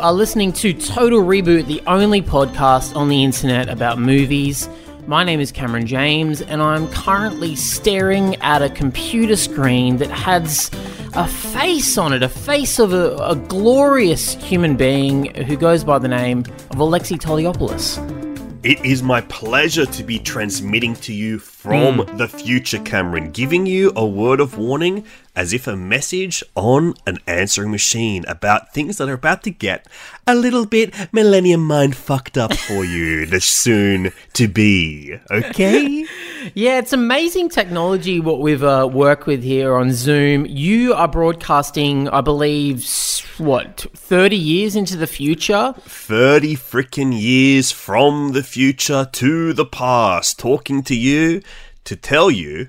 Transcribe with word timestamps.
Are 0.00 0.14
listening 0.14 0.54
to 0.54 0.72
Total 0.72 1.20
Reboot, 1.20 1.66
the 1.66 1.82
only 1.86 2.22
podcast 2.22 2.96
on 2.96 3.10
the 3.10 3.22
internet 3.22 3.68
about 3.68 3.98
movies. 3.98 4.66
My 5.06 5.24
name 5.24 5.40
is 5.40 5.52
Cameron 5.52 5.86
James, 5.86 6.40
and 6.40 6.62
I'm 6.62 6.88
currently 6.88 7.54
staring 7.54 8.36
at 8.36 8.62
a 8.62 8.70
computer 8.70 9.36
screen 9.36 9.98
that 9.98 10.10
has 10.10 10.70
a 11.12 11.28
face 11.28 11.98
on 11.98 12.14
it, 12.14 12.22
a 12.22 12.30
face 12.30 12.78
of 12.78 12.94
a, 12.94 13.14
a 13.16 13.36
glorious 13.36 14.36
human 14.36 14.74
being 14.74 15.34
who 15.34 15.54
goes 15.58 15.84
by 15.84 15.98
the 15.98 16.08
name 16.08 16.46
of 16.70 16.78
Alexei 16.78 17.16
Toliopoulos. 17.16 18.29
It 18.62 18.84
is 18.84 19.02
my 19.02 19.22
pleasure 19.22 19.86
to 19.86 20.04
be 20.04 20.18
transmitting 20.18 20.94
to 20.96 21.14
you 21.14 21.38
from 21.38 22.00
hmm. 22.00 22.16
the 22.18 22.28
future, 22.28 22.78
Cameron, 22.78 23.30
giving 23.30 23.64
you 23.64 23.90
a 23.96 24.04
word 24.04 24.38
of 24.38 24.58
warning 24.58 25.04
as 25.34 25.54
if 25.54 25.66
a 25.66 25.76
message 25.76 26.44
on 26.54 26.92
an 27.06 27.16
answering 27.26 27.70
machine 27.70 28.22
about 28.28 28.74
things 28.74 28.98
that 28.98 29.08
are 29.08 29.14
about 29.14 29.44
to 29.44 29.50
get 29.50 29.86
a 30.26 30.34
little 30.34 30.66
bit 30.66 30.94
millennium 31.10 31.66
mind 31.66 31.96
fucked 31.96 32.36
up 32.36 32.52
for 32.52 32.84
you, 32.84 33.24
the 33.24 33.40
soon 33.40 34.12
to 34.34 34.46
be. 34.46 35.18
Okay? 35.30 36.04
Yeah, 36.54 36.78
it's 36.78 36.92
amazing 36.92 37.50
technology 37.50 38.18
what 38.18 38.40
we've 38.40 38.62
uh, 38.62 38.88
worked 38.90 39.26
with 39.26 39.42
here 39.42 39.74
on 39.74 39.92
Zoom. 39.92 40.46
You 40.46 40.94
are 40.94 41.08
broadcasting, 41.08 42.08
I 42.08 42.22
believe, 42.22 42.84
what, 43.38 43.86
30 43.94 44.36
years 44.36 44.74
into 44.74 44.96
the 44.96 45.06
future? 45.06 45.74
30 45.78 46.56
freaking 46.56 47.18
years 47.18 47.72
from 47.72 48.32
the 48.32 48.42
future 48.42 49.06
to 49.12 49.52
the 49.52 49.66
past, 49.66 50.38
talking 50.38 50.82
to 50.84 50.96
you 50.96 51.42
to 51.84 51.96
tell 51.96 52.30
you 52.30 52.68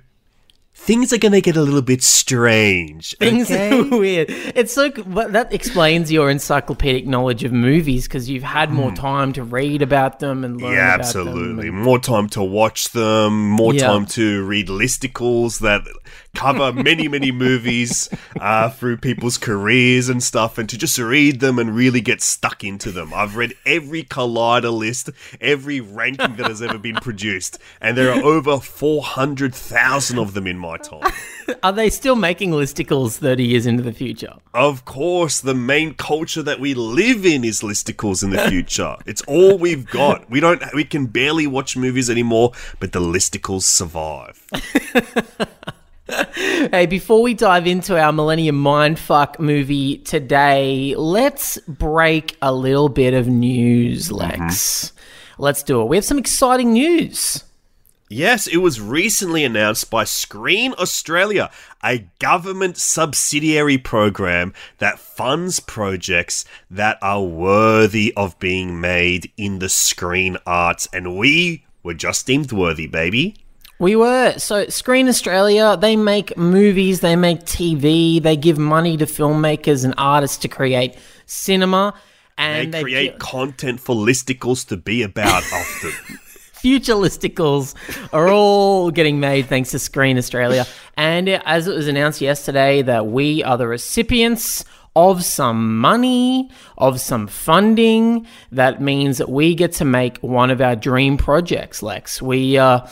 things 0.83 1.13
are 1.13 1.17
going 1.19 1.31
to 1.31 1.41
get 1.41 1.55
a 1.55 1.61
little 1.61 1.81
bit 1.81 2.01
strange. 2.01 3.15
Things 3.19 3.51
okay? 3.51 3.69
are 3.79 3.83
weird. 3.99 4.27
It's 4.29 4.73
so, 4.73 4.89
but 4.89 5.31
that 5.33 5.53
explains 5.53 6.11
your 6.11 6.29
encyclopedic 6.31 7.05
knowledge 7.05 7.43
of 7.43 7.51
movies 7.51 8.07
because 8.07 8.29
you've 8.29 8.43
had 8.43 8.71
more 8.71 8.91
time 8.91 9.31
to 9.33 9.43
read 9.43 9.81
about 9.81 10.19
them 10.19 10.43
and 10.43 10.59
learn 10.59 10.71
Hmm. 10.71 10.77
Yeah, 10.77 10.93
absolutely. 10.99 11.67
them. 11.69 11.81
More 11.81 11.99
time 11.99 12.27
to 12.29 12.41
watch 12.43 12.89
them, 12.89 13.49
more 13.49 13.73
Yeah. 13.73 13.87
time 13.87 14.05
to 14.07 14.43
read 14.45 14.67
listicles 14.69 15.59
that 15.59 15.81
cover 16.33 16.73
many, 16.73 17.07
many 17.07 17.31
movies 17.31 18.09
uh, 18.39 18.69
through 18.69 18.97
people's 18.97 19.37
careers 19.37 20.09
and 20.09 20.23
stuff, 20.23 20.57
and 20.57 20.69
to 20.69 20.77
just 20.77 20.97
read 20.97 21.39
them 21.39 21.59
and 21.59 21.75
really 21.75 22.01
get 22.01 22.21
stuck 22.21 22.63
into 22.63 22.91
them. 22.91 23.13
I've 23.13 23.35
read 23.35 23.53
every 23.65 24.03
Collider 24.03 24.75
list, 24.75 25.09
every 25.39 25.79
ranking 25.79 26.35
that 26.37 26.47
has 26.47 26.61
ever 26.61 26.77
been 26.77 26.95
produced, 26.95 27.59
and 27.79 27.97
there 27.97 28.11
are 28.11 28.23
over 28.23 28.59
400,000 28.59 30.19
of 30.19 30.33
them 30.33 30.47
in 30.47 30.57
my 30.57 30.77
time. 30.77 31.11
Are 31.63 31.71
they 31.71 31.89
still 31.89 32.15
making 32.15 32.51
listicles 32.51 33.17
30 33.17 33.43
years 33.43 33.65
into 33.65 33.83
the 33.83 33.93
future? 33.93 34.33
Of 34.53 34.85
course, 34.85 35.41
the 35.41 35.53
main 35.53 35.93
culture 35.93 36.43
that 36.43 36.59
we 36.59 36.73
live 36.73 37.25
in 37.25 37.43
is 37.43 37.61
listicles 37.61 38.23
in 38.23 38.29
the 38.29 38.47
future. 38.49 38.95
it's 39.05 39.21
all 39.23 39.57
we've 39.57 39.85
got. 39.87 40.29
We 40.29 40.39
don't 40.39 40.61
we 40.73 40.83
can 40.83 41.07
barely 41.07 41.47
watch 41.47 41.75
movies 41.75 42.09
anymore, 42.09 42.53
but 42.79 42.91
the 42.91 43.01
listicles 43.01 43.63
survive. 43.63 44.47
Hey, 46.35 46.85
before 46.85 47.21
we 47.21 47.33
dive 47.33 47.67
into 47.67 47.99
our 47.99 48.11
Millennium 48.11 48.61
Mindfuck 48.61 49.39
movie 49.39 49.97
today, 49.99 50.93
let's 50.95 51.57
break 51.67 52.37
a 52.41 52.53
little 52.53 52.89
bit 52.89 53.13
of 53.13 53.27
news, 53.27 54.09
mm-hmm. 54.09 54.41
Lex. 54.41 54.93
Let's 55.37 55.63
do 55.63 55.81
it. 55.81 55.85
We 55.85 55.97
have 55.97 56.05
some 56.05 56.19
exciting 56.19 56.73
news. 56.73 57.43
Yes, 58.09 58.45
it 58.45 58.57
was 58.57 58.81
recently 58.81 59.45
announced 59.45 59.89
by 59.89 60.03
Screen 60.03 60.73
Australia, 60.77 61.49
a 61.83 62.09
government 62.19 62.77
subsidiary 62.77 63.77
program 63.77 64.53
that 64.79 64.99
funds 64.99 65.61
projects 65.61 66.43
that 66.69 66.97
are 67.01 67.23
worthy 67.23 68.13
of 68.17 68.37
being 68.37 68.81
made 68.81 69.31
in 69.37 69.59
the 69.59 69.69
screen 69.69 70.37
arts 70.45 70.89
and 70.91 71.17
we 71.17 71.65
were 71.83 71.93
just 71.93 72.27
deemed 72.27 72.51
worthy, 72.51 72.85
baby. 72.85 73.35
We 73.81 73.95
were. 73.95 74.37
So, 74.37 74.67
Screen 74.67 75.07
Australia, 75.07 75.75
they 75.75 75.95
make 75.95 76.37
movies, 76.37 76.99
they 76.99 77.15
make 77.15 77.45
TV, 77.45 78.21
they 78.21 78.37
give 78.37 78.59
money 78.59 78.95
to 78.95 79.07
filmmakers 79.07 79.83
and 79.83 79.95
artists 79.97 80.37
to 80.37 80.47
create 80.47 80.99
cinema. 81.25 81.95
And 82.37 82.71
they, 82.71 82.83
create 82.83 83.17
content 83.17 83.79
for 83.79 83.95
listicles 83.95 84.67
to 84.67 84.77
be 84.77 85.01
about 85.01 85.41
often. 85.51 85.89
future 86.53 86.93
listicles 86.93 87.73
are 88.13 88.29
all 88.29 88.91
getting 88.91 89.19
made 89.19 89.47
thanks 89.47 89.71
to 89.71 89.79
Screen 89.79 90.15
Australia. 90.19 90.67
And 90.95 91.27
as 91.27 91.67
it 91.67 91.73
was 91.73 91.87
announced 91.87 92.21
yesterday, 92.21 92.83
that 92.83 93.07
we 93.07 93.43
are 93.43 93.57
the 93.57 93.67
recipients 93.67 94.63
of 94.95 95.25
some 95.25 95.79
money, 95.79 96.51
of 96.77 97.01
some 97.01 97.25
funding. 97.25 98.27
That 98.51 98.79
means 98.79 99.17
that 99.17 99.29
we 99.29 99.55
get 99.55 99.71
to 99.73 99.85
make 99.85 100.19
one 100.19 100.51
of 100.51 100.61
our 100.61 100.75
dream 100.75 101.17
projects, 101.17 101.81
Lex. 101.81 102.21
We, 102.21 102.59
uh, 102.59 102.85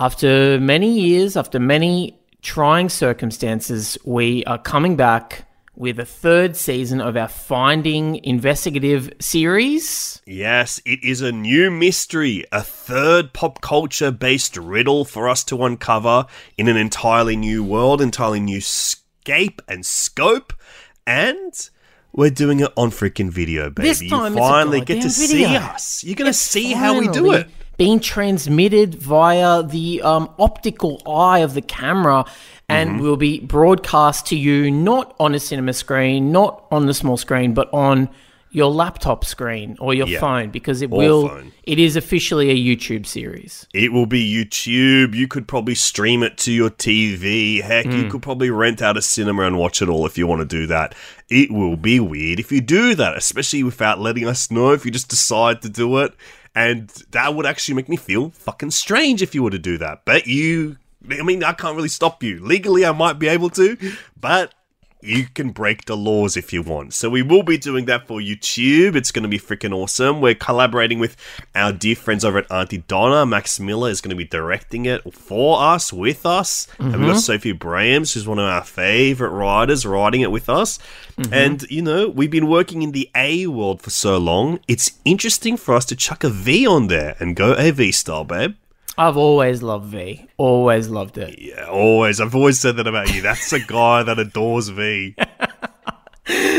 after 0.00 0.58
many 0.58 0.98
years, 0.98 1.36
after 1.36 1.60
many 1.60 2.18
trying 2.40 2.88
circumstances, 2.88 3.98
we 4.02 4.42
are 4.46 4.56
coming 4.58 4.96
back 4.96 5.46
with 5.76 6.00
a 6.00 6.06
third 6.06 6.56
season 6.56 7.02
of 7.02 7.18
our 7.18 7.28
Finding 7.28 8.16
Investigative 8.24 9.12
series. 9.20 10.22
Yes, 10.26 10.80
it 10.86 11.04
is 11.04 11.20
a 11.20 11.30
new 11.30 11.70
mystery, 11.70 12.46
a 12.50 12.62
third 12.62 13.34
pop 13.34 13.60
culture 13.60 14.10
based 14.10 14.56
riddle 14.56 15.04
for 15.04 15.28
us 15.28 15.44
to 15.44 15.64
uncover 15.64 16.24
in 16.56 16.66
an 16.66 16.78
entirely 16.78 17.36
new 17.36 17.62
world, 17.62 18.00
entirely 18.00 18.40
new 18.40 18.62
scape 18.62 19.60
and 19.68 19.84
scope, 19.84 20.54
and 21.06 21.68
we're 22.12 22.30
doing 22.30 22.60
it 22.60 22.72
on 22.74 22.90
freaking 22.90 23.30
video, 23.30 23.68
baby. 23.68 23.88
This 23.88 24.08
time 24.08 24.32
you 24.32 24.38
finally 24.38 24.80
get 24.80 25.02
to 25.02 25.10
see 25.10 25.44
us. 25.44 26.02
You're 26.02 26.16
gonna 26.16 26.30
It's 26.30 26.38
see 26.38 26.72
how 26.72 26.98
we 26.98 27.06
do 27.08 27.32
it. 27.32 27.48
Being 27.80 27.98
transmitted 27.98 28.96
via 28.96 29.62
the 29.62 30.02
um, 30.02 30.28
optical 30.38 31.00
eye 31.06 31.38
of 31.38 31.54
the 31.54 31.62
camera, 31.62 32.26
and 32.68 32.90
Mm-hmm. 32.90 33.00
will 33.02 33.16
be 33.16 33.40
broadcast 33.40 34.26
to 34.26 34.36
you 34.36 34.70
not 34.70 35.14
on 35.18 35.34
a 35.34 35.40
cinema 35.40 35.72
screen, 35.72 36.30
not 36.30 36.62
on 36.70 36.84
the 36.84 36.92
small 36.92 37.16
screen, 37.16 37.54
but 37.54 37.72
on 37.72 38.10
your 38.50 38.70
laptop 38.70 39.24
screen 39.24 39.78
or 39.80 39.94
your 39.94 40.06
Yeah. 40.08 40.20
phone, 40.20 40.50
because 40.50 40.82
it 40.82 40.90
Or 40.92 40.98
will. 40.98 41.28
phone. 41.28 41.52
It 41.64 41.78
is 41.78 41.96
officially 41.96 42.50
a 42.50 42.54
YouTube 42.54 43.06
series. 43.06 43.66
It 43.72 43.92
will 43.94 44.04
be 44.06 44.22
YouTube. 44.30 45.14
You 45.14 45.26
could 45.26 45.48
probably 45.48 45.74
stream 45.74 46.22
it 46.22 46.36
to 46.38 46.52
your 46.52 46.68
TV. 46.68 47.62
Heck, 47.62 47.86
you 47.86 48.02
Hmm. 48.02 48.08
could 48.10 48.22
probably 48.22 48.50
rent 48.50 48.82
out 48.82 48.98
a 48.98 49.02
cinema 49.02 49.44
and 49.44 49.56
watch 49.56 49.80
it 49.80 49.88
all 49.88 50.04
if 50.04 50.18
you 50.18 50.26
want 50.26 50.40
to 50.42 50.44
do 50.58 50.66
that. 50.66 50.94
It 51.30 51.50
will 51.50 51.76
be 51.76 51.98
weird 51.98 52.38
if 52.40 52.52
you 52.52 52.60
do 52.60 52.94
that, 52.96 53.16
especially 53.16 53.62
without 53.62 53.98
letting 54.00 54.26
us 54.28 54.50
know 54.50 54.72
if 54.72 54.84
you 54.84 54.90
just 54.90 55.08
decide 55.08 55.62
to 55.62 55.70
do 55.70 55.96
it. 55.98 56.12
And 56.54 56.88
that 57.10 57.34
would 57.34 57.46
actually 57.46 57.74
make 57.74 57.88
me 57.88 57.96
feel 57.96 58.30
fucking 58.30 58.72
strange 58.72 59.22
if 59.22 59.34
you 59.34 59.42
were 59.42 59.50
to 59.50 59.58
do 59.58 59.78
that. 59.78 60.04
But 60.04 60.26
you, 60.26 60.78
I 61.08 61.22
mean, 61.22 61.44
I 61.44 61.52
can't 61.52 61.76
really 61.76 61.88
stop 61.88 62.22
you. 62.22 62.44
Legally, 62.44 62.84
I 62.84 62.92
might 62.92 63.18
be 63.18 63.28
able 63.28 63.50
to, 63.50 63.76
but 64.20 64.52
you 65.02 65.26
can 65.26 65.50
break 65.50 65.84
the 65.84 65.96
laws 65.96 66.36
if 66.36 66.52
you 66.52 66.62
want. 66.62 66.94
So 66.94 67.08
we 67.10 67.22
will 67.22 67.42
be 67.42 67.58
doing 67.58 67.86
that 67.86 68.06
for 68.06 68.20
YouTube. 68.20 68.94
It's 68.94 69.12
going 69.12 69.22
to 69.22 69.28
be 69.28 69.38
freaking 69.38 69.74
awesome. 69.74 70.20
We're 70.20 70.34
collaborating 70.34 70.98
with 70.98 71.16
our 71.54 71.72
dear 71.72 71.96
friends 71.96 72.24
over 72.24 72.38
at 72.38 72.50
Aunty 72.50 72.78
Donna. 72.78 73.26
Max 73.26 73.58
Miller 73.60 73.90
is 73.90 74.00
going 74.00 74.10
to 74.10 74.16
be 74.16 74.24
directing 74.24 74.86
it 74.86 75.14
for 75.14 75.60
us, 75.60 75.92
with 75.92 76.26
us. 76.26 76.66
And 76.78 76.92
we've 76.92 77.00
got 77.00 77.10
mm-hmm. 77.10 77.18
Sophie 77.18 77.52
Brahms, 77.52 78.14
who's 78.14 78.26
one 78.26 78.38
of 78.38 78.44
our 78.44 78.64
favorite 78.64 79.30
writers, 79.30 79.86
writing 79.86 80.20
it 80.20 80.30
with 80.30 80.48
us. 80.48 80.78
Mm-hmm. 81.16 81.34
And, 81.34 81.62
you 81.70 81.82
know, 81.82 82.08
we've 82.08 82.30
been 82.30 82.48
working 82.48 82.82
in 82.82 82.92
the 82.92 83.10
A 83.14 83.46
world 83.46 83.82
for 83.82 83.90
so 83.90 84.18
long. 84.18 84.60
It's 84.68 84.98
interesting 85.04 85.56
for 85.56 85.74
us 85.74 85.84
to 85.86 85.96
chuck 85.96 86.24
a 86.24 86.30
V 86.30 86.66
on 86.66 86.86
there 86.88 87.16
and 87.18 87.36
go 87.36 87.54
AV 87.54 87.94
style, 87.94 88.24
babe. 88.24 88.54
I've 89.00 89.16
always 89.16 89.62
loved 89.62 89.86
V. 89.86 90.26
Always 90.36 90.88
loved 90.88 91.16
it. 91.16 91.38
Yeah, 91.40 91.64
always. 91.64 92.20
I've 92.20 92.34
always 92.34 92.60
said 92.60 92.76
that 92.76 92.86
about 92.86 93.12
you. 93.14 93.22
That's 93.22 93.50
a 93.52 93.60
guy 93.60 94.02
that 94.02 94.18
adores 94.18 94.68
V. 94.68 95.16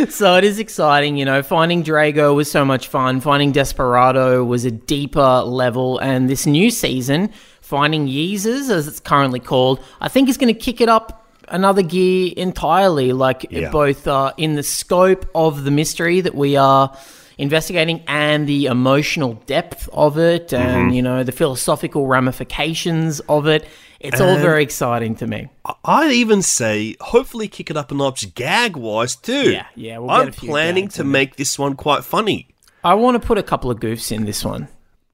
So 0.10 0.36
it 0.36 0.44
is 0.44 0.60
exciting, 0.60 1.16
you 1.16 1.24
know. 1.24 1.42
Finding 1.44 1.82
Drago 1.82 2.36
was 2.36 2.52
so 2.52 2.66
much 2.66 2.88
fun. 2.90 3.22
Finding 3.22 3.54
Desperado 3.54 4.44
was 4.44 4.66
a 4.66 4.72
deeper 4.72 5.44
level, 5.46 5.98
and 6.00 6.30
this 6.30 6.46
new 6.46 6.70
season, 6.70 7.32
Finding 7.62 8.08
Yeezers, 8.08 8.70
as 8.70 8.88
it's 8.88 9.00
currently 9.00 9.40
called, 9.40 9.80
I 10.02 10.10
think 10.10 10.28
is 10.28 10.38
going 10.38 10.54
to 10.54 10.60
kick 10.60 10.82
it 10.82 10.90
up 10.90 11.26
another 11.48 11.84
gear 11.84 12.34
entirely. 12.36 13.14
Like 13.14 13.46
Yeah. 13.50 13.70
both 13.70 14.08
uh, 14.08 14.34
in 14.36 14.56
the 14.56 14.64
scope 14.64 15.30
of 15.34 15.64
the 15.64 15.72
mystery 15.72 16.20
that 16.20 16.36
we 16.36 16.58
are 16.58 16.94
investigating 17.38 18.04
and 18.08 18.48
the 18.48 18.66
emotional 18.66 19.34
depth 19.46 19.90
of 19.94 20.18
it, 20.18 20.54
and 20.54 20.88
mm-hmm. 20.88 20.94
you 20.94 21.02
know 21.02 21.24
the 21.24 21.32
philosophical 21.32 22.08
ramifications 22.08 23.20
of 23.22 23.48
it. 23.48 23.68
It's 24.00 24.20
all 24.20 24.38
very 24.38 24.64
exciting 24.64 25.16
to 25.18 25.28
me. 25.28 25.48
I'd 25.86 26.12
even 26.12 26.42
say, 26.42 26.96
hopefully, 27.00 27.48
kick 27.48 27.70
it 27.70 27.78
up 27.78 27.92
a 27.92 27.94
notch 27.94 28.34
gag 28.34 28.76
wise 28.76 29.16
too. 29.16 29.52
Yeah, 29.52 29.68
yeah, 29.76 30.00
we'll 30.00 30.10
I'm 30.10 30.30
a 30.30 30.32
few 30.32 30.50
planning 30.50 30.88
to 30.90 31.04
make 31.04 31.36
this 31.36 31.60
one 31.60 31.76
quite 31.76 32.04
funny. 32.04 32.48
I 32.84 32.96
want 32.96 33.22
to 33.22 33.26
put 33.26 33.38
a 33.38 33.44
couple 33.44 33.70
of 33.70 33.80
goofs 33.80 34.12
in 34.12 34.26
this 34.26 34.44
one. 34.44 34.68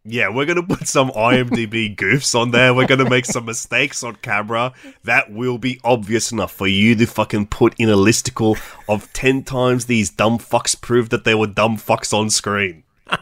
Yeah, 0.09 0.29
we're 0.29 0.45
gonna 0.45 0.63
put 0.63 0.87
some 0.87 1.09
IMDb 1.11 1.93
goofs 1.93 2.33
on 2.33 2.51
there. 2.51 2.73
We're 2.73 2.87
gonna 2.87 3.09
make 3.09 3.25
some 3.25 3.43
mistakes 3.43 4.03
on 4.03 4.15
camera. 4.15 4.71
That 5.03 5.33
will 5.33 5.57
be 5.57 5.81
obvious 5.83 6.31
enough 6.31 6.53
for 6.53 6.65
you 6.65 6.95
to 6.95 7.05
fucking 7.05 7.47
put 7.47 7.75
in 7.77 7.89
a 7.89 7.97
listicle 7.97 8.57
of 8.87 9.11
ten 9.11 9.43
times 9.43 9.87
these 9.87 10.09
dumb 10.09 10.39
fucks 10.39 10.79
proved 10.79 11.11
that 11.11 11.25
they 11.25 11.35
were 11.35 11.47
dumb 11.47 11.75
fucks 11.75 12.13
on 12.13 12.29
screen. 12.29 12.83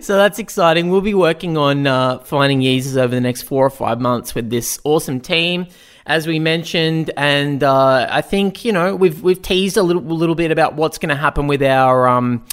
So 0.00 0.16
that's 0.16 0.38
exciting. 0.38 0.90
We'll 0.90 1.00
be 1.00 1.14
working 1.14 1.56
on 1.56 1.86
uh, 1.86 2.20
finding 2.20 2.60
Yeezers 2.60 2.96
over 2.96 3.14
the 3.14 3.20
next 3.20 3.42
four 3.42 3.66
or 3.66 3.70
five 3.70 4.00
months 4.00 4.34
with 4.34 4.50
this 4.50 4.78
awesome 4.84 5.20
team, 5.20 5.66
as 6.06 6.26
we 6.26 6.38
mentioned. 6.38 7.10
And 7.16 7.64
uh, 7.64 8.06
I 8.08 8.20
think 8.20 8.64
you 8.64 8.72
know 8.72 8.94
we've 8.94 9.20
we've 9.22 9.42
teased 9.42 9.76
a 9.76 9.82
little 9.82 10.02
little 10.02 10.34
bit 10.34 10.52
about 10.52 10.74
what's 10.74 10.98
going 10.98 11.08
to 11.08 11.16
happen 11.16 11.48
with 11.48 11.62
our 11.62 12.06
um, 12.06 12.44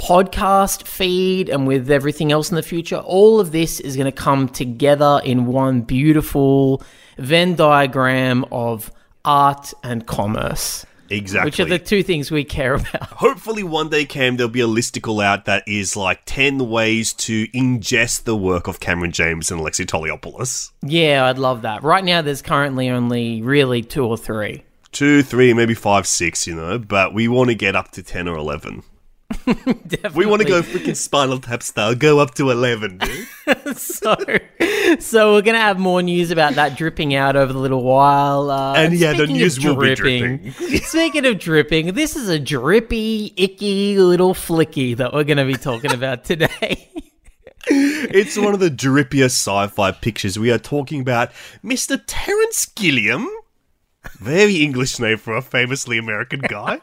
podcast 0.00 0.84
feed 0.86 1.48
and 1.50 1.66
with 1.66 1.90
everything 1.90 2.32
else 2.32 2.50
in 2.50 2.56
the 2.56 2.62
future. 2.62 2.96
All 2.96 3.38
of 3.38 3.52
this 3.52 3.78
is 3.80 3.96
going 3.96 4.06
to 4.06 4.12
come 4.12 4.48
together 4.48 5.20
in 5.24 5.46
one 5.46 5.82
beautiful 5.82 6.82
Venn 7.18 7.54
diagram 7.54 8.46
of 8.50 8.90
art 9.26 9.74
and 9.84 10.06
commerce, 10.06 10.86
Exactly. 11.10 11.46
which 11.48 11.60
are 11.60 11.66
the 11.66 11.78
two 11.78 12.02
things 12.02 12.30
we 12.30 12.44
care 12.44 12.74
about. 12.76 13.02
Hopefully, 13.10 13.62
one 13.62 13.90
day, 13.90 14.06
Cam, 14.06 14.36
there'll 14.38 14.50
be 14.50 14.62
a 14.62 14.66
listicle 14.66 15.22
out 15.22 15.44
that 15.44 15.62
is 15.66 15.96
like 15.96 16.22
10 16.24 16.70
ways 16.70 17.12
to 17.14 17.46
ingest 17.48 18.24
the 18.24 18.36
work 18.36 18.68
of 18.68 18.80
Cameron 18.80 19.12
James 19.12 19.50
and 19.50 19.60
Alexei 19.60 19.84
Toliopoulos. 19.84 20.70
Yeah, 20.82 21.26
I'd 21.26 21.38
love 21.38 21.62
that. 21.62 21.82
Right 21.82 22.04
now, 22.04 22.22
there's 22.22 22.40
currently 22.42 22.88
only 22.88 23.42
really 23.42 23.82
two 23.82 24.06
or 24.06 24.16
three. 24.16 24.64
Two, 24.92 25.22
three, 25.22 25.52
maybe 25.52 25.74
five, 25.74 26.06
six, 26.06 26.46
you 26.46 26.54
know, 26.54 26.78
but 26.78 27.12
we 27.12 27.28
want 27.28 27.50
to 27.50 27.54
get 27.54 27.76
up 27.76 27.90
to 27.92 28.02
10 28.02 28.26
or 28.26 28.36
11. 28.36 28.82
We 30.14 30.26
want 30.26 30.42
to 30.42 30.48
go 30.48 30.62
freaking 30.62 30.96
Spinal 30.96 31.38
Tap 31.38 31.62
style, 31.62 31.94
go 31.94 32.18
up 32.18 32.34
to 32.34 32.50
11, 32.50 32.98
dude. 32.98 33.76
so, 33.76 34.16
so 34.98 35.32
we're 35.34 35.42
gonna 35.42 35.58
have 35.58 35.78
more 35.78 36.02
news 36.02 36.30
about 36.30 36.54
that 36.54 36.76
dripping 36.76 37.14
out 37.14 37.36
over 37.36 37.52
the 37.52 37.58
little 37.58 37.82
while. 37.82 38.50
Uh, 38.50 38.74
And 38.74 38.94
yeah, 38.94 39.12
the 39.12 39.26
news 39.26 39.62
will 39.62 39.76
be 39.76 39.94
dripping. 39.94 40.52
speaking 40.82 41.26
of 41.26 41.38
dripping, 41.38 41.94
this 41.94 42.16
is 42.16 42.28
a 42.28 42.38
drippy, 42.38 43.32
icky 43.36 43.98
little 43.98 44.34
flicky 44.34 44.96
that 44.96 45.12
we're 45.12 45.24
gonna 45.24 45.46
be 45.46 45.54
talking 45.54 45.92
about 45.92 46.24
today. 46.24 46.88
it's 47.66 48.38
one 48.38 48.54
of 48.54 48.60
the 48.60 48.70
drippiest 48.70 49.36
sci 49.46 49.66
fi 49.68 49.92
pictures. 49.92 50.38
We 50.38 50.50
are 50.50 50.58
talking 50.58 51.00
about 51.00 51.30
Mr. 51.64 52.00
Terence 52.06 52.66
Gilliam. 52.66 53.28
Very 54.18 54.56
English 54.62 54.98
name 54.98 55.18
for 55.18 55.36
a 55.36 55.42
famously 55.42 55.98
American 55.98 56.40
guy. 56.40 56.80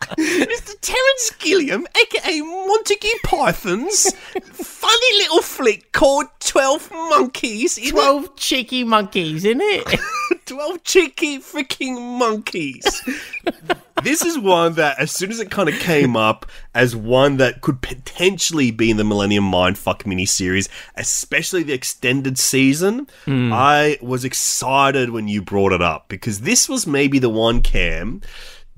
Mr. 0.00 0.74
Terence 0.80 1.32
Gilliam, 1.38 1.86
aka 1.96 2.40
Montague 2.40 3.08
Python's 3.24 4.12
funny 4.42 5.18
little 5.18 5.42
flick 5.42 5.92
called 5.92 6.26
12 6.40 6.90
Monkeys. 6.90 7.78
in 7.78 7.84
it. 7.84 7.90
Twelve 7.92 8.34
cheeky 8.36 8.84
monkeys, 8.84 9.44
isn't 9.44 9.60
it? 9.60 10.00
12 10.46 10.82
cheeky 10.82 11.38
freaking 11.38 12.18
monkeys. 12.18 12.82
this 14.02 14.24
is 14.24 14.36
one 14.38 14.74
that, 14.74 14.98
as 14.98 15.12
soon 15.12 15.30
as 15.30 15.38
it 15.38 15.50
kind 15.50 15.68
of 15.68 15.76
came 15.76 16.16
up 16.16 16.44
as 16.74 16.96
one 16.96 17.36
that 17.36 17.60
could 17.60 17.80
potentially 17.80 18.70
be 18.72 18.90
in 18.90 18.96
the 18.96 19.04
Millennium 19.04 19.44
Mindfuck 19.44 20.02
miniseries, 20.02 20.68
especially 20.96 21.62
the 21.62 21.72
extended 21.72 22.38
season, 22.38 23.06
hmm. 23.26 23.52
I 23.52 23.98
was 24.02 24.24
excited 24.24 25.10
when 25.10 25.28
you 25.28 25.40
brought 25.40 25.72
it 25.72 25.82
up 25.82 26.08
because 26.08 26.40
this 26.40 26.68
was 26.68 26.86
maybe 26.86 27.18
the 27.20 27.30
one 27.30 27.62
cam 27.62 28.20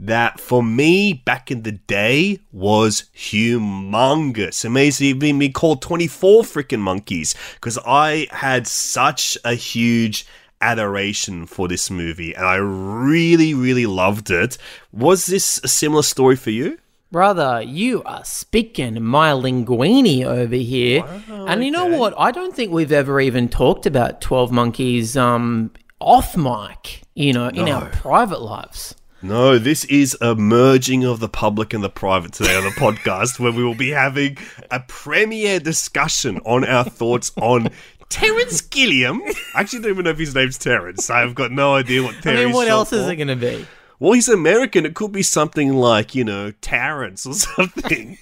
that 0.02 0.40
for 0.40 0.64
me 0.64 1.12
back 1.12 1.50
in 1.50 1.62
the 1.62 1.72
day 1.72 2.40
was 2.50 3.04
humongous. 3.16 4.64
Amazing, 4.64 5.10
it 5.10 5.18
may 5.18 5.28
even 5.28 5.38
be 5.38 5.48
called 5.48 5.80
24 5.80 6.42
freaking 6.42 6.80
monkeys 6.80 7.34
because 7.54 7.78
I 7.86 8.26
had 8.32 8.66
such 8.66 9.38
a 9.44 9.54
huge 9.54 10.26
adoration 10.60 11.46
for 11.46 11.68
this 11.68 11.88
movie 11.88 12.34
and 12.34 12.44
I 12.44 12.56
really, 12.56 13.54
really 13.54 13.86
loved 13.86 14.30
it. 14.30 14.58
Was 14.92 15.26
this 15.26 15.60
a 15.62 15.68
similar 15.68 16.02
story 16.02 16.36
for 16.36 16.50
you? 16.50 16.78
Brother, 17.12 17.62
you 17.62 18.02
are 18.04 18.24
speaking 18.24 19.02
my 19.04 19.30
linguini 19.30 20.24
over 20.24 20.56
here. 20.56 21.04
and 21.28 21.62
you 21.62 21.70
know 21.70 21.86
okay. 21.86 21.98
what? 21.98 22.14
I 22.18 22.32
don't 22.32 22.56
think 22.56 22.72
we've 22.72 22.90
ever 22.90 23.20
even 23.20 23.48
talked 23.48 23.86
about 23.86 24.20
12 24.20 24.50
Monkeys 24.50 25.16
um, 25.16 25.70
off 26.00 26.36
mic, 26.36 27.02
you 27.14 27.32
know, 27.32 27.48
in 27.48 27.68
our 27.68 27.88
private 27.90 28.40
lives. 28.40 28.96
No, 29.24 29.56
this 29.56 29.84
is 29.84 30.16
a 30.20 30.34
merging 30.34 31.04
of 31.04 31.20
the 31.20 31.28
public 31.28 31.72
and 31.72 31.84
the 31.84 31.88
private 31.88 32.32
today 32.32 32.56
on 32.56 32.64
the 32.64 32.70
podcast 32.70 33.38
where 33.38 33.52
we 33.52 33.62
will 33.62 33.76
be 33.76 33.90
having 33.90 34.36
a 34.68 34.80
premiere 34.80 35.60
discussion 35.60 36.38
on 36.38 36.64
our 36.64 36.82
thoughts 36.82 37.30
on 37.36 37.68
Terence 38.08 38.60
Gilliam. 38.62 39.22
I 39.54 39.60
actually 39.60 39.82
don't 39.82 39.90
even 39.92 40.04
know 40.06 40.10
if 40.10 40.18
his 40.18 40.34
name's 40.34 40.58
Terence. 40.58 41.08
I've 41.08 41.36
got 41.36 41.52
no 41.52 41.76
idea 41.76 42.02
what 42.02 42.16
I 42.16 42.20
Terence 42.20 42.46
mean, 42.46 42.52
what 42.52 42.66
else 42.66 42.92
is 42.92 43.06
it 43.06 43.14
going 43.14 43.28
to 43.28 43.36
be? 43.36 43.64
Well, 44.00 44.14
he's 44.14 44.28
American. 44.28 44.84
It 44.84 44.94
could 44.94 45.12
be 45.12 45.22
something 45.22 45.72
like, 45.72 46.16
you 46.16 46.24
know, 46.24 46.50
Terrence 46.60 47.24
or 47.24 47.34
something. 47.34 48.18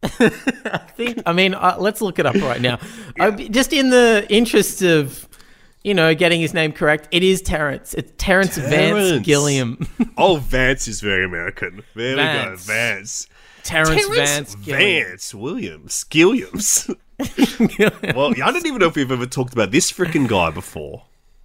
I 0.03 0.79
think. 0.97 1.23
I 1.25 1.33
mean, 1.33 1.55
uh, 1.55 1.77
let's 1.79 2.01
look 2.01 2.19
it 2.19 2.27
up 2.27 2.35
right 2.35 2.61
now. 2.61 2.81
I, 3.21 3.31
just 3.31 3.73
in 3.73 3.91
the 3.91 4.27
interest 4.29 4.83
of, 4.83 5.26
you 5.87 5.95
know, 5.95 6.17
getting 6.17 6.41
his 6.41 6.53
name 6.53 6.73
correct, 6.73 7.07
it 7.13 7.23
is 7.23 7.41
Terrence. 7.41 7.95
It's 7.95 8.11
Terrence, 8.19 8.57
Vance 8.57 8.71
Terrence. 8.71 9.25
Gilliam. 9.25 9.89
oh, 10.19 10.39
Vance 10.39 10.89
is 10.89 11.01
very 11.01 11.25
American. 11.25 11.85
There 11.95 12.17
Vance. 12.17 12.67
we 12.67 12.73
go, 12.73 12.75
Vance. 12.75 13.29
Terrence, 13.63 14.09
Vance 14.09 14.55
Gilliam. 14.57 15.05
Vance 15.05 15.33
Williams 15.33 16.05
Gilliams. 16.11 16.89
well, 18.17 18.33
I 18.33 18.51
don't 18.51 18.67
even 18.67 18.81
know 18.81 18.89
if 18.89 18.97
we've 18.97 19.13
ever 19.13 19.27
talked 19.27 19.53
about 19.53 19.71
this 19.71 19.93
freaking 19.93 20.27
guy 20.27 20.51
before. 20.51 21.05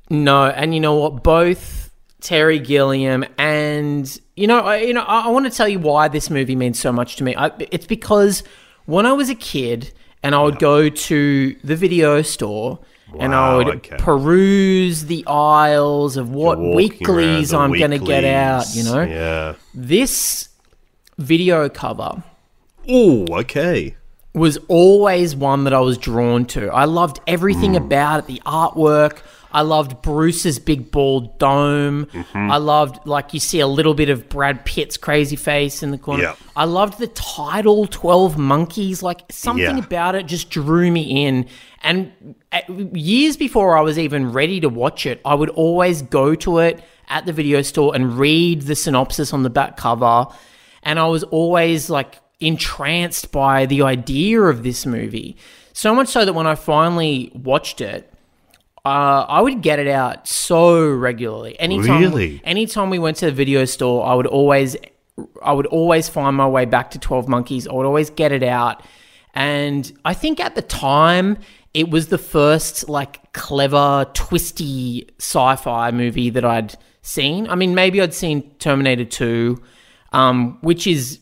No, 0.09 0.47
and 0.47 0.73
you 0.73 0.79
know 0.79 0.95
what? 0.95 1.21
Both 1.21 1.91
Terry 2.19 2.57
Gilliam 2.57 3.23
and 3.38 4.19
you 4.35 4.47
know, 4.47 4.61
I, 4.61 4.77
you 4.77 4.95
know, 4.95 5.03
I, 5.03 5.27
I 5.27 5.27
want 5.27 5.45
to 5.45 5.55
tell 5.55 5.67
you 5.67 5.77
why 5.77 6.07
this 6.07 6.31
movie 6.31 6.55
means 6.55 6.79
so 6.79 6.91
much 6.91 7.15
to 7.17 7.23
me. 7.23 7.35
I, 7.35 7.51
it's 7.69 7.85
because 7.85 8.41
when 8.85 9.05
I 9.05 9.13
was 9.13 9.29
a 9.29 9.35
kid 9.35 9.91
and 10.23 10.33
I 10.33 10.41
would 10.41 10.57
go 10.57 10.89
to 10.89 11.55
the 11.63 11.75
video 11.75 12.23
store 12.23 12.79
and 13.19 13.34
I 13.36 13.56
would 13.58 13.68
okay. 13.68 13.98
peruse 13.98 15.06
the 15.06 15.25
aisles 15.28 16.18
of 16.18 16.31
what 16.31 16.60
weeklies 16.60 17.54
I'm 17.54 17.72
going 17.74 17.92
to 17.92 18.00
get 18.00 18.24
out. 18.24 18.66
You 18.74 18.84
know, 18.84 19.02
Yeah. 19.02 19.54
this 19.74 20.50
video 21.18 21.70
cover 21.70 22.24
Oh, 22.89 23.25
okay. 23.32 23.96
was 24.34 24.58
always 24.68 25.36
one 25.36 25.65
that 25.65 25.74
I 25.74 25.80
was 25.82 25.98
drawn 25.98 26.46
to. 26.46 26.70
I 26.70 26.86
loved 26.86 27.20
everything 27.27 27.72
Hmm. 27.72 27.84
about 27.86 28.20
it, 28.20 28.27
the 28.27 28.41
artwork. 28.46 29.18
I 29.53 29.62
loved 29.62 30.01
Bruce's 30.01 30.60
big 30.60 30.91
bald 30.91 31.38
dome. 31.39 32.05
Mm-hmm. 32.05 32.51
I 32.51 32.58
loved, 32.58 33.05
like, 33.05 33.34
you 33.34 33.39
see 33.39 33.60
a 33.60 33.67
little 33.67 33.93
bit 33.93 34.10
of 34.10 34.29
Brad 34.29 34.65
Pitt's 34.65 34.98
crazy 34.98 35.36
face 35.36 35.84
in 35.84 35.91
the 35.91 35.98
corner. 35.98 36.24
Yeah. 36.24 36.36
I 36.55 36.65
loved 36.65 37.00
the 37.00 37.08
title, 37.08 37.88
12 37.88 38.38
Monkeys. 38.38 39.03
Like, 39.03 39.22
something 39.29 39.77
Yeah. 39.77 39.84
about 39.86 40.15
it 40.15 40.25
just 40.25 40.50
drew 40.50 40.89
me 40.91 41.25
in. 41.25 41.48
And 41.84 42.36
uh, 42.51 42.60
years 42.93 43.38
before 43.38 43.77
I 43.77 43.81
was 43.81 43.98
even 44.00 44.31
ready 44.31 44.60
to 44.62 44.70
watch 44.70 45.05
it, 45.05 45.20
I 45.25 45.34
would 45.36 45.50
always 45.50 46.01
go 46.01 46.36
to 46.36 46.60
it 46.60 46.84
at 47.10 47.25
the 47.25 47.34
video 47.34 47.62
store 47.62 47.93
and 47.96 48.17
read 48.17 48.63
the 48.63 48.75
synopsis 48.75 49.34
on 49.34 49.43
the 49.43 49.50
back 49.50 49.75
cover. 49.77 50.27
And 50.84 50.98
I 51.00 51.08
was 51.08 51.24
always 51.24 51.89
like 51.89 52.20
entranced 52.39 53.31
by 53.31 53.65
the 53.65 53.81
idea 53.84 54.41
of 54.41 54.63
this 54.63 54.86
movie. 54.86 55.38
So 55.74 55.93
much 55.96 56.10
so 56.10 56.25
that 56.25 56.34
when 56.34 56.48
I 56.48 56.55
finally 56.55 57.31
watched 57.34 57.81
it, 57.81 58.11
uh, 58.85 59.25
I 59.27 59.41
would 59.41 59.61
get 59.61 59.79
it 59.79 59.88
out 59.88 60.27
so 60.27 60.89
regularly. 60.89 61.59
Anytime, 61.59 62.01
Really? 62.01 62.41
anytime 62.43 62.89
we 62.89 62.97
went 63.00 63.17
to 63.17 63.25
the 63.27 63.31
video 63.31 63.65
store, 63.65 64.05
I 64.05 64.13
would 64.15 64.27
always, 64.27 64.75
I 65.43 65.53
would 65.53 65.67
always 65.67 66.09
find 66.09 66.35
my 66.35 66.47
way 66.47 66.65
back 66.65 66.91
to 66.91 67.00
Twelve 67.00 67.27
Monkeys. 67.27 67.67
I 67.67 67.73
would 67.73 67.85
always 67.85 68.09
get 68.09 68.31
it 68.31 68.43
out, 68.43 68.83
and 69.35 69.91
I 70.03 70.13
think 70.13 70.39
at 70.39 70.55
the 70.55 70.61
time 70.63 71.38
it 71.73 71.89
was 71.89 72.07
the 72.07 72.17
first 72.17 72.89
like 72.89 73.31
clever, 73.33 74.05
twisty 74.13 75.09
sci-fi 75.19 75.91
movie 75.91 76.29
that 76.31 76.43
I'd 76.43 76.75
seen. 77.03 77.47
I 77.50 77.55
mean, 77.55 77.75
maybe 77.75 78.01
I'd 78.01 78.13
seen 78.13 78.50
Terminator 78.59 79.05
Two, 79.05 79.61
um, 80.11 80.57
which 80.61 80.88
is 80.88 81.19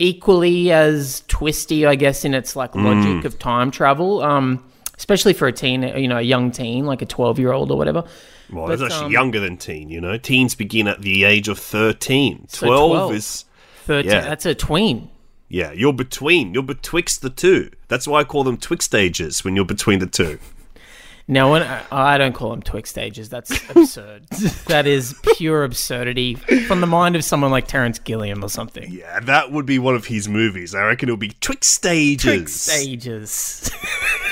equally 0.00 0.70
as 0.72 1.22
twisty, 1.28 1.86
I 1.86 1.94
guess, 1.94 2.24
in 2.24 2.34
its 2.34 2.54
like 2.56 2.74
logic 2.74 3.24
of 3.24 3.38
time 3.38 3.70
travel. 3.70 4.22
Um, 4.22 4.64
especially 4.98 5.32
for 5.32 5.48
a 5.48 5.52
teen, 5.52 5.82
you 5.82 6.06
know, 6.08 6.18
a 6.18 6.22
young 6.22 6.50
teen, 6.50 6.84
like 6.84 7.00
a 7.00 7.06
twelve-year-old 7.06 7.70
or 7.70 7.78
whatever. 7.78 8.04
Well, 8.52 8.66
But, 8.66 8.78
that's 8.78 8.92
actually 8.92 9.06
um, 9.06 9.12
younger 9.12 9.40
than 9.40 9.56
teen, 9.56 9.88
you 9.88 10.00
know. 10.00 10.16
Teens 10.18 10.54
begin 10.54 10.88
at 10.88 11.02
the 11.02 11.24
age 11.24 11.48
of 11.48 11.58
13. 11.58 12.48
So 12.48 12.66
12, 12.66 12.90
12. 12.90 13.14
is, 13.14 13.44
Thirteen. 13.84 14.10
Yeah. 14.10 14.20
That's 14.20 14.44
a 14.46 14.54
tween. 14.54 15.10
yeah, 15.48 15.72
you're 15.72 15.92
between. 15.94 16.52
You're 16.52 16.62
betwixt 16.62 17.22
the 17.22 17.30
two. 17.30 17.70
That's 17.88 18.06
why 18.06 18.20
I 18.20 18.24
call 18.24 18.44
them 18.44 18.56
twixt 18.58 18.86
stages 18.86 19.44
when 19.44 19.56
you're 19.56 19.64
between 19.64 19.98
the 19.98 20.06
two. 20.06 20.38
Now, 21.30 21.52
when 21.52 21.62
I, 21.62 21.82
I 21.90 22.16
don't 22.16 22.32
call 22.34 22.50
them 22.50 22.62
twixt 22.62 22.90
stages, 22.92 23.28
that's 23.28 23.50
absurd. 23.70 24.26
that 24.68 24.86
is 24.86 25.14
pure 25.36 25.62
absurdity 25.62 26.36
from 26.36 26.80
the 26.80 26.86
mind 26.86 27.16
of 27.16 27.24
someone 27.24 27.50
like 27.50 27.66
Terrence 27.66 27.98
Gilliam 27.98 28.42
or 28.42 28.48
something. 28.48 28.90
Yeah, 28.90 29.20
that 29.20 29.52
would 29.52 29.66
be 29.66 29.78
one 29.78 29.94
of 29.94 30.06
his 30.06 30.26
movies. 30.26 30.74
I 30.74 30.86
reckon 30.86 31.10
it'll 31.10 31.18
be 31.18 31.32
twixt 31.40 31.70
stages. 31.70 32.22
Twix 32.22 32.54
stages. 32.54 33.70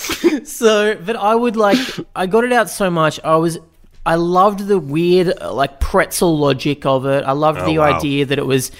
so, 0.44 0.94
but 0.96 1.16
I 1.16 1.34
would 1.34 1.56
like, 1.56 1.78
I 2.16 2.26
got 2.26 2.44
it 2.44 2.52
out 2.52 2.70
so 2.70 2.90
much. 2.90 3.20
I 3.24 3.36
was, 3.36 3.58
I 4.06 4.14
loved 4.14 4.66
the 4.66 4.78
weird, 4.78 5.32
uh, 5.40 5.52
like, 5.52 5.80
pretzel 5.80 6.38
logic 6.38 6.86
of 6.86 7.06
it. 7.06 7.24
I 7.24 7.32
loved 7.32 7.60
Oh, 7.60 7.66
the 7.66 7.78
wow. 7.78 7.96
idea 7.96 8.24
that 8.26 8.38
it 8.38 8.46
was 8.46 8.70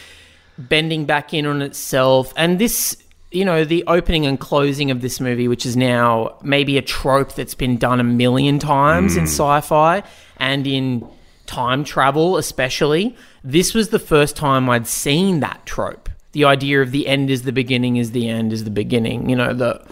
bending 0.58 1.04
back 1.04 1.34
in 1.34 1.46
on 1.46 1.62
itself. 1.62 2.32
And 2.36 2.58
this, 2.58 2.96
you 3.30 3.44
know, 3.44 3.64
the 3.64 3.84
opening 3.86 4.26
and 4.26 4.40
closing 4.40 4.90
of 4.90 5.00
this 5.02 5.20
movie, 5.20 5.46
which 5.48 5.66
is 5.66 5.76
now 5.76 6.36
maybe 6.42 6.78
a 6.78 6.82
trope 6.82 7.34
that's 7.34 7.54
been 7.54 7.76
done 7.76 8.00
a 8.00 8.04
million 8.04 8.58
times 8.58 9.16
in 9.16 9.24
sci 9.24 9.60
fi 9.60 10.02
and 10.38 10.66
in 10.66 11.06
time 11.46 11.84
travel, 11.84 12.36
especially. 12.36 13.14
This 13.44 13.74
was 13.74 13.88
the 13.88 13.98
first 13.98 14.36
time 14.36 14.68
I'd 14.70 14.86
seen 14.86 15.40
that 15.40 15.64
trope. 15.66 16.08
The 16.32 16.44
idea 16.44 16.80
of 16.82 16.92
the 16.92 17.06
end 17.08 17.28
is 17.30 17.42
the 17.42 17.52
beginning 17.52 17.96
is 17.96 18.12
the 18.12 18.28
end 18.28 18.52
is 18.52 18.64
the 18.64 18.70
beginning. 18.70 19.28
You 19.28 19.36
know, 19.36 19.52
the 19.54 19.84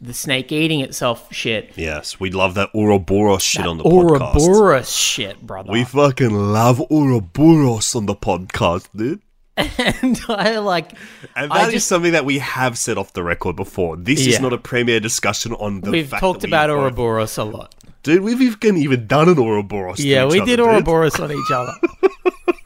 the 0.00 0.12
snake 0.14 0.52
eating 0.52 0.80
itself 0.80 1.32
shit. 1.32 1.72
Yes, 1.76 2.20
we 2.20 2.30
love 2.30 2.54
that 2.54 2.70
Ouroboros 2.74 3.42
shit 3.42 3.66
on 3.66 3.78
the 3.78 3.84
podcast. 3.84 4.36
Ouroboros 4.46 4.92
shit, 4.94 5.40
brother. 5.46 5.72
We 5.72 5.84
fucking 5.84 6.30
love 6.30 6.80
Ouroboros 6.90 7.94
on 7.94 8.06
the 8.06 8.14
podcast, 8.14 8.88
dude. 8.94 9.20
and 9.56 10.20
I 10.28 10.58
like 10.58 10.92
And 11.34 11.50
I 11.50 11.60
that 11.60 11.68
is 11.68 11.74
just- 11.74 11.88
something 11.88 12.12
that 12.12 12.26
we 12.26 12.38
have 12.40 12.76
said 12.76 12.98
off 12.98 13.14
the 13.14 13.22
record 13.22 13.56
before. 13.56 13.96
This 13.96 14.26
Yeah. 14.26 14.34
is 14.34 14.40
not 14.40 14.52
a 14.52 14.58
premier 14.58 15.00
discussion 15.00 15.54
on 15.54 15.80
the 15.80 15.90
we've 15.90 16.10
talked 16.10 16.40
that 16.42 16.48
we 16.48 16.50
about 16.50 16.68
Ouroboros 16.70 17.38
a 17.38 17.44
lot. 17.44 17.74
Dude, 18.02 18.22
we've 18.22 18.40
even 18.42 18.76
even 18.76 19.06
done 19.06 19.28
an 19.30 19.38
Ouroboros. 19.38 19.98
Yeah, 19.98 20.26
we 20.26 20.38
other, 20.40 20.46
did 20.46 20.56
dude. 20.58 20.66
Ouroboros 20.66 21.18
on 21.18 21.32
each 21.32 21.50
other. 21.50 21.72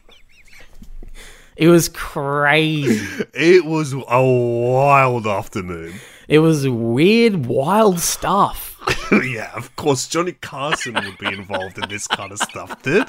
it 1.57 1.67
was 1.67 1.89
crazy. 1.89 3.25
It 3.33 3.65
was 3.65 3.93
a 3.93 4.23
wild 4.23 5.27
afternoon. 5.27 5.93
It 6.31 6.39
was 6.39 6.65
weird, 6.65 7.45
wild 7.45 7.99
stuff. 7.99 8.79
yeah, 9.11 9.51
of 9.53 9.75
course, 9.75 10.07
Johnny 10.07 10.31
Carson 10.31 10.93
would 10.93 11.17
be 11.17 11.27
involved 11.27 11.77
in 11.77 11.89
this 11.89 12.07
kind 12.07 12.31
of 12.31 12.39
stuff, 12.39 12.81
dude. 12.83 13.05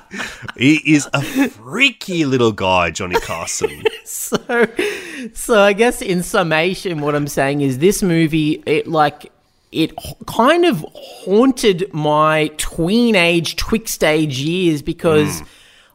He 0.57 0.79
is 0.93 1.09
a 1.15 1.23
freaky 1.23 2.25
little 2.25 2.51
guy, 2.51 2.91
Johnny 2.91 3.21
Carson. 3.21 3.85
So, 4.05 4.67
so 5.33 5.61
I 5.61 5.73
guess 5.73 6.03
in 6.03 6.23
summation, 6.23 7.01
what 7.01 7.15
I'm 7.15 7.29
saying 7.29 7.61
is 7.61 7.79
this 7.79 8.03
movie, 8.03 8.63
it 8.67 8.87
like 8.89 9.31
it 9.71 9.93
kind 10.27 10.65
of 10.65 10.85
haunted 10.93 11.95
my 11.95 12.51
tween 12.57 13.15
age, 13.15 13.55
twixt 13.55 14.03
age 14.03 14.41
years 14.41 14.83
because. 14.83 15.43
Mm. 15.43 15.47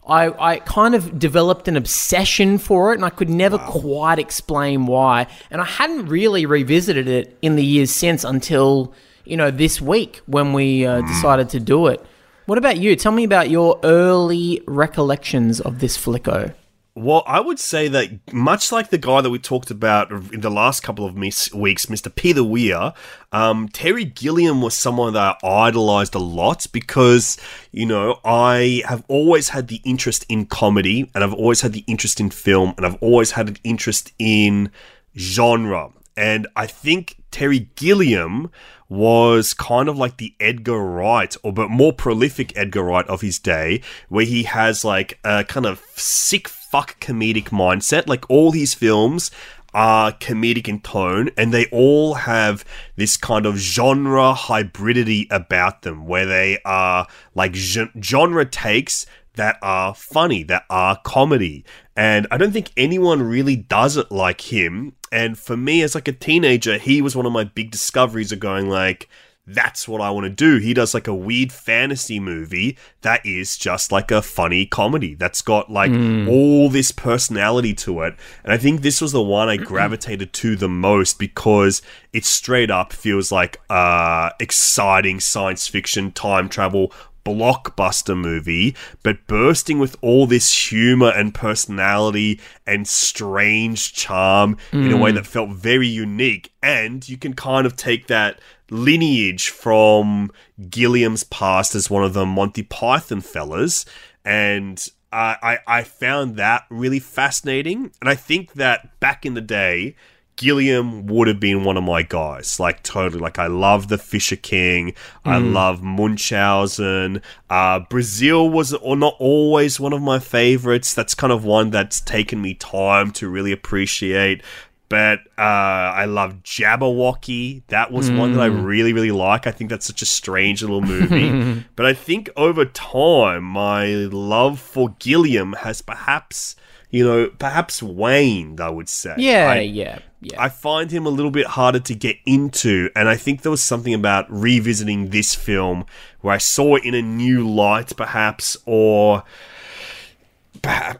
I, 0.07 0.53
I 0.53 0.59
kind 0.59 0.95
of 0.95 1.19
developed 1.19 1.67
an 1.67 1.75
obsession 1.75 2.57
for 2.57 2.91
it 2.91 2.95
and 2.95 3.05
I 3.05 3.09
could 3.09 3.29
never 3.29 3.57
quite 3.57 4.19
explain 4.19 4.85
why. 4.85 5.27
And 5.51 5.61
I 5.61 5.65
hadn't 5.65 6.07
really 6.07 6.45
revisited 6.45 7.07
it 7.07 7.37
in 7.41 7.57
the 7.57 7.65
years 7.65 7.91
since 7.91 8.23
until, 8.23 8.93
you 9.25 9.35
know, 9.35 9.51
this 9.51 9.81
week 9.81 10.21
when 10.25 10.53
we 10.53 10.85
uh, 10.85 11.01
decided 11.01 11.49
to 11.49 11.59
do 11.59 11.87
it. 11.87 12.03
What 12.45 12.57
about 12.57 12.77
you? 12.77 12.95
Tell 12.95 13.11
me 13.11 13.25
about 13.25 13.49
your 13.49 13.77
early 13.83 14.63
recollections 14.65 15.59
of 15.59 15.79
this 15.79 15.97
flicko. 15.97 16.53
Well, 16.99 17.21
I 17.27 17.41
would 17.41 17.59
say 17.59 17.89
that 17.89 18.33
much 18.33 18.71
like 18.71 18.89
the 18.89 18.97
guy 18.97 19.21
that 19.21 19.29
we 19.29 19.37
talked 19.37 19.69
about 19.69 20.11
in 20.11 20.41
the 20.41 20.49
last 20.49 20.81
couple 20.81 21.05
of 21.05 21.15
mis- 21.15 21.53
weeks, 21.53 21.85
Mr. 21.85 22.13
Peter 22.13 22.43
Weir, 22.43 22.91
um, 23.31 23.69
Terry 23.69 24.03
Gilliam 24.03 24.63
was 24.63 24.73
someone 24.73 25.13
that 25.13 25.37
I 25.43 25.67
idolized 25.67 26.15
a 26.15 26.19
lot 26.19 26.65
because, 26.71 27.37
you 27.71 27.85
know, 27.85 28.19
I 28.25 28.81
have 28.87 29.03
always 29.07 29.49
had 29.49 29.67
the 29.67 29.79
interest 29.83 30.25
in 30.27 30.47
comedy 30.47 31.11
and 31.13 31.23
I've 31.23 31.35
always 31.35 31.61
had 31.61 31.73
the 31.73 31.83
interest 31.85 32.19
in 32.19 32.31
film 32.31 32.73
and 32.77 32.85
I've 32.87 32.97
always 32.99 33.29
had 33.29 33.47
an 33.47 33.57
interest 33.63 34.11
in 34.17 34.71
genre. 35.15 35.91
And 36.15 36.47
I 36.55 36.65
think 36.65 37.17
Terry 37.29 37.69
Gilliam 37.75 38.49
was 38.89 39.53
kind 39.53 39.89
of 39.89 39.97
like 39.97 40.17
the 40.17 40.33
Edgar 40.39 40.79
Wright, 40.79 41.35
or 41.43 41.53
but 41.53 41.69
more 41.69 41.93
prolific 41.93 42.57
Edgar 42.57 42.83
Wright 42.83 43.07
of 43.07 43.21
his 43.21 43.37
day, 43.37 43.81
where 44.09 44.25
he 44.25 44.43
has 44.43 44.83
like 44.83 45.19
a 45.23 45.43
kind 45.43 45.67
of 45.67 45.83
sick 45.95 46.47
fuck 46.71 46.99
comedic 46.99 47.49
mindset. 47.49 48.07
Like 48.07 48.29
all 48.29 48.51
his 48.51 48.73
films 48.73 49.31
are 49.73 50.11
comedic 50.11 50.67
in 50.67 50.79
tone, 50.79 51.29
and 51.37 51.53
they 51.53 51.67
all 51.67 52.15
have 52.15 52.65
this 52.95 53.17
kind 53.17 53.45
of 53.45 53.57
genre 53.57 54.33
hybridity 54.33 55.27
about 55.29 55.83
them, 55.83 56.07
where 56.07 56.25
they 56.25 56.59
are 56.65 57.05
like 57.35 57.53
gen- 57.53 57.91
genre 58.01 58.45
takes 58.45 59.05
that 59.35 59.57
are 59.61 59.93
funny, 59.93 60.41
that 60.43 60.63
are 60.69 60.99
comedy. 61.03 61.63
And 61.95 62.27
I 62.31 62.37
don't 62.37 62.51
think 62.51 62.71
anyone 62.75 63.21
really 63.21 63.55
does 63.55 63.97
it 63.97 64.11
like 64.11 64.51
him. 64.51 64.93
And 65.11 65.37
for 65.37 65.55
me, 65.55 65.83
as 65.83 65.95
like 65.95 66.07
a 66.07 66.11
teenager, 66.13 66.77
he 66.77 67.01
was 67.01 67.15
one 67.15 67.25
of 67.25 67.31
my 67.31 67.43
big 67.43 67.71
discoveries 67.71 68.31
of 68.31 68.39
going 68.39 68.69
like, 68.69 69.07
that's 69.47 69.87
what 69.87 70.01
I 70.01 70.09
want 70.09 70.25
to 70.25 70.29
do. 70.29 70.57
He 70.57 70.73
does 70.73 70.93
like 70.93 71.07
a 71.07 71.15
weird 71.15 71.53
fantasy 71.53 72.19
movie 72.19 72.77
that 73.01 73.25
is 73.25 73.57
just 73.57 73.91
like 73.93 74.11
a 74.11 74.21
funny 74.21 74.65
comedy 74.65 75.15
that's 75.15 75.41
got 75.41 75.71
like 75.71 75.91
all 76.27 76.69
this 76.69 76.91
personality 76.91 77.73
to 77.75 78.01
it. 78.01 78.15
And 78.43 78.51
I 78.51 78.57
think 78.57 78.81
this 78.81 78.99
was 78.99 79.13
the 79.13 79.23
one 79.23 79.47
I 79.47 79.55
gravitated 79.71 80.33
to 80.33 80.57
the 80.57 80.67
most 80.67 81.17
because 81.17 81.81
it 82.11 82.25
straight 82.25 82.69
up 82.69 82.91
feels 82.91 83.31
like 83.31 83.61
uh 83.69 84.31
exciting 84.39 85.21
science 85.21 85.67
fiction 85.67 86.11
time 86.11 86.49
travel 86.49 86.91
blockbuster 87.27 88.17
movie, 88.17 88.75
but 89.03 89.27
bursting 89.27 89.79
with 89.79 89.97
all 90.01 90.25
this 90.25 90.69
humor 90.69 91.09
and 91.09 91.33
personality 91.33 92.39
and 92.65 92.87
strange 92.87 93.93
charm 93.93 94.57
in 94.71 94.91
a 94.93 94.97
way 94.97 95.11
that 95.11 95.27
felt 95.27 95.49
very 95.49 95.87
unique. 95.87 96.53
And 96.63 97.07
you 97.07 97.17
can 97.17 97.33
kind 97.33 97.67
of 97.67 97.75
take 97.75 98.07
that 98.07 98.39
lineage 98.69 99.49
from 99.49 100.31
Gilliam's 100.69 101.23
past 101.23 101.75
as 101.75 101.89
one 101.89 102.03
of 102.03 102.13
the 102.13 102.25
Monty 102.25 102.63
Python 102.63 103.21
fellas 103.21 103.85
and 104.25 104.89
I, 105.11 105.37
I, 105.41 105.79
I 105.79 105.83
found 105.83 106.35
that 106.35 106.65
really 106.69 106.99
fascinating. 106.99 107.91
And 108.01 108.09
I 108.09 108.15
think 108.15 108.53
that 108.53 108.99
back 108.99 109.25
in 109.25 109.35
the 109.35 109.41
day, 109.41 109.95
Gilliam 110.35 111.07
would 111.07 111.27
have 111.27 111.39
been 111.39 111.63
one 111.63 111.77
of 111.77 111.83
my 111.83 112.03
guys. 112.03 112.59
Like, 112.59 112.83
totally. 112.83 113.19
Like, 113.19 113.39
I 113.39 113.47
love 113.47 113.87
The 113.87 113.97
Fisher 113.97 114.35
King. 114.35 114.93
I 115.25 115.39
love 115.39 115.81
Munchausen. 115.81 117.21
Uh, 117.49 117.79
Brazil 117.89 118.49
was 118.49 118.73
or 118.73 118.95
not 118.95 119.15
always 119.17 119.79
one 119.79 119.93
of 119.93 120.01
my 120.01 120.19
favorites. 120.19 120.93
That's 120.93 121.15
kind 121.15 121.33
of 121.33 121.43
one 121.43 121.71
that's 121.71 122.01
taken 122.01 122.41
me 122.41 122.53
time 122.53 123.11
to 123.13 123.27
really 123.27 123.51
appreciate. 123.51 124.43
But 124.89 125.19
uh, 125.37 125.41
I 125.41 126.05
love 126.05 126.43
Jabberwocky. 126.43 127.63
That 127.67 127.91
was 127.91 128.09
one 128.09 128.33
that 128.33 128.41
I 128.41 128.45
really, 128.45 128.93
really 128.93 129.11
like. 129.11 129.45
I 129.45 129.51
think 129.51 129.69
that's 129.69 129.85
such 129.85 130.01
a 130.01 130.05
strange 130.05 130.61
little 130.61 130.81
movie. 130.81 131.65
but 131.75 131.85
I 131.85 131.93
think 131.93 132.29
over 132.37 132.63
time, 132.65 133.43
my 133.43 133.87
love 133.87 134.59
for 134.59 134.95
Gilliam 134.99 135.53
has 135.53 135.81
perhaps, 135.81 136.55
you 136.89 137.03
know, 137.05 137.27
perhaps 137.37 137.83
waned, 137.83 138.61
I 138.61 138.69
would 138.69 138.87
say. 138.87 139.15
Yeah, 139.17 139.49
I- 139.49 139.59
yeah, 139.59 139.99
yeah. 140.21 140.41
I 140.41 140.47
find 140.47 140.89
him 140.89 141.05
a 141.05 141.09
little 141.09 141.31
bit 141.31 141.47
harder 141.47 141.81
to 141.81 141.93
get 141.93 142.15
into, 142.25 142.89
and 142.95 143.09
I 143.09 143.17
think 143.17 143.41
there 143.41 143.51
was 143.51 143.61
something 143.61 143.93
about 143.93 144.25
revisiting 144.31 145.09
this 145.09 145.35
film 145.35 145.85
where 146.21 146.33
I 146.33 146.37
saw 146.39 146.75
it 146.77 146.85
in 146.85 146.93
a 146.93 147.01
new 147.01 147.45
light, 147.47 147.91
perhaps, 147.97 148.55
or 148.65 149.23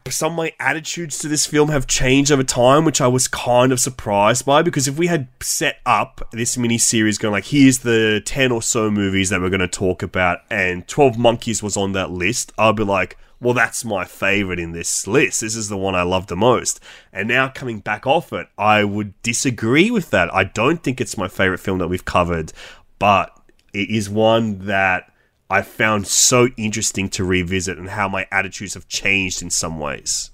some 0.10 0.34
of 0.34 0.38
my 0.38 0.54
attitudes 0.60 1.18
to 1.20 1.28
this 1.28 1.46
film 1.46 1.70
have 1.70 1.88
changed 1.88 2.32
over 2.32 2.44
time, 2.44 2.86
which 2.86 3.02
I 3.02 3.08
was 3.08 3.28
kind 3.28 3.72
of 3.72 3.80
surprised 3.80 4.46
by. 4.46 4.62
Because 4.62 4.88
if 4.88 4.98
we 4.98 5.08
had 5.08 5.28
set 5.42 5.80
up 5.86 6.28
this 6.32 6.58
mini 6.58 6.78
series 6.78 7.18
going 7.18 7.32
like, 7.32 7.46
here's 7.46 7.80
the 7.80 8.22
10 8.26 8.52
or 8.52 8.62
so 8.62 8.92
movies 8.92 9.30
that 9.30 9.42
we're 9.42 9.50
going 9.50 9.60
to 9.60 9.68
talk 9.68 10.04
about, 10.04 10.40
and 10.50 10.88
12 10.88 11.18
Monkeys 11.18 11.64
was 11.64 11.76
on 11.76 11.94
that 11.94 12.12
list, 12.12 12.54
I'd 12.58 12.76
be 12.76 12.84
like, 12.84 13.18
well, 13.40 13.54
that's 13.54 13.86
my 13.86 14.04
favorite 14.04 14.60
in 14.60 14.72
this 14.72 15.06
list. 15.06 15.42
This 15.42 15.56
is 15.56 15.70
the 15.70 15.78
one 15.78 15.96
I 15.96 16.02
love 16.02 16.28
the 16.28 16.36
most. 16.36 16.80
And 17.14 17.28
now 17.28 17.50
coming 17.50 17.80
back 17.80 18.08
off 18.08 18.34
it, 18.34 18.48
I 18.58 18.84
would 18.84 19.20
disagree 19.22 19.92
with 19.92 20.10
that. 20.10 20.34
I 20.34 20.44
don't 20.44 20.84
think 20.84 21.00
it's 21.00 21.18
my 21.18 21.28
favorite 21.28 21.60
film 21.60 21.78
that 21.80 21.88
we've 21.88 22.06
covered, 22.06 22.52
but 22.98 23.32
it 23.74 23.90
is 23.90 24.10
one 24.10 24.66
that 24.66 25.12
I 25.50 25.62
found 25.62 26.08
so 26.08 26.50
interesting 26.58 27.10
to 27.10 27.24
revisit 27.24 27.78
and 27.78 27.90
how 27.90 28.10
my 28.10 28.28
attitudes 28.32 28.74
have 28.74 28.88
changed 28.88 29.42
in 29.42 29.50
some 29.50 29.80
ways. 29.80 30.32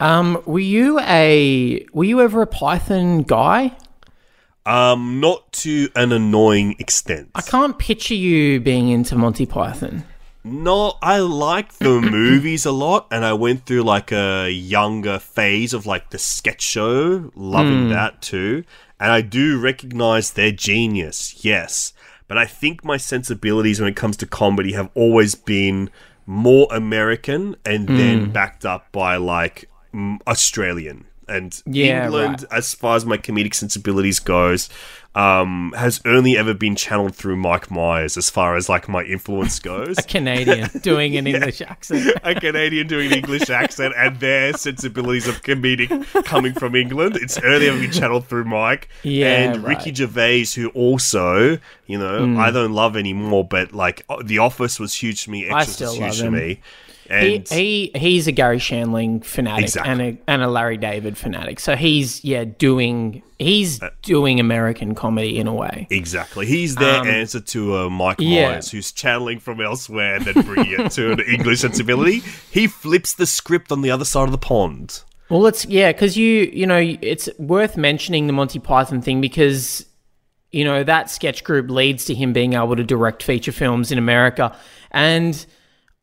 Um, 0.00 0.42
were 0.46 0.58
you 0.58 0.98
a 1.00 1.86
were 1.92 2.04
you 2.04 2.20
ever 2.20 2.42
a 2.42 2.46
Python 2.46 3.22
guy? 3.22 3.76
Um, 4.64 5.20
not 5.20 5.52
to 5.52 5.88
an 5.94 6.12
annoying 6.12 6.74
extent. 6.78 7.30
I 7.34 7.40
can't 7.40 7.78
picture 7.78 8.14
you 8.14 8.60
being 8.60 8.88
into 8.88 9.14
Monty 9.14 9.46
Python. 9.46 10.04
No, 10.42 10.94
I 11.02 11.20
like 11.20 11.72
the 11.74 12.00
movies 12.00 12.66
a 12.66 12.72
lot, 12.72 13.06
and 13.10 13.24
I 13.24 13.32
went 13.32 13.66
through 13.66 13.82
like 13.82 14.12
a 14.12 14.50
younger 14.50 15.18
phase 15.18 15.72
of 15.72 15.86
like 15.86 16.10
the 16.10 16.18
sketch 16.18 16.62
show, 16.62 17.30
loving 17.34 17.90
that 17.90 18.22
too. 18.22 18.64
And 18.98 19.12
I 19.12 19.20
do 19.20 19.60
recognize 19.60 20.32
their 20.32 20.52
genius, 20.52 21.44
yes. 21.44 21.92
But 22.28 22.38
I 22.38 22.46
think 22.46 22.84
my 22.84 22.96
sensibilities 22.96 23.80
when 23.80 23.88
it 23.88 23.96
comes 23.96 24.16
to 24.18 24.26
comedy 24.26 24.72
have 24.72 24.90
always 24.94 25.34
been 25.34 25.90
more 26.26 26.66
American 26.70 27.56
and 27.64 27.88
Hmm. 27.88 27.96
then 27.96 28.32
backed 28.32 28.64
up 28.64 28.90
by 28.92 29.16
like 29.16 29.68
mm, 29.94 30.18
Australian 30.26 31.04
and 31.28 31.60
Yeah, 31.66 32.04
England 32.04 32.44
right. 32.50 32.58
as 32.58 32.74
far 32.74 32.96
as 32.96 33.04
my 33.04 33.16
comedic 33.18 33.54
sensibilities 33.54 34.20
goes 34.20 34.68
um, 35.16 35.72
has 35.76 36.00
only 36.04 36.36
ever 36.36 36.52
been 36.52 36.76
channeled 36.76 37.14
through 37.16 37.36
Mike 37.36 37.70
Myers 37.70 38.16
as 38.18 38.28
far 38.28 38.54
as 38.54 38.68
like 38.68 38.86
my 38.88 39.02
influence 39.02 39.58
goes. 39.58 39.96
A 39.98 40.02
Canadian 40.02 40.68
doing 40.82 41.16
an 41.16 41.26
English 41.26 41.62
accent. 41.62 42.12
a 42.22 42.34
Canadian 42.38 42.86
doing 42.86 43.10
an 43.10 43.18
English 43.18 43.48
accent 43.48 43.94
and 43.96 44.20
their 44.20 44.52
sensibilities 44.52 45.26
of 45.26 45.42
comedic 45.42 45.88
coming 46.26 46.52
from 46.52 46.74
England. 46.76 47.16
It's 47.16 47.38
only 47.38 47.68
ever 47.68 47.78
been 47.80 47.90
channeled 47.92 48.26
through 48.28 48.44
Mike. 48.44 48.88
Yeah, 49.02 49.26
and 49.52 49.64
right. 49.64 49.78
Ricky 49.78 49.94
Gervais, 49.94 50.46
who 50.54 50.68
also, 50.70 51.58
you 51.86 51.98
know, 51.98 52.26
Hmm. 52.26 52.38
I 52.38 52.50
don't 52.50 52.72
love 52.72 52.96
anymore, 52.96 53.44
but 53.44 53.72
like 53.72 54.04
The 54.24 54.38
Office 54.38 54.78
was 54.78 54.94
huge 54.94 55.24
to 55.24 55.30
me, 55.30 55.48
I 55.48 55.60
Extras 55.62 55.74
still 55.76 55.90
was 55.92 55.98
love 56.00 56.10
huge 56.10 56.20
to 56.20 56.30
me. 56.30 56.60
He, 57.08 57.36
And 57.36 57.48
he 57.48 57.90
he's 57.94 58.26
a 58.26 58.32
Garry 58.32 58.58
Shandling 58.58 59.24
fanatic 59.24 59.64
Exactly. 59.64 59.90
and 59.92 60.00
a 60.02 60.18
and 60.26 60.42
a 60.42 60.48
Larry 60.48 60.76
David 60.76 61.16
fanatic. 61.16 61.60
So 61.60 61.76
he's 61.76 62.24
yeah 62.24 62.44
doing 62.44 63.22
he's 63.38 63.80
doing 64.02 64.40
American 64.40 64.94
comedy 64.94 65.38
in 65.38 65.46
a 65.46 65.54
way. 65.54 65.86
Exactly. 65.90 66.46
He's 66.46 66.74
their 66.76 67.04
answer 67.06 67.40
to 67.40 67.76
uh, 67.76 67.88
Mike 67.90 68.18
Um, 68.20 68.26
yeah. 68.26 68.48
Myers, 68.50 68.70
who's 68.70 68.92
channeling 68.92 69.38
from 69.40 69.60
elsewhere 69.60 70.16
and 70.16 70.24
then 70.24 70.42
bringing 70.44 70.80
it 70.80 70.90
to 70.92 71.12
an 71.12 71.20
English 71.28 71.60
sensibility. 71.60 72.22
He 72.50 72.66
flips 72.66 73.14
the 73.14 73.26
script 73.26 73.70
on 73.72 73.82
the 73.82 73.90
other 73.90 74.04
side 74.04 74.24
of 74.24 74.32
the 74.32 74.38
pond. 74.38 75.02
Well, 75.28 75.40
let's 75.40 75.64
yeah, 75.66 75.90
because 75.92 76.16
you 76.16 76.50
you 76.52 76.66
know 76.66 76.78
it's 76.78 77.28
worth 77.38 77.76
mentioning 77.76 78.26
the 78.28 78.32
Monty 78.32 78.58
Python 78.60 79.02
thing 79.02 79.20
because 79.20 79.84
you 80.52 80.64
know 80.64 80.84
that 80.84 81.10
sketch 81.10 81.42
group 81.42 81.68
leads 81.68 82.04
to 82.04 82.14
him 82.14 82.32
being 82.32 82.52
able 82.52 82.76
to 82.76 82.84
direct 82.84 83.22
feature 83.24 83.50
films 83.52 83.90
in 83.90 83.98
America, 83.98 84.56
and 84.92 85.44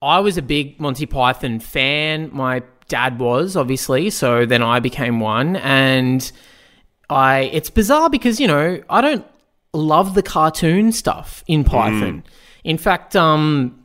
I 0.04 0.20
was 0.20 0.38
a 0.38 0.42
big 0.42 0.80
Monty 0.80 1.06
Python 1.06 1.60
fan. 1.60 2.30
My 2.34 2.62
dad 2.90 3.20
was 3.20 3.56
obviously, 3.56 4.10
so 4.10 4.46
then 4.46 4.62
I 4.62 4.80
became 4.80 5.20
one, 5.20 5.56
and 5.58 6.30
I 7.10 7.50
it's 7.54 7.70
bizarre 7.70 8.10
because 8.10 8.40
you 8.40 8.48
know 8.48 8.82
I 8.90 9.02
don't 9.02 9.26
love 9.74 10.14
the 10.14 10.24
cartoon 10.24 10.92
stuff 10.92 11.44
in 11.48 11.64
Python. 11.64 12.24
In 12.64 12.78
fact, 12.78 13.16
um, 13.16 13.84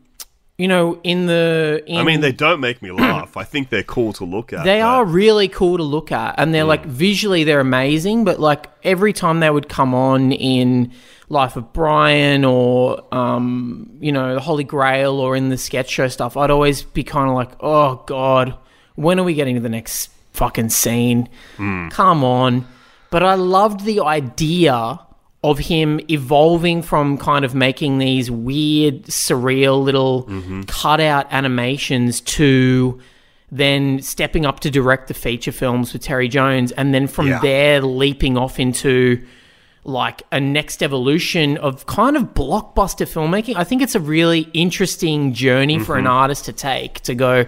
you 0.59 0.67
know, 0.67 1.01
in 1.05 1.27
the 1.27 1.85
in 1.87 1.99
I 1.99 2.03
mean, 2.03 2.21
they 2.21 2.33
don't 2.33 2.61
make 2.61 2.83
me 2.83 2.91
laugh. 2.91 3.37
I 3.37 3.45
think 3.45 3.71
they're 3.71 3.85
cool 3.85 4.13
to 4.15 4.25
look 4.25 4.53
at. 4.53 4.65
they 4.65 4.81
but- 4.81 4.87
are 4.87 5.05
really 5.05 5.47
cool 5.47 5.77
to 5.77 5.85
look 5.85 6.11
at, 6.11 6.35
and 6.37 6.53
they're 6.53 6.65
like 6.65 6.85
visually 6.85 7.45
they're 7.45 7.61
amazing. 7.61 8.25
But 8.25 8.41
like 8.41 8.67
every 8.83 9.13
time 9.13 9.39
they 9.39 9.51
would 9.51 9.69
come 9.69 9.95
on 9.95 10.33
in 10.33 10.93
Life 11.31 11.57
of 11.57 11.73
Brian 11.75 12.45
or 12.45 13.03
um, 13.15 13.91
you 14.01 14.13
know 14.13 14.35
the 14.35 14.41
Holy 14.41 14.65
Grail 14.65 15.21
or 15.21 15.37
in 15.37 15.51
the 15.51 15.59
sketch 15.59 15.91
show 15.91 16.09
stuff, 16.09 16.37
I'd 16.37 16.51
always 16.51 16.83
be 16.83 17.05
kind 17.05 17.29
of 17.29 17.35
like, 17.35 17.51
oh 17.61 18.03
god, 18.07 18.55
when 18.95 19.21
are 19.21 19.25
we 19.25 19.35
getting 19.35 19.55
to 19.57 19.61
the 19.61 19.69
next 19.69 20.11
fucking 20.33 20.71
scene? 20.71 21.29
Come 21.91 22.25
on! 22.25 22.67
But 23.11 23.23
I 23.23 23.35
loved 23.35 23.85
the 23.85 24.01
idea 24.01 25.01
of 25.45 25.59
him 25.59 26.01
evolving 26.11 26.83
from 26.83 27.17
kind 27.19 27.45
of 27.45 27.55
making 27.55 27.99
these 27.99 28.31
weird, 28.31 29.05
surreal 29.05 29.83
little 29.85 30.29
cutout 30.67 31.27
animations 31.31 32.21
to 32.23 32.99
then 33.53 34.01
stepping 34.03 34.45
up 34.45 34.61
to 34.61 34.71
direct 34.71 35.09
the 35.09 35.15
feature 35.15 35.53
films 35.53 35.93
with 35.93 36.03
Terry 36.03 36.29
Jones, 36.29 36.73
and 36.73 36.93
then 36.95 37.07
from 37.07 37.29
Yeah. 37.29 37.39
there 37.41 37.81
leaping 37.83 38.37
off 38.37 38.59
into 38.59 39.25
like 39.89 40.23
a 40.31 40.39
next 40.39 40.83
evolution 40.83 41.57
of 41.57 41.87
kind 41.87 42.15
of 42.17 42.35
blockbuster 42.35 43.07
filmmaking. 43.09 43.57
I 43.57 43.65
think 43.65 43.81
it's 43.81 43.95
a 43.95 44.01
really 44.01 44.41
interesting 44.53 45.33
journey 45.33 45.79
for 45.79 45.97
an 45.97 46.07
artist 46.07 46.45
to 46.45 46.53
take 46.53 47.01
to 47.01 47.15
go 47.15 47.47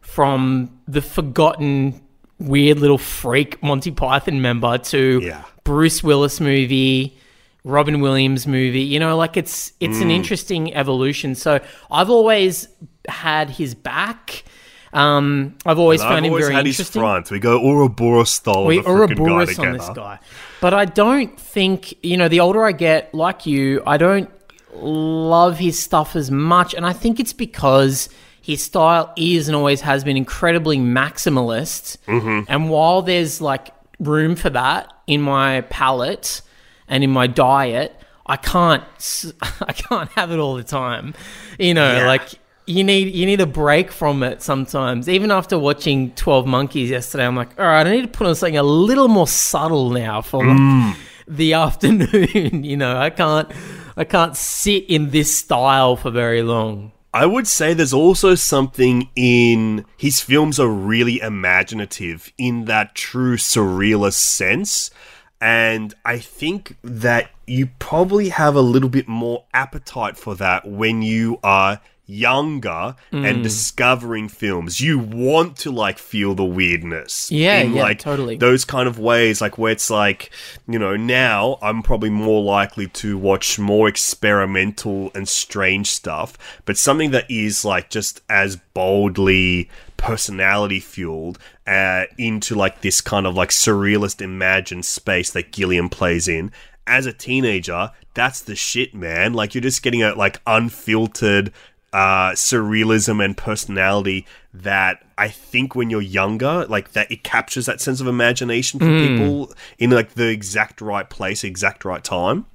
from 0.00 0.70
the 0.86 1.00
forgotten 1.00 2.00
weird 2.38 2.78
little 2.78 2.98
freak 2.98 3.62
Monty 3.62 3.90
Python 3.90 4.42
member 4.42 4.76
to 4.78 5.20
Yeah. 5.24 5.42
Bruce 5.64 6.02
Willis 6.04 6.40
movie, 6.40 7.16
Robin 7.64 8.00
Williams 8.00 8.46
movie. 8.46 8.80
You 8.82 8.98
know, 9.00 9.16
like 9.16 9.36
it's 9.38 9.72
it's 9.80 9.98
Mm. 9.98 10.02
an 10.02 10.10
interesting 10.10 10.74
evolution. 10.74 11.34
So 11.34 11.60
I've 11.90 12.10
always 12.10 12.68
had 13.08 13.48
his 13.48 13.74
back. 13.74 14.44
Um, 14.92 15.54
I've 15.64 15.78
always 15.78 16.02
I've 16.02 16.08
found 16.10 16.26
him 16.26 16.32
very 16.36 16.52
had 16.52 16.66
his 16.66 16.74
interesting. 16.78 17.00
front. 17.00 17.30
We 17.30 17.38
go 17.38 17.58
Ouroboros 17.64 18.30
style. 18.30 18.66
We 18.66 18.78
of 18.78 18.84
the 18.84 18.90
frickin' 18.90 19.18
Ouroboros 19.20 19.58
on 19.58 19.72
this 19.72 19.88
guy. 19.94 20.18
But 20.62 20.72
I 20.72 20.84
don't 20.86 21.38
think, 21.38 21.92
you 22.02 22.16
know, 22.16 22.28
the 22.28 22.40
older 22.40 22.64
I 22.64 22.72
get, 22.72 23.12
like 23.12 23.44
you, 23.46 23.82
I 23.86 23.96
don't 23.98 24.30
love 24.74 25.58
his 25.58 25.78
stuff 25.78 26.16
as 26.16 26.30
much. 26.30 26.72
And 26.72 26.86
I 26.86 26.92
think 26.94 27.20
it's 27.20 27.32
because 27.34 28.08
his 28.40 28.62
style 28.62 29.12
is 29.16 29.48
and 29.48 29.54
always 29.56 29.80
has 29.82 30.04
been 30.04 30.16
incredibly 30.16 30.78
maximalist. 30.78 31.98
Mm-hmm. 32.06 32.50
And 32.50 32.70
while 32.70 33.02
there's 33.02 33.40
like 33.40 33.70
room 34.00 34.34
for 34.36 34.50
that 34.50 34.92
in 35.06 35.20
my 35.20 35.60
palate 35.62 36.40
and 36.88 37.04
in 37.04 37.10
my 37.10 37.26
diet, 37.26 37.94
I 38.24 38.36
can't, 38.36 38.82
I 39.60 39.72
can't 39.72 40.10
have 40.12 40.30
it 40.30 40.38
all 40.38 40.54
the 40.54 40.64
time. 40.64 41.14
You 41.58 41.74
know, 41.74 41.92
Yeah. 41.98 42.06
like 42.06 42.38
you 42.66 42.84
need 42.84 43.14
you 43.14 43.26
need 43.26 43.40
a 43.40 43.46
break 43.46 43.90
from 43.90 44.22
it 44.22 44.42
sometimes. 44.42 45.08
Even 45.08 45.30
after 45.30 45.58
watching 45.58 46.12
Twelve 46.12 46.46
Monkeys 46.46 46.90
yesterday, 46.90 47.26
I'm 47.26 47.36
like, 47.36 47.58
all 47.58 47.66
right, 47.66 47.86
I 47.86 47.90
need 47.90 48.02
to 48.02 48.08
put 48.08 48.26
on 48.26 48.34
something 48.34 48.56
a 48.56 48.62
little 48.62 49.08
more 49.08 49.26
subtle 49.26 49.90
now 49.90 50.22
for 50.22 50.44
like, 50.44 50.96
the 51.26 51.52
afternoon. 51.54 52.64
you 52.64 52.76
know, 52.76 52.96
I 52.96 53.10
can't 53.10 53.50
I 53.96 54.04
can't 54.04 54.36
sit 54.36 54.84
in 54.88 55.10
this 55.10 55.36
style 55.36 55.96
for 55.96 56.10
very 56.10 56.42
long. 56.42 56.92
I 57.14 57.26
would 57.26 57.46
say 57.46 57.74
there's 57.74 57.92
also 57.92 58.34
something 58.34 59.10
in 59.14 59.84
his 59.98 60.20
films 60.22 60.58
are 60.58 60.68
really 60.68 61.20
imaginative 61.20 62.32
in 62.38 62.64
that 62.66 62.94
true 62.94 63.36
surrealist 63.36 64.14
sense. 64.14 64.90
And 65.38 65.92
I 66.06 66.18
think 66.18 66.76
that 66.82 67.30
you 67.46 67.66
probably 67.78 68.30
have 68.30 68.54
a 68.54 68.62
little 68.62 68.88
bit 68.88 69.08
more 69.08 69.44
appetite 69.52 70.16
for 70.16 70.34
that 70.36 70.66
when 70.66 71.02
you 71.02 71.38
are 71.42 71.80
younger 72.06 72.94
Mm. 73.12 73.28
and 73.28 73.42
discovering 73.42 74.28
films. 74.28 74.80
You 74.80 74.98
want 74.98 75.56
to 75.58 75.70
like 75.70 75.98
feel 75.98 76.34
the 76.34 76.44
weirdness. 76.44 77.30
Yeah, 77.30 77.60
in, 77.60 77.74
yeah, 77.74 77.82
like 77.82 77.98
totally. 78.00 78.36
those 78.36 78.64
kind 78.64 78.88
of 78.88 78.98
ways, 78.98 79.40
like 79.40 79.56
where 79.58 79.72
it's 79.72 79.88
like, 79.90 80.30
you 80.68 80.78
know, 80.78 80.96
now 80.96 81.58
I'm 81.62 81.82
probably 81.82 82.10
more 82.10 82.42
likely 82.42 82.88
to 82.88 83.16
watch 83.16 83.58
more 83.58 83.88
experimental 83.88 85.10
and 85.14 85.28
strange 85.28 85.90
stuff, 85.90 86.36
but 86.64 86.76
something 86.76 87.10
that 87.12 87.30
is 87.30 87.64
like 87.64 87.90
just 87.90 88.20
as 88.28 88.56
boldly 88.74 89.68
personality 89.96 90.80
fueled 90.80 91.38
uh, 91.66 92.04
into 92.18 92.54
like 92.56 92.80
this 92.80 93.00
kind 93.00 93.26
of 93.26 93.34
like 93.36 93.50
surrealist 93.50 94.20
imagined 94.20 94.84
space 94.84 95.30
that 95.30 95.52
Gilliam 95.52 95.88
plays 95.88 96.26
in. 96.28 96.50
As 96.84 97.06
a 97.06 97.12
teenager, 97.12 97.92
that's 98.14 98.40
the 98.42 98.56
shit, 98.56 98.92
man. 98.92 99.32
Like 99.32 99.54
you're 99.54 99.62
just 99.62 99.82
getting 99.84 100.02
a 100.02 100.14
like 100.16 100.40
unfiltered 100.48 101.52
uh, 101.92 102.30
surrealism 102.32 103.22
and 103.22 103.36
personality 103.36 104.26
that 104.54 105.04
I 105.18 105.28
think 105.28 105.74
when 105.74 105.90
you're 105.90 106.00
younger, 106.00 106.66
like 106.66 106.92
that 106.92 107.10
it 107.10 107.22
captures 107.22 107.66
that 107.66 107.80
sense 107.80 108.00
of 108.00 108.06
imagination 108.06 108.80
for 108.80 108.86
people 108.86 109.52
in 109.78 109.90
like 109.90 110.14
the 110.14 110.28
exact 110.28 110.80
right 110.80 111.08
place, 111.08 111.44
exact 111.44 111.84
right 111.84 112.02
time. 112.02 112.46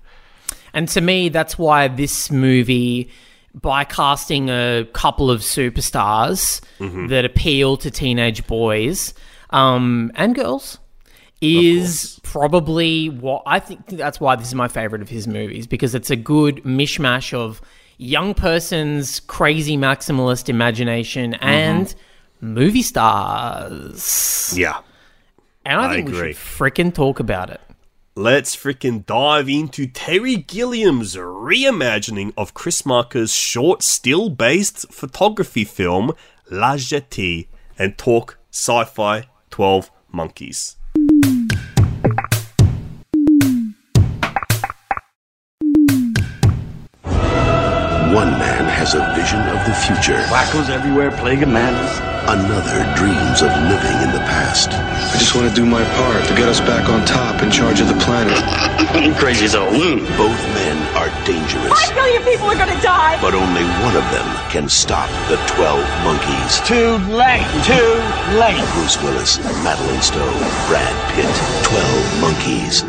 And 0.73 0.88
to 0.89 1.02
me, 1.02 1.30
that's 1.30 1.58
why 1.58 1.88
this 1.88 2.32
movie, 2.32 3.10
by 3.54 3.84
casting 3.84 4.50
a 4.50 4.86
couple 4.93 5.32
of 5.32 5.41
superstars 5.41 6.62
that 7.10 7.26
appeal 7.26 7.78
to 7.78 7.91
teenage 7.91 8.45
boys 8.47 9.13
um, 9.52 10.12
and 10.15 10.36
girls, 10.36 10.80
is 11.41 12.19
probably 12.23 13.10
what 13.10 13.43
I 13.45 13.60
think 13.60 13.86
that's 13.88 14.19
why 14.19 14.36
this 14.36 14.47
is 14.47 14.56
my 14.56 14.67
favorite 14.67 15.02
of 15.02 15.10
his 15.10 15.28
movies 15.28 15.67
because 15.67 15.93
it's 15.93 16.10
a 16.10 16.15
good 16.15 16.58
mishmash 16.63 17.34
of 17.34 17.62
young 17.97 18.33
person's 18.33 19.19
crazy 19.21 19.77
maximalist 19.77 20.49
imagination 20.49 21.33
and 21.36 21.93
movie 22.41 22.81
stars. 22.81 24.53
Yeah. 24.55 24.79
And 25.65 25.81
I 25.81 25.91
I 25.91 25.95
think 25.95 26.10
we 26.10 26.15
should 26.15 26.36
frickin' 26.36 26.93
talk 26.93 27.19
about 27.19 27.49
it. 27.49 27.62
Let's 28.15 28.55
freaking 28.55 29.05
dive 29.05 29.47
into 29.47 29.86
Terry 29.86 30.38
Gilliam's 30.38 31.15
reimagining 31.15 32.33
of 32.36 32.53
Chris 32.53 32.83
Marker's 32.83 33.31
short 33.31 33.83
still 33.83 34.29
based 34.29 34.91
photography 34.91 35.65
film 35.65 36.13
La 36.49 36.77
Jetée 36.77 37.47
and 37.77 37.97
talk 37.97 38.39
sci 38.49 38.86
fi 38.86 39.27
12 39.51 39.91
Monkeys. 40.12 40.77
One 48.13 48.32
man 48.39 48.65
has 48.65 48.93
a 48.96 49.04
vision 49.15 49.41
of 49.52 49.60
the 49.67 49.76
future. 49.84 50.17
Wackos 50.32 50.70
everywhere 50.70 51.12
plaguing 51.12 51.52
madness. 51.52 51.91
Another 52.30 52.80
dreams 52.96 53.41
of 53.43 53.52
living 53.67 53.98
in 54.00 54.12
the 54.15 54.24
past. 54.32 54.72
I 54.72 55.17
just 55.20 55.36
want 55.36 55.50
to 55.50 55.54
do 55.54 55.65
my 55.65 55.84
part 56.00 56.24
to 56.28 56.34
get 56.36 56.48
us 56.48 56.60
back 56.62 56.88
on 56.89 57.06
top 57.06 57.43
in 57.43 57.52
charge 57.52 57.82
of 57.82 57.88
the 57.88 58.00
planet. 58.06 58.38
You 59.04 59.13
crazy 59.13 59.46
as 59.46 59.54
a 59.54 59.62
loon. 59.62 60.00
Both 60.15 60.39
men 60.56 60.78
are 60.96 61.10
dangerous, 61.26 61.67
Five 61.70 61.96
million 61.96 62.24
people 62.24 62.48
are 62.48 62.56
gonna 62.56 62.80
die! 62.82 63.20
but 63.22 63.34
only 63.36 63.63
one 63.84 63.96
of 63.96 64.06
them 64.15 64.26
can 64.50 64.70
stop 64.70 65.10
the 65.28 65.36
12 65.54 65.78
monkeys. 66.08 66.62
Too 66.63 66.98
late. 67.13 67.46
Too 67.67 67.91
late. 68.39 68.63
Bruce 68.74 68.98
Willis, 69.04 69.38
Madeleine 69.63 70.02
Stowe, 70.02 70.32
Brad 70.70 70.96
Pitt. 71.13 71.30
12 71.67 72.22
monkeys. 72.22 72.84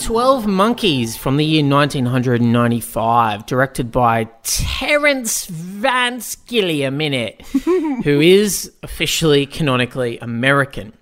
12 0.00 0.46
Monkeys 0.46 1.16
from 1.16 1.36
the 1.36 1.44
year 1.44 1.62
1995, 1.62 3.44
directed 3.46 3.92
by 3.92 4.24
Terence 4.42 5.46
Van 5.46 6.18
Skilliam 6.18 7.02
in 7.02 7.12
it, 7.12 7.42
who 8.04 8.20
is 8.20 8.72
officially 8.82 9.44
canonically 9.44 10.18
American. 10.18 10.94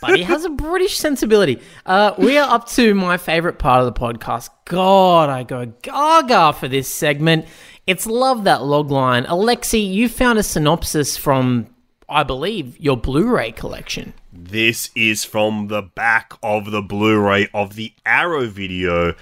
But 0.00 0.16
he 0.16 0.24
has 0.24 0.44
a 0.44 0.50
British 0.50 0.98
sensibility. 0.98 1.60
Uh, 1.86 2.12
we 2.18 2.36
are 2.36 2.48
up 2.48 2.68
to 2.70 2.94
my 2.94 3.16
favorite 3.16 3.58
part 3.58 3.82
of 3.82 3.92
the 3.92 3.98
podcast. 3.98 4.50
God, 4.66 5.30
I 5.30 5.42
go 5.42 5.66
gaga 5.82 6.52
for 6.52 6.68
this 6.68 6.88
segment. 6.88 7.46
It's 7.86 8.06
Love 8.06 8.44
That 8.44 8.60
Logline. 8.60 9.24
Alexei, 9.28 9.78
you 9.78 10.08
found 10.08 10.38
a 10.38 10.42
synopsis 10.42 11.16
from, 11.16 11.68
I 12.08 12.24
believe, 12.24 12.78
your 12.78 12.96
Blu 12.96 13.26
ray 13.34 13.52
collection. 13.52 14.12
This 14.34 14.88
is 14.94 15.26
from 15.26 15.68
the 15.68 15.82
back 15.82 16.32
of 16.42 16.70
the 16.70 16.80
Blu 16.80 17.20
ray 17.20 17.48
of 17.52 17.74
the 17.74 17.92
Arrow 18.06 18.46
video. 18.46 19.14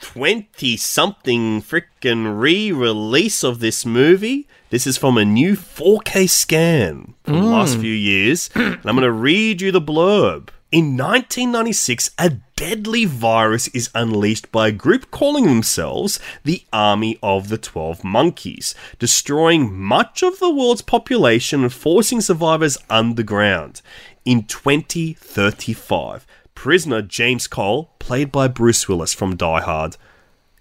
20 0.00 0.74
something 0.78 1.60
freaking 1.60 2.40
re 2.40 2.72
release 2.72 3.44
of 3.44 3.60
this 3.60 3.84
movie. 3.84 4.48
This 4.70 4.86
is 4.86 4.96
from 4.96 5.18
a 5.18 5.24
new 5.26 5.54
4K 5.54 6.30
scan 6.30 7.12
from 7.24 7.34
the 7.34 7.42
last 7.42 7.76
mm. 7.76 7.80
few 7.82 7.92
years. 7.92 8.48
and 8.54 8.80
I'm 8.86 8.96
going 8.96 9.02
to 9.02 9.12
read 9.12 9.60
you 9.60 9.70
the 9.70 9.82
blurb. 9.82 10.48
In 10.70 10.98
1996, 10.98 12.10
a 12.18 12.30
deadly 12.54 13.06
virus 13.06 13.68
is 13.68 13.88
unleashed 13.94 14.52
by 14.52 14.68
a 14.68 14.72
group 14.72 15.10
calling 15.10 15.46
themselves 15.46 16.20
the 16.44 16.62
Army 16.74 17.18
of 17.22 17.48
the 17.48 17.56
Twelve 17.56 18.04
Monkeys, 18.04 18.74
destroying 18.98 19.74
much 19.74 20.22
of 20.22 20.38
the 20.40 20.52
world's 20.52 20.82
population 20.82 21.62
and 21.62 21.72
forcing 21.72 22.20
survivors 22.20 22.76
underground. 22.90 23.80
In 24.28 24.44
2035, 24.44 26.26
prisoner 26.54 27.00
James 27.00 27.46
Cole, 27.46 27.88
played 27.98 28.30
by 28.30 28.46
Bruce 28.46 28.86
Willis 28.86 29.14
from 29.14 29.36
Die 29.36 29.60
Hard, 29.62 29.96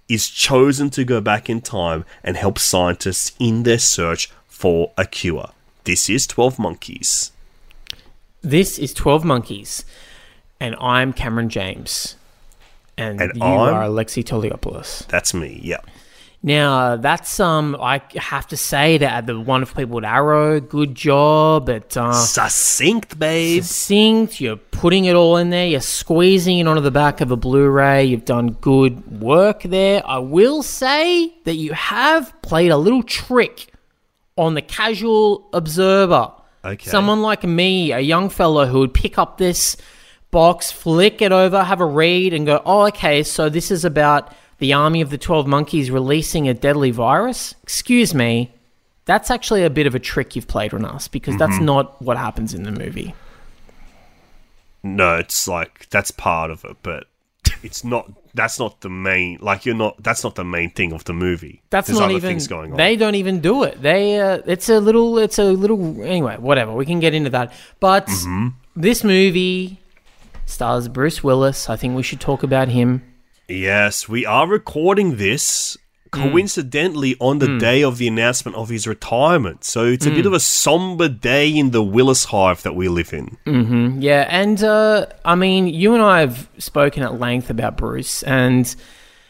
is 0.07 0.29
chosen 0.29 0.89
to 0.91 1.03
go 1.03 1.19
back 1.19 1.49
in 1.49 1.59
time 1.59 2.05
and 2.23 2.37
help 2.37 2.57
scientists 2.59 3.35
in 3.41 3.63
their 3.63 3.77
search 3.77 4.31
for 4.47 4.93
a 4.97 5.05
cure. 5.05 5.49
This 5.83 6.09
is 6.09 6.25
12 6.27 6.57
Monkeys. 6.57 7.33
This 8.41 8.79
is 8.79 8.93
12 8.93 9.25
Monkeys, 9.25 9.83
and 10.61 10.73
I'm 10.79 11.11
Cameron 11.11 11.49
James. 11.49 12.15
And, 12.97 13.19
And 13.19 13.35
you 13.35 13.41
I'm- 13.43 13.73
are 13.73 13.83
Alexei 13.83 14.23
Toliopoulos. 14.23 15.05
That's 15.07 15.33
me, 15.33 15.59
yeah. 15.61 15.81
Now, 16.47 16.95
that's, 16.95 17.41
um, 17.41 17.75
I 17.77 18.01
have 18.15 18.47
to 18.47 18.55
say 18.57 18.97
that 18.99 19.25
the 19.25 19.37
wonderful 19.37 19.75
people 19.83 19.97
at 19.97 20.05
Arrow, 20.05 20.61
good 20.61 20.95
job 20.95 21.69
at, 21.69 21.97
uh, 21.97 22.13
Succinct, 22.13 23.19
babe. 23.19 23.63
succinct. 23.63 24.39
You're 24.39 24.55
putting 24.55 25.03
it 25.03 25.13
all 25.13 25.35
in 25.35 25.49
there. 25.49 25.67
You're 25.67 25.81
squeezing 25.81 26.59
it 26.59 26.65
onto 26.65 26.81
the 26.81 26.89
back 26.89 27.19
of 27.19 27.31
a 27.31 27.35
Blu-ray. 27.35 28.05
You've 28.05 28.23
done 28.23 28.51
good 28.61 29.21
work 29.21 29.63
there. 29.63 30.01
I 30.07 30.19
will 30.19 30.63
say 30.63 31.33
that 31.43 31.55
you 31.55 31.73
have 31.73 32.33
played 32.41 32.71
a 32.71 32.77
little 32.77 33.03
trick 33.03 33.73
on 34.37 34.53
the 34.53 34.61
casual 34.61 35.49
observer. 35.51 36.31
Okay. 36.63 36.89
Someone 36.89 37.21
like 37.21 37.43
me, 37.43 37.91
a 37.91 37.99
young 37.99 38.29
fellow 38.29 38.67
who 38.67 38.79
would 38.79 38.93
pick 38.93 39.17
up 39.17 39.37
this 39.37 39.75
box, 40.31 40.71
flick 40.71 41.21
it 41.21 41.33
over, 41.33 41.61
have 41.61 41.81
a 41.81 41.85
read, 41.85 42.33
and 42.33 42.45
go, 42.45 42.61
"Oh, 42.65 42.87
okay, 42.87 43.23
so 43.23 43.49
this 43.49 43.69
is 43.69 43.83
about 43.83 44.31
the 44.59 44.73
army 44.73 45.01
of 45.01 45.09
the 45.09 45.17
Twelve 45.17 45.47
Monkeys 45.47 45.89
releasing 45.91 46.47
a 46.47 46.53
deadly 46.53 46.91
virus." 46.91 47.55
Excuse 47.63 48.13
me. 48.13 48.51
That's 49.05 49.31
actually 49.31 49.63
a 49.63 49.69
bit 49.69 49.87
of 49.87 49.95
a 49.95 49.99
trick 49.99 50.35
you've 50.35 50.47
played 50.49 50.73
on 50.73 50.83
us 50.83 51.07
because 51.07 51.37
that's 51.37 51.59
not 51.61 52.01
what 52.01 52.17
happens 52.17 52.53
in 52.53 52.63
the 52.63 52.71
movie. 52.71 53.13
No, 54.83 55.15
it's 55.17 55.47
like 55.47 55.87
that's 55.89 56.11
part 56.11 56.51
of 56.51 56.63
it, 56.65 56.77
but 56.83 57.05
it's 57.63 57.83
not. 57.83 58.11
That's 58.33 58.59
not 58.59 58.81
the 58.81 58.89
main. 58.89 59.39
Like 59.41 59.65
you're 59.65 59.75
not. 59.75 60.01
That's 60.03 60.23
not 60.23 60.35
the 60.35 60.43
main 60.43 60.69
thing 60.71 60.91
of 60.93 61.03
the 61.05 61.13
movie. 61.13 61.61
That's 61.69 61.87
There's 61.87 61.99
not 61.99 62.05
other 62.05 62.15
even. 62.17 62.29
things 62.29 62.47
going 62.47 62.71
on. 62.71 62.77
They 62.77 62.95
don't 62.95 63.15
even 63.15 63.39
do 63.41 63.63
it. 63.63 63.81
They. 63.81 64.19
Uh, 64.19 64.41
it's 64.45 64.69
a 64.69 64.79
little. 64.79 65.17
It's 65.17 65.39
a 65.39 65.45
little. 65.45 66.03
Anyway, 66.03 66.37
whatever. 66.37 66.73
We 66.73 66.85
can 66.85 66.99
get 66.99 67.13
into 67.13 67.29
that. 67.31 67.51
But 67.79 68.07
Mm-hmm. 68.07 68.47
this 68.75 69.03
movie 69.03 69.79
stars 70.45 70.87
Bruce 70.87 71.23
Willis. 71.23 71.69
I 71.69 71.75
think 71.75 71.95
we 71.95 72.03
should 72.03 72.19
talk 72.21 72.43
about 72.43 72.67
him. 72.69 73.01
Yes, 73.47 74.07
we 74.07 74.25
are 74.25 74.47
recording 74.47 75.17
this 75.17 75.77
coincidentally 76.11 77.15
on 77.19 77.39
the 77.39 77.47
hmm. 77.47 77.57
day 77.57 77.83
of 77.83 77.97
the 77.97 78.07
announcement 78.07 78.55
of 78.55 78.69
his 78.69 78.87
retirement. 78.87 79.63
So 79.63 79.85
it's 79.85 80.05
a 80.05 80.09
bit 80.09 80.21
hmm. 80.21 80.27
of 80.27 80.33
a 80.33 80.39
somber 80.39 81.09
day 81.09 81.49
in 81.49 81.71
the 81.71 81.83
Willis 81.83 82.25
hive 82.25 82.63
that 82.63 82.75
we 82.75 82.87
live 82.87 83.13
in. 83.13 83.37
Mm-hmm. 83.45 84.01
Yeah, 84.01 84.25
and 84.29 84.63
uh, 84.63 85.07
I 85.25 85.35
mean, 85.35 85.67
you 85.67 85.93
and 85.93 86.01
I 86.01 86.21
have 86.21 86.49
spoken 86.57 87.03
at 87.03 87.19
length 87.19 87.49
about 87.49 87.77
Bruce 87.77 88.23
and 88.23 88.73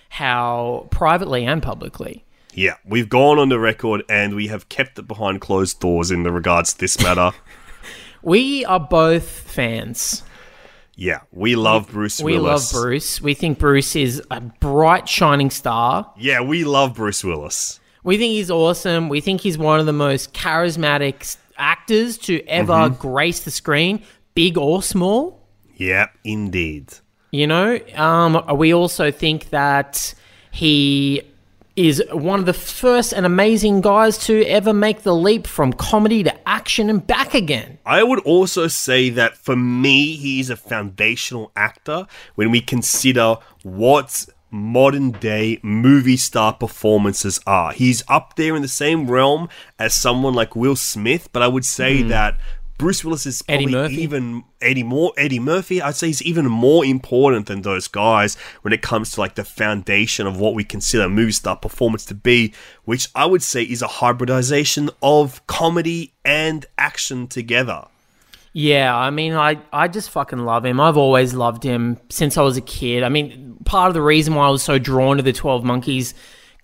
how 0.10 0.88
privately 0.92 1.46
and 1.46 1.62
publicly. 1.62 2.24
Yeah, 2.54 2.76
we've 2.86 3.10
gone 3.10 3.38
on 3.38 3.50
the 3.50 3.60
record 3.60 4.04
and 4.10 4.36
we 4.36 4.48
have 4.48 4.70
kept 4.70 4.98
it 4.98 5.08
behind 5.08 5.42
closed 5.42 5.80
doors 5.80 6.10
in 6.10 6.24
the 6.24 6.32
regards 6.32 6.74
to 6.74 6.80
this 6.80 7.02
matter. 7.02 7.32
We 8.24 8.66
are 8.66 8.80
both 8.80 9.30
fans. 9.30 10.24
Yeah, 10.98 11.22
we 11.32 11.56
love 11.56 11.90
Bruce 11.92 12.20
We 12.20 12.34
Willis. 12.34 12.74
love 12.74 12.82
Bruce. 12.82 13.22
We 13.22 13.34
think 13.36 13.60
Bruce 13.60 13.96
is 13.96 14.22
a 14.32 14.42
bright, 14.42 15.08
shining 15.08 15.52
star. 15.52 16.12
Yeah, 16.18 16.42
we 16.42 16.64
love 16.64 16.96
Bruce 16.96 17.24
Willis. 17.24 17.80
We 18.04 18.18
think 18.18 18.32
he's 18.32 18.50
awesome. 18.50 19.08
We 19.08 19.22
think 19.22 19.42
he's 19.42 19.58
one 19.58 19.80
of 19.80 19.86
the 19.86 19.94
most 19.94 20.34
charismatic 20.34 21.38
actors 21.58 22.18
to 22.20 22.44
ever 22.48 22.90
grace 22.90 23.42
the 23.42 23.52
screen, 23.52 24.02
big 24.34 24.58
or 24.58 24.82
small. 24.82 25.48
Yeah, 25.76 26.08
indeed. 26.24 26.94
You 27.32 27.46
know, 27.46 27.80
um, 27.96 28.44
we 28.58 28.74
also 28.74 29.12
think 29.12 29.52
that 29.52 30.14
he 30.52 31.22
is 31.78 32.04
one 32.12 32.40
of 32.40 32.48
the 32.48 32.54
first 32.54 33.14
and 33.14 33.26
amazing 33.26 33.82
guys 33.82 34.18
to 34.18 34.44
ever 34.46 34.74
make 34.74 35.04
the 35.04 35.16
leap 35.16 35.46
from 35.46 35.72
comedy 35.72 36.24
to 36.24 36.50
action 36.50 36.90
and 36.90 37.06
back 37.06 37.36
again. 37.36 37.78
I 37.86 38.04
would 38.04 38.20
also 38.22 38.68
say 38.68 39.10
that 39.12 39.38
for 39.38 39.56
me, 39.56 40.16
he's 40.16 40.50
a 40.50 40.58
foundational 40.58 41.52
actor 41.56 42.08
when 42.34 42.50
we 42.50 42.62
consider 42.62 43.38
what 43.62 44.26
modern 44.50 45.12
day 45.12 45.60
movie 45.62 46.18
star 46.18 46.54
performances 46.54 47.40
are. 47.46 47.74
He's 47.74 48.04
up 48.08 48.36
there 48.38 48.56
in 48.56 48.62
the 48.62 48.68
same 48.68 49.10
realm 49.10 49.48
as 49.78 49.94
someone 49.94 50.34
like 50.34 50.56
Will 50.56 50.76
Smith, 50.76 51.30
but 51.32 51.44
I 51.44 51.48
would 51.48 51.66
say 51.66 52.02
hmm. 52.02 52.08
that 52.10 52.38
Bruce 52.78 53.04
Willis 53.04 53.26
is 53.26 53.44
Eddie 53.48 53.68
Murphy? 53.68 53.96
even 53.96 54.44
Eddie 54.62 54.84
more 54.84 55.12
Eddie 55.18 55.40
Murphy. 55.40 55.82
I'd 55.82 55.96
say 55.96 56.08
he's 56.08 56.22
even 56.22 56.46
more 56.46 56.86
important 56.86 57.48
than 57.48 57.64
those 57.64 57.88
guys 57.88 58.36
when 58.62 58.72
it 58.72 58.82
comes 58.84 59.12
to 59.12 59.20
like 59.20 59.36
the 59.36 59.44
foundation 59.44 60.28
of 60.28 60.40
what 60.40 60.54
we 60.54 60.64
consider 60.64 61.10
movie 61.10 61.32
star 61.32 61.56
performance 61.56 62.06
to 62.06 62.16
be, 62.16 62.54
which 62.86 63.10
I 63.16 63.26
would 63.26 63.42
say 63.42 63.64
is 63.64 63.82
a 63.82 63.88
hybridization 63.88 64.92
of 65.02 65.46
comedy 65.48 66.14
and 66.24 66.66
action 66.78 67.28
together. 67.28 67.86
Yeah, 68.54 68.96
I 68.96 69.10
mean, 69.10 69.34
I, 69.34 69.60
I 69.72 69.88
just 69.88 70.10
fucking 70.10 70.40
love 70.40 70.66
him. 70.66 70.80
I've 70.80 70.98
always 70.98 71.34
loved 71.34 71.64
him 71.64 72.00
since 72.10 72.38
I 72.38 72.42
was 72.42 72.58
a 72.58 72.62
kid. 72.62 73.04
I 73.04 73.10
mean, 73.10 73.58
part 73.66 73.90
of 73.90 73.94
the 73.94 74.02
reason 74.02 74.34
why 74.34 74.48
I 74.48 74.50
was 74.50 74.64
so 74.64 74.80
drawn 74.80 75.18
to 75.18 75.24
the 75.24 75.34
12 75.34 75.64
Monkeys 75.64 76.16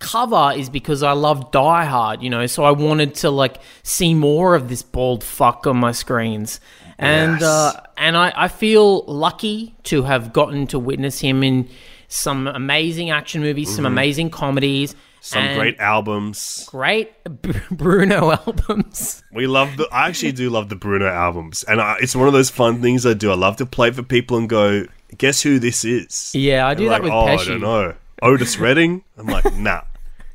cover 0.04 0.52
is 0.56 0.68
because 0.68 1.02
I 1.02 1.12
love 1.12 1.50
Die 1.50 1.84
Hard, 1.84 2.22
you 2.22 2.30
know, 2.30 2.46
so 2.46 2.64
I 2.64 2.70
wanted 2.70 3.14
to 3.16 3.30
like 3.30 3.56
see 3.82 4.14
more 4.14 4.54
of 4.54 4.68
this 4.68 4.82
bald 4.82 5.24
fuck 5.24 5.66
on 5.66 5.76
my 5.78 5.92
screens. 5.92 6.60
And 6.98 7.40
Yes. 7.40 7.42
uh, 7.42 7.80
and 7.96 8.16
I, 8.16 8.32
I 8.36 8.48
feel 8.48 9.04
lucky 9.06 9.74
to 9.84 10.02
have 10.04 10.32
gotten 10.32 10.66
to 10.68 10.78
witness 10.78 11.18
him 11.20 11.42
in 11.42 11.68
some 12.08 12.46
amazing 12.46 13.10
action 13.10 13.40
movies, 13.42 13.74
some 13.74 13.86
amazing 13.86 14.30
comedies, 14.30 14.94
Mm-hmm. 14.94 15.00
Some 15.32 15.42
and 15.42 15.58
great 15.58 15.80
albums. 15.80 16.66
great 16.68 17.08
Br- 17.24 17.56
Bruno 17.70 18.32
albums. 18.46 19.22
We 19.32 19.46
love 19.46 19.78
the. 19.78 19.88
I 19.90 20.08
actually 20.08 20.32
do 20.32 20.50
love 20.50 20.68
the 20.68 20.76
Bruno 20.76 21.08
albums, 21.08 21.62
and 21.64 21.80
I, 21.80 21.96
it's 22.02 22.14
one 22.14 22.26
of 22.26 22.34
those 22.34 22.50
fun 22.50 22.82
things 22.82 23.06
I 23.06 23.14
do. 23.14 23.30
I 23.30 23.34
love 23.34 23.56
to 23.56 23.64
play 23.64 23.90
for 23.90 24.02
people 24.02 24.36
and 24.36 24.50
go, 24.50 24.84
"Guess 25.16 25.40
who 25.40 25.58
this 25.58 25.82
is?" 25.82 26.30
Yeah, 26.34 26.66
I 26.66 26.74
do 26.74 26.82
They're 26.82 26.90
that 26.90 26.94
like, 26.96 27.02
with 27.04 27.12
oh, 27.12 27.24
I 27.26 27.36
Pesci. 27.36 27.46
don't 27.46 27.60
know. 27.62 27.94
Otis 28.20 28.58
Redding. 28.58 29.02
I'm 29.16 29.24
like, 29.24 29.50
nah, 29.56 29.80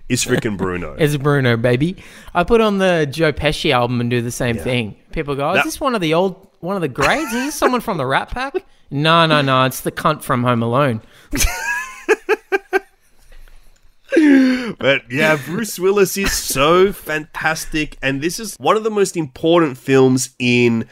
it's 0.10 0.26
freaking 0.26 0.58
Bruno. 0.58 0.96
It's 1.00 1.16
Bruno, 1.18 1.56
baby. 1.56 1.96
I 2.34 2.44
put 2.44 2.60
on 2.62 2.80
the 2.80 3.08
Joe 3.10 3.32
Pesci 3.32 3.72
album 3.72 4.02
and 4.02 4.10
do 4.10 4.22
the 4.22 4.32
same 4.32 4.58
thing. 4.58 4.96
People 5.12 5.36
go, 5.36 5.50
oh, 5.50 5.52
"Is 5.52 5.56
That- 5.58 5.66
this 5.66 5.80
one 5.80 5.96
of 5.96 6.02
the 6.02 6.14
old, 6.14 6.48
one 6.60 6.76
of 6.76 6.82
the 6.82 6.88
greats? 6.90 7.32
Is 7.34 7.46
this 7.46 7.56
someone 7.56 7.82
from 7.82 7.98
the 7.98 8.06
Rat 8.06 8.30
Pack?" 8.30 8.56
No, 8.92 9.26
no, 9.28 9.42
no. 9.42 9.66
It's 9.66 9.82
the 9.82 9.92
cunt 9.92 10.24
from 10.24 10.44
Home 10.44 10.64
Alone. 10.64 11.02
But 14.80 15.04
yeah, 15.12 15.38
Bruce 15.46 15.78
Willis 15.78 16.18
is 16.18 16.32
so 16.32 16.92
fantastic, 16.92 17.98
and 18.02 18.22
this 18.22 18.40
is 18.40 18.56
one 18.60 18.76
of 18.76 18.84
the 18.84 18.90
most 18.90 19.16
important 19.16 19.78
films 19.78 20.32
in 20.40 20.88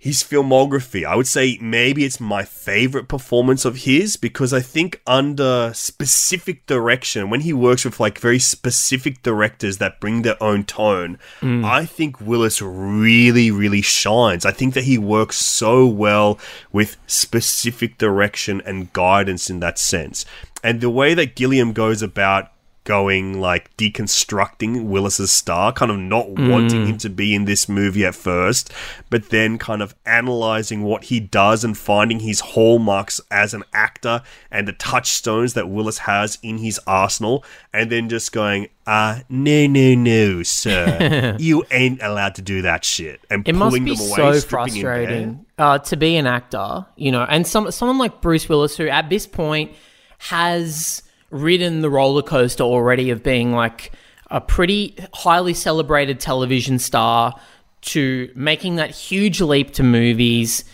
his 0.00 0.22
filmography. 0.22 1.04
I 1.04 1.14
would 1.14 1.26
say 1.26 1.58
maybe 1.60 2.06
it's 2.06 2.18
my 2.18 2.42
favorite 2.42 3.06
performance 3.06 3.66
of 3.66 3.76
his 3.76 4.16
because 4.16 4.50
I 4.50 4.60
think 4.60 5.02
under 5.06 5.72
specific 5.74 6.64
direction, 6.64 7.28
when 7.28 7.42
he 7.42 7.52
works 7.52 7.84
with 7.84 8.00
like 8.00 8.18
very 8.18 8.38
specific 8.38 9.22
directors 9.22 9.76
that 9.76 10.00
bring 10.00 10.22
their 10.22 10.42
own 10.42 10.64
tone, 10.64 11.18
mm. 11.42 11.62
I 11.66 11.84
think 11.84 12.18
Willis 12.18 12.62
really, 12.62 13.50
really 13.50 13.82
shines. 13.82 14.46
I 14.46 14.52
think 14.52 14.72
that 14.72 14.84
he 14.84 14.96
works 14.96 15.36
so 15.36 15.86
well 15.86 16.38
with 16.72 16.96
specific 17.06 17.98
direction 17.98 18.62
and 18.64 18.90
guidance 18.94 19.50
in 19.50 19.60
that 19.60 19.78
sense. 19.78 20.24
And 20.64 20.80
the 20.80 20.88
way 20.88 21.12
that 21.12 21.36
Gilliam 21.36 21.74
goes 21.74 22.00
about 22.00 22.50
going 22.84 23.40
like 23.40 23.76
deconstructing 23.76 24.86
Willis's 24.86 25.30
star, 25.30 25.72
kind 25.72 25.90
of 25.90 25.98
not 25.98 26.30
wanting 26.30 26.86
him 26.86 26.98
to 26.98 27.10
be 27.10 27.34
in 27.34 27.44
this 27.44 27.68
movie 27.68 28.04
at 28.04 28.14
first, 28.14 28.72
but 29.10 29.30
then 29.30 29.58
kind 29.58 29.82
of 29.82 29.94
analyzing 30.06 30.82
what 30.82 31.04
he 31.04 31.20
does 31.20 31.62
and 31.62 31.76
finding 31.76 32.20
his 32.20 32.40
hallmarks 32.40 33.20
as 33.30 33.54
an 33.54 33.64
actor 33.72 34.22
and 34.50 34.66
the 34.66 34.72
touchstones 34.72 35.54
that 35.54 35.68
Willis 35.68 35.98
has 35.98 36.38
in 36.42 36.58
his 36.58 36.80
arsenal, 36.86 37.44
and 37.72 37.90
then 37.90 38.08
just 38.08 38.32
going, 38.32 38.68
uh, 38.86 39.20
no, 39.28 39.66
no, 39.66 39.94
no, 39.94 40.42
sir. 40.42 41.36
you 41.38 41.64
ain't 41.70 42.02
allowed 42.02 42.34
to 42.36 42.42
do 42.42 42.62
that 42.62 42.84
shit. 42.84 43.20
And 43.30 43.46
It 43.46 43.54
must 43.54 43.70
pulling 43.70 43.84
be 43.84 43.94
them 43.94 44.06
away, 44.06 44.16
so 44.16 44.32
stripping 44.40 44.74
him 44.74 44.82
bare. 44.82 44.94
frustrating 44.94 45.46
uh, 45.58 45.78
to 45.78 45.96
be 45.96 46.16
an 46.16 46.26
actor, 46.26 46.86
you 46.96 47.12
know, 47.12 47.24
and 47.28 47.46
some 47.46 47.70
someone 47.70 47.98
like 47.98 48.20
Bruce 48.20 48.48
Willis, 48.48 48.76
who 48.76 48.88
at 48.88 49.10
this 49.10 49.26
point 49.26 49.72
has 50.18 51.02
ridden 51.30 51.80
the 51.80 51.90
roller 51.90 52.22
coaster 52.22 52.64
already 52.64 53.10
of 53.10 53.22
being 53.22 53.52
like 53.52 53.92
a 54.30 54.40
pretty 54.40 54.94
highly 55.12 55.54
celebrated 55.54 56.20
television 56.20 56.78
star 56.78 57.34
to 57.82 58.30
making 58.34 58.76
that 58.76 58.90
huge 58.90 59.40
leap 59.40 59.72
to 59.72 59.82
movies, 59.82 60.64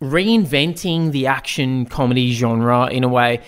reinventing 0.00 1.12
the 1.12 1.26
action 1.26 1.86
comedy 1.86 2.32
genre 2.32 2.86
in 2.86 3.04
a 3.04 3.08
way. 3.08 3.40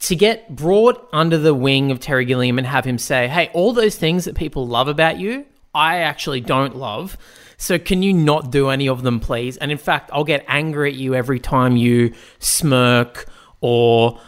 To 0.00 0.16
get 0.16 0.56
brought 0.56 1.08
under 1.12 1.36
the 1.36 1.54
wing 1.54 1.90
of 1.90 2.00
Terry 2.00 2.24
Gilliam 2.24 2.58
and 2.58 2.66
have 2.66 2.86
him 2.86 2.96
say, 2.98 3.28
hey, 3.28 3.50
all 3.52 3.72
those 3.72 3.96
things 3.96 4.24
that 4.24 4.34
people 4.34 4.66
love 4.66 4.88
about 4.88 5.18
you, 5.18 5.44
I 5.74 5.98
actually 5.98 6.40
don't 6.40 6.74
love. 6.74 7.16
So 7.58 7.78
can 7.78 8.02
you 8.02 8.14
not 8.14 8.50
do 8.50 8.70
any 8.70 8.88
of 8.88 9.02
them, 9.02 9.20
please? 9.20 9.58
And 9.58 9.70
in 9.70 9.76
fact, 9.76 10.10
I'll 10.12 10.24
get 10.24 10.44
angry 10.48 10.90
at 10.90 10.96
you 10.96 11.14
every 11.14 11.38
time 11.38 11.76
you 11.76 12.14
smirk 12.38 13.26
or 13.60 14.18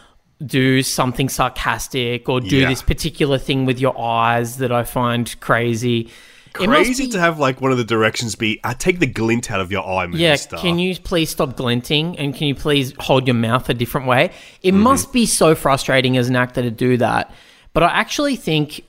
do 0.45 0.81
something 0.83 1.29
sarcastic 1.29 2.27
or 2.27 2.39
do 2.41 2.57
Yeah. 2.57 2.69
this 2.69 2.81
particular 2.81 3.37
thing 3.37 3.65
with 3.65 3.79
your 3.79 3.97
eyes 3.99 4.57
that 4.57 4.71
I 4.71 4.83
find 4.83 5.33
crazy. 5.39 6.09
Crazy 6.53 7.05
be- 7.05 7.11
to 7.11 7.19
have 7.19 7.39
like 7.39 7.61
one 7.61 7.71
of 7.71 7.77
the 7.79 7.83
directions 7.83 8.35
be, 8.35 8.59
I 8.63 8.73
take 8.73 8.99
the 8.99 9.07
glint 9.07 9.49
out 9.49 9.59
of 9.59 9.71
your 9.71 9.83
eye, 9.87 10.05
movie 10.05 10.19
yeah, 10.21 10.35
star. 10.35 10.59
can 10.59 10.77
you 10.77 10.95
please 10.99 11.31
stop 11.31 11.55
glinting 11.55 12.17
and 12.19 12.35
can 12.35 12.47
you 12.47 12.53
please 12.55 12.93
hold 12.99 13.25
your 13.25 13.33
mouth 13.33 13.69
a 13.69 13.73
different 13.73 14.05
way? 14.05 14.31
It 14.61 14.71
Mm-hmm. 14.73 14.83
must 14.83 15.11
be 15.13 15.25
so 15.25 15.55
frustrating 15.55 16.15
as 16.17 16.29
an 16.29 16.35
actor 16.35 16.61
to 16.61 16.69
do 16.69 16.97
that. 16.97 17.33
But 17.73 17.81
I 17.83 17.87
actually 17.87 18.35
think 18.35 18.83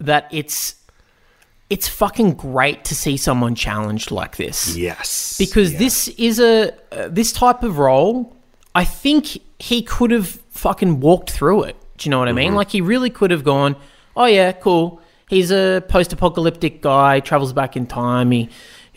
that 0.00 0.28
it's 0.30 0.76
it's 1.70 1.88
fucking 1.88 2.34
great 2.34 2.84
to 2.84 2.94
see 2.94 3.16
someone 3.16 3.54
challenged 3.54 4.10
like 4.10 4.36
this. 4.36 4.76
Yes. 4.76 5.36
Because 5.38 5.76
this 5.76 6.08
is 6.08 6.38
a 6.38 6.72
uh, 6.92 7.08
this 7.10 7.32
type 7.32 7.62
of 7.62 7.78
role, 7.78 8.34
I 8.74 8.84
think 8.84 9.38
he 9.58 9.82
could 9.82 10.10
have 10.10 10.38
fucking 10.64 11.00
walked 11.00 11.30
through 11.30 11.64
it. 11.64 11.76
Do 11.98 12.06
you 12.06 12.10
know 12.10 12.18
what 12.18 12.28
I 12.28 12.32
mean? 12.32 12.48
Mm-hmm. 12.48 12.56
Like 12.56 12.70
he 12.70 12.80
really 12.80 13.10
could 13.10 13.30
have 13.30 13.44
gone, 13.44 13.76
"Oh 14.16 14.24
yeah, 14.24 14.52
cool. 14.52 15.00
He's 15.28 15.50
a 15.50 15.84
post-apocalyptic 15.88 16.80
guy, 16.80 17.20
travels 17.20 17.52
back 17.52 17.76
in 17.76 17.86
time, 17.86 18.30
he 18.30 18.48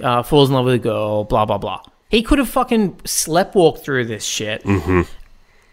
uh, 0.01 0.23
falls 0.23 0.49
in 0.49 0.55
love 0.55 0.65
with 0.65 0.75
a 0.75 0.79
girl, 0.79 1.25
blah 1.25 1.45
blah 1.45 1.57
blah." 1.57 1.81
He 2.09 2.23
could 2.23 2.39
have 2.39 2.47
fucking 2.47 2.95
sleptwalked 3.03 3.79
through 3.79 4.05
this 4.05 4.23
shit. 4.23 4.63
Mm-hmm. 4.63 5.01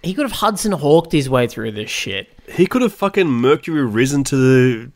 He 0.02 0.14
could 0.14 0.24
have 0.24 0.32
Hudson 0.32 0.72
Hawked 0.72 1.12
his 1.12 1.30
way 1.30 1.46
through 1.46 1.72
this 1.72 1.90
shit. 1.90 2.28
He 2.50 2.66
could 2.66 2.82
have 2.82 2.92
fucking 2.92 3.28
Mercury 3.28 3.86
risen 3.86 4.24
to 4.24 4.36
the 4.36 4.92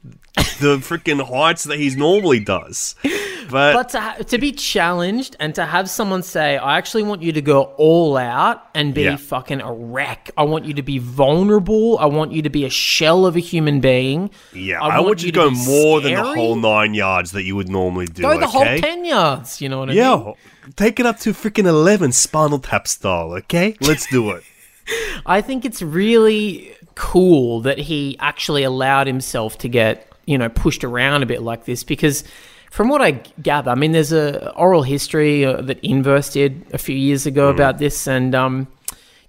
the 0.61 0.77
freaking 0.79 1.25
heights 1.25 1.63
that 1.65 1.79
he 1.79 1.89
normally 1.95 2.41
does. 2.41 2.97
But, 3.51 3.73
But 3.75 3.89
to, 3.91 4.01
ha- 4.01 4.15
to 4.27 4.39
be 4.39 4.53
challenged 4.53 5.37
and 5.41 5.55
to 5.55 5.65
have 5.65 5.89
someone 5.89 6.23
say, 6.23 6.57
I 6.59 6.77
actually 6.79 7.03
want 7.05 7.23
you 7.23 7.33
to 7.33 7.41
go 7.43 7.63
all 7.79 8.17
out 8.17 8.63
and 8.75 8.93
be 8.95 9.03
Yeah. 9.03 9.17
fucking 9.17 9.61
a 9.61 9.73
wreck. 9.73 10.31
I 10.37 10.43
want 10.45 10.65
you 10.65 10.75
to 10.75 10.83
be 10.83 10.99
vulnerable. 10.99 11.99
I 11.99 12.07
want 12.07 12.33
you 12.33 12.43
to 12.43 12.51
be 12.51 12.65
a 12.65 12.71
shell 12.71 13.27
of 13.27 13.37
a 13.37 13.41
human 13.41 13.81
being. 13.81 14.31
yeah, 14.53 14.81
I, 14.83 15.01
want, 15.01 15.23
you 15.23 15.33
to 15.33 15.39
go 15.39 15.51
be 15.51 15.57
more 15.67 16.01
than 16.01 16.13
the 16.13 16.19
scary. 16.23 16.39
whole 16.39 16.57
nine 16.57 16.95
yards 16.95 17.33
that 17.33 17.45
you 17.45 17.57
would 17.57 17.69
normally 17.69 18.07
do. 18.07 18.23
Go 18.23 18.39
the 18.39 18.47
whole 18.47 18.63
okay? 18.63 18.81
10 18.81 19.05
yards. 19.05 19.61
You 19.61 19.69
know 19.69 19.79
what 19.81 19.89
I 19.91 19.93
mean? 19.93 19.99
Yeah, 19.99 20.17
mean? 20.17 20.35
take 20.77 21.01
it 21.01 21.07
up 21.07 21.19
to 21.21 21.33
freaking 21.33 21.67
eleven, 21.67 22.13
Spinal 22.13 22.59
Tap 22.59 22.87
style. 22.87 23.33
Okay, 23.33 23.77
let's 23.81 24.07
do 24.11 24.31
it. 24.33 24.43
I 25.27 25.41
think 25.41 25.65
it's 25.65 25.83
really 25.83 26.75
cool 26.95 27.61
that 27.63 27.79
he 27.79 28.17
actually 28.21 28.63
allowed 28.63 29.07
himself 29.07 29.59
to 29.59 29.69
get, 29.69 30.11
you 30.27 30.37
know, 30.39 30.49
pushed 30.49 30.85
around 30.85 31.23
a 31.23 31.27
bit 31.27 31.43
like 31.43 31.65
this 31.65 31.85
because 31.85 32.25
from 32.71 32.89
what 32.89 33.01
I 33.01 33.13
gather, 33.43 33.71
I 33.71 33.75
mean, 33.75 33.93
there's 33.93 34.13
a 34.13 34.51
oral 34.53 34.83
history 34.83 35.45
uh, 35.45 35.63
that 35.63 35.79
Inverse 35.83 36.31
did 36.33 36.67
a 36.73 36.79
few 36.79 36.97
years 36.97 37.27
ago 37.27 37.49
about 37.49 37.79
this, 37.79 38.07
and 38.07 38.35
um, 38.35 38.69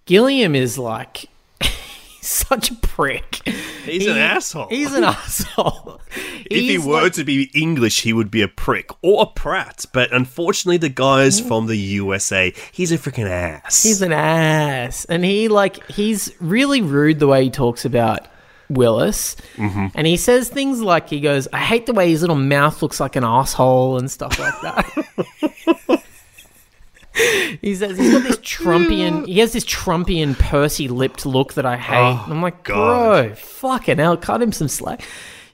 Gilliam 0.05 0.55
is 0.55 0.77
like 0.77 1.25
such 2.21 2.71
a 2.71 2.75
prick. 2.75 3.41
He's 3.85 4.07
an 4.07 4.17
asshole. 4.17 4.67
He's 4.69 4.93
an 4.93 5.03
asshole. 5.03 6.01
if 6.45 6.61
he 6.61 6.77
were 6.77 7.03
like- 7.03 7.13
to 7.13 7.23
be 7.23 7.49
English, 7.55 8.01
he 8.01 8.13
would 8.13 8.29
be 8.29 8.41
a 8.41 8.47
prick 8.47 8.89
or 9.01 9.23
a 9.23 9.25
prat. 9.25 9.85
But 9.93 10.11
unfortunately, 10.13 10.77
the 10.77 10.89
guy's 10.89 11.39
from 11.39 11.67
the 11.67 11.77
USA. 11.77 12.53
He's 12.71 12.91
a 12.91 12.97
freaking 12.97 13.29
ass. 13.29 13.81
He's 13.83 14.01
an 14.01 14.11
ass, 14.11 15.05
and 15.05 15.23
he 15.23 15.47
like 15.47 15.83
he's 15.89 16.33
really 16.39 16.81
rude 16.81 17.19
the 17.19 17.27
way 17.27 17.45
he 17.45 17.49
talks 17.49 17.85
about 17.85 18.27
Willis, 18.69 19.35
Mm-hmm. 19.55 19.87
and 19.95 20.05
he 20.07 20.15
says 20.17 20.49
things 20.49 20.81
like 20.81 21.09
he 21.09 21.19
goes, 21.19 21.47
"I 21.51 21.59
hate 21.59 21.85
the 21.85 21.93
way 21.93 22.09
his 22.09 22.21
little 22.21 22.35
mouth 22.35 22.81
looks 22.81 22.99
like 22.99 23.15
an 23.15 23.23
asshole" 23.23 23.97
and 23.97 24.09
stuff 24.09 24.37
like 24.39 24.61
that. 24.61 26.03
he 27.61 27.75
says 27.75 27.97
he's 27.97 28.11
got 28.13 28.23
this 28.23 28.37
Trumpian. 28.37 29.25
He 29.27 29.39
has 29.39 29.53
this 29.53 29.65
Trumpian, 29.65 30.35
pursy 30.35 30.89
lipped 30.89 31.25
look 31.25 31.53
that 31.55 31.65
I 31.65 31.75
hate. 31.77 32.23
And 32.23 32.33
I'm 32.33 32.41
like, 32.41 32.69
Oh, 32.69 32.73
God. 32.73 33.25
bro, 33.27 33.35
fucking 33.35 33.97
hell, 33.97 34.15
cut 34.17 34.41
him 34.41 34.51
some 34.51 34.67
slack. 34.67 35.01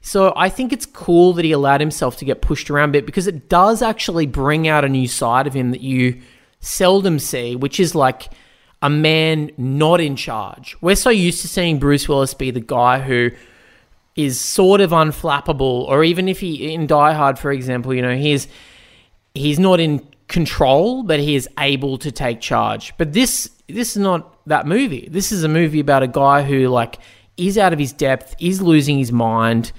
So 0.02 0.34
I 0.36 0.50
think 0.50 0.72
it's 0.72 0.86
cool 0.86 1.34
that 1.34 1.46
he 1.46 1.52
allowed 1.52 1.82
himself 1.82 2.18
to 2.18 2.26
get 2.26 2.42
pushed 2.42 2.70
around 2.70 2.90
a 2.90 2.92
bit 2.94 3.06
because 3.08 3.26
it 3.26 3.50
does 3.50 3.82
actually 3.82 4.28
bring 4.28 4.68
out 4.68 4.86
a 4.86 4.90
new 4.90 5.08
side 5.08 5.48
of 5.48 5.54
him 5.56 5.72
that 5.72 5.82
you 5.82 6.22
seldom 6.60 7.18
see, 7.18 7.56
which 7.56 7.80
is 7.80 7.96
like 7.96 8.30
a 8.86 8.90
man 8.90 9.50
not 9.58 10.00
in 10.00 10.16
charge. 10.16 10.78
We're 10.80 10.96
so 10.96 11.10
used 11.10 11.42
to 11.42 11.48
seeing 11.48 11.80
Bruce 11.80 12.08
Willis 12.08 12.36
be 12.36 12.52
the 12.52 12.60
guy 12.60 13.00
who 13.00 13.32
is 14.16 14.40
sort 14.40 14.80
of 14.80 14.92
unflappable, 14.92 15.88
or 15.88 16.04
even 16.04 16.30
if 16.30 16.40
he 16.40 16.72
in 16.72 16.86
Die 16.86 17.14
Hard, 17.14 17.40
for 17.40 17.52
example, 17.52 17.96
you 17.96 18.04
know, 18.04 18.16
he's 18.16 18.48
he's 19.34 19.58
not 19.58 19.80
in 19.80 20.08
control, 20.28 21.02
but 21.02 21.20
he 21.20 21.34
is 21.34 21.50
able 21.58 21.98
to 21.98 22.12
take 22.12 22.42
charge. 22.42 22.94
But 23.00 23.14
this 23.14 23.50
this 23.68 23.96
is 23.96 24.04
not 24.04 24.38
that 24.46 24.68
movie. 24.68 25.08
This 25.10 25.32
is 25.32 25.44
a 25.44 25.50
movie 25.50 25.80
about 25.80 26.04
a 26.04 26.08
guy 26.08 26.44
who 26.44 26.68
like 26.68 27.00
is 27.38 27.58
out 27.58 27.74
of 27.74 27.80
his 27.80 27.92
depth, 27.92 28.36
is 28.40 28.62
losing 28.62 29.00
his 29.00 29.12
mind, 29.12 29.72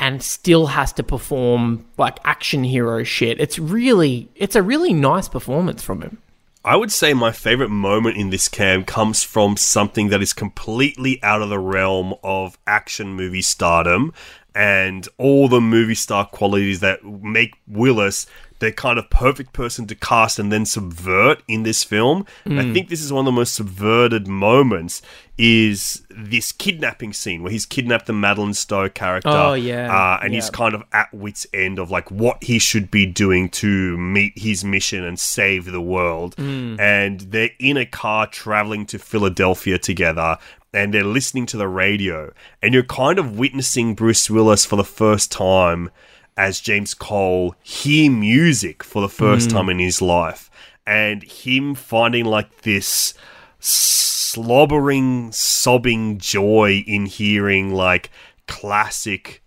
and 0.00 0.24
still 0.24 0.66
has 0.66 0.92
to 0.94 1.04
perform 1.04 1.86
like 1.98 2.18
action 2.24 2.64
hero 2.64 3.04
shit. 3.04 3.38
It's 3.38 3.60
really 3.60 4.28
it's 4.34 4.56
a 4.56 4.62
really 4.62 4.92
nice 4.92 5.28
performance 5.28 5.84
from 5.84 6.02
him. 6.02 6.18
I 6.62 6.76
would 6.76 6.92
say 6.92 7.14
my 7.14 7.32
favorite 7.32 7.70
moment 7.70 8.18
in 8.18 8.28
this 8.28 8.46
cam 8.46 8.84
comes 8.84 9.22
from 9.22 9.56
something 9.56 10.08
that 10.10 10.20
is 10.20 10.34
completely 10.34 11.18
out 11.22 11.40
of 11.40 11.48
the 11.48 11.58
realm 11.58 12.12
of 12.22 12.58
action 12.66 13.14
movie 13.14 13.40
stardom 13.40 14.12
and 14.54 15.08
all 15.16 15.48
the 15.48 15.62
movie 15.62 15.94
star 15.94 16.26
qualities 16.26 16.80
that 16.80 17.02
make 17.02 17.54
Willis 17.66 18.26
the 18.60 18.70
kind 18.70 18.98
of 18.98 19.10
perfect 19.10 19.52
person 19.52 19.86
to 19.86 19.94
cast 19.94 20.38
and 20.38 20.52
then 20.52 20.64
subvert 20.64 21.42
in 21.48 21.64
this 21.64 21.82
film. 21.82 22.26
And 22.44 22.60
I 22.60 22.72
think 22.72 22.88
this 22.88 23.02
is 23.02 23.12
one 23.12 23.20
of 23.20 23.26
the 23.26 23.32
most 23.32 23.54
subverted 23.54 24.28
moments 24.28 25.02
is 25.38 26.02
this 26.10 26.52
kidnapping 26.52 27.14
scene 27.14 27.42
where 27.42 27.50
he's 27.50 27.64
kidnapped 27.64 28.04
the 28.04 28.12
Madeleine 28.12 28.52
Stowe 28.52 28.90
character. 28.90 29.30
Oh, 29.30 29.54
yeah. 29.54 29.90
Uh, 29.90 30.20
and 30.22 30.34
he's 30.34 30.50
kind 30.50 30.74
of 30.74 30.82
at 30.92 31.12
wit's 31.14 31.46
end 31.54 31.78
of 31.78 31.90
like 31.90 32.10
what 32.10 32.44
he 32.44 32.58
should 32.58 32.90
be 32.90 33.06
doing 33.06 33.48
to 33.48 33.96
meet 33.96 34.38
his 34.38 34.62
mission 34.62 35.02
and 35.04 35.18
save 35.18 35.64
the 35.64 35.80
world. 35.80 36.34
And 36.38 37.20
they're 37.20 37.50
in 37.58 37.78
a 37.78 37.86
car 37.86 38.26
traveling 38.26 38.84
to 38.86 38.98
Philadelphia 38.98 39.78
together 39.78 40.36
and 40.74 40.92
they're 40.92 41.02
listening 41.02 41.46
to 41.46 41.56
the 41.56 41.66
radio. 41.68 42.32
And 42.60 42.74
you're 42.74 42.82
kind 42.82 43.18
of 43.18 43.38
witnessing 43.38 43.94
Bruce 43.94 44.28
Willis 44.28 44.66
for 44.66 44.76
the 44.76 44.84
first 44.84 45.32
time 45.32 45.90
as 46.36 46.60
James 46.60 46.94
Cole 46.94 47.54
hear 47.62 48.10
music 48.10 48.82
for 48.82 49.02
the 49.02 49.08
first 49.08 49.50
hmm. 49.50 49.56
time 49.56 49.68
in 49.68 49.78
his 49.78 50.00
life. 50.00 50.50
And 50.86 51.22
him 51.22 51.74
finding 51.74 52.24
like 52.24 52.62
this 52.62 53.14
slobbering, 53.60 55.32
sobbing 55.32 56.18
joy 56.18 56.82
in 56.86 57.06
hearing 57.06 57.74
like 57.74 58.10
classic 58.46 59.42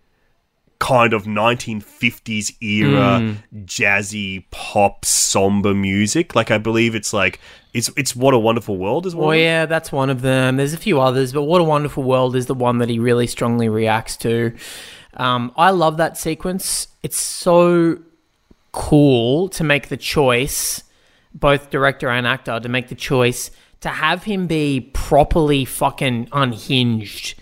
kind 0.79 1.13
of 1.13 1.23
1950s 1.23 2.61
era 2.61 3.19
hmm. 3.19 3.63
jazzy 3.63 4.43
pop 4.51 5.05
somber 5.05 5.73
music. 5.73 6.35
Like 6.35 6.51
I 6.51 6.57
believe 6.57 6.93
it's 6.93 7.13
like 7.13 7.39
it's 7.73 7.89
it's 7.95 8.15
what 8.15 8.33
a 8.33 8.39
wonderful 8.39 8.77
world 8.77 9.05
is 9.05 9.15
one. 9.15 9.27
Well, 9.27 9.37
of 9.37 9.41
yeah, 9.41 9.65
that's 9.65 9.91
one 9.91 10.09
of 10.09 10.21
them. 10.21 10.57
There's 10.57 10.73
a 10.73 10.77
few 10.77 10.99
others, 10.99 11.31
but 11.31 11.43
What 11.43 11.61
a 11.61 11.63
Wonderful 11.63 12.03
World 12.03 12.35
is 12.35 12.45
the 12.45 12.53
one 12.53 12.77
that 12.79 12.89
he 12.89 12.99
really 12.99 13.27
strongly 13.27 13.69
reacts 13.69 14.17
to. 14.17 14.55
Um, 15.15 15.51
I 15.57 15.71
love 15.71 15.97
that 15.97 16.17
sequence. 16.17 16.87
It's 17.03 17.19
so 17.19 17.99
cool 18.71 19.49
to 19.49 19.63
make 19.63 19.89
the 19.89 19.97
choice, 19.97 20.83
both 21.33 21.69
director 21.69 22.09
and 22.09 22.25
actor, 22.25 22.59
to 22.59 22.69
make 22.69 22.89
the 22.89 22.95
choice 22.95 23.51
to 23.81 23.89
have 23.89 24.23
him 24.23 24.47
be 24.47 24.91
properly 24.93 25.65
fucking 25.65 26.29
unhinged. 26.31 27.35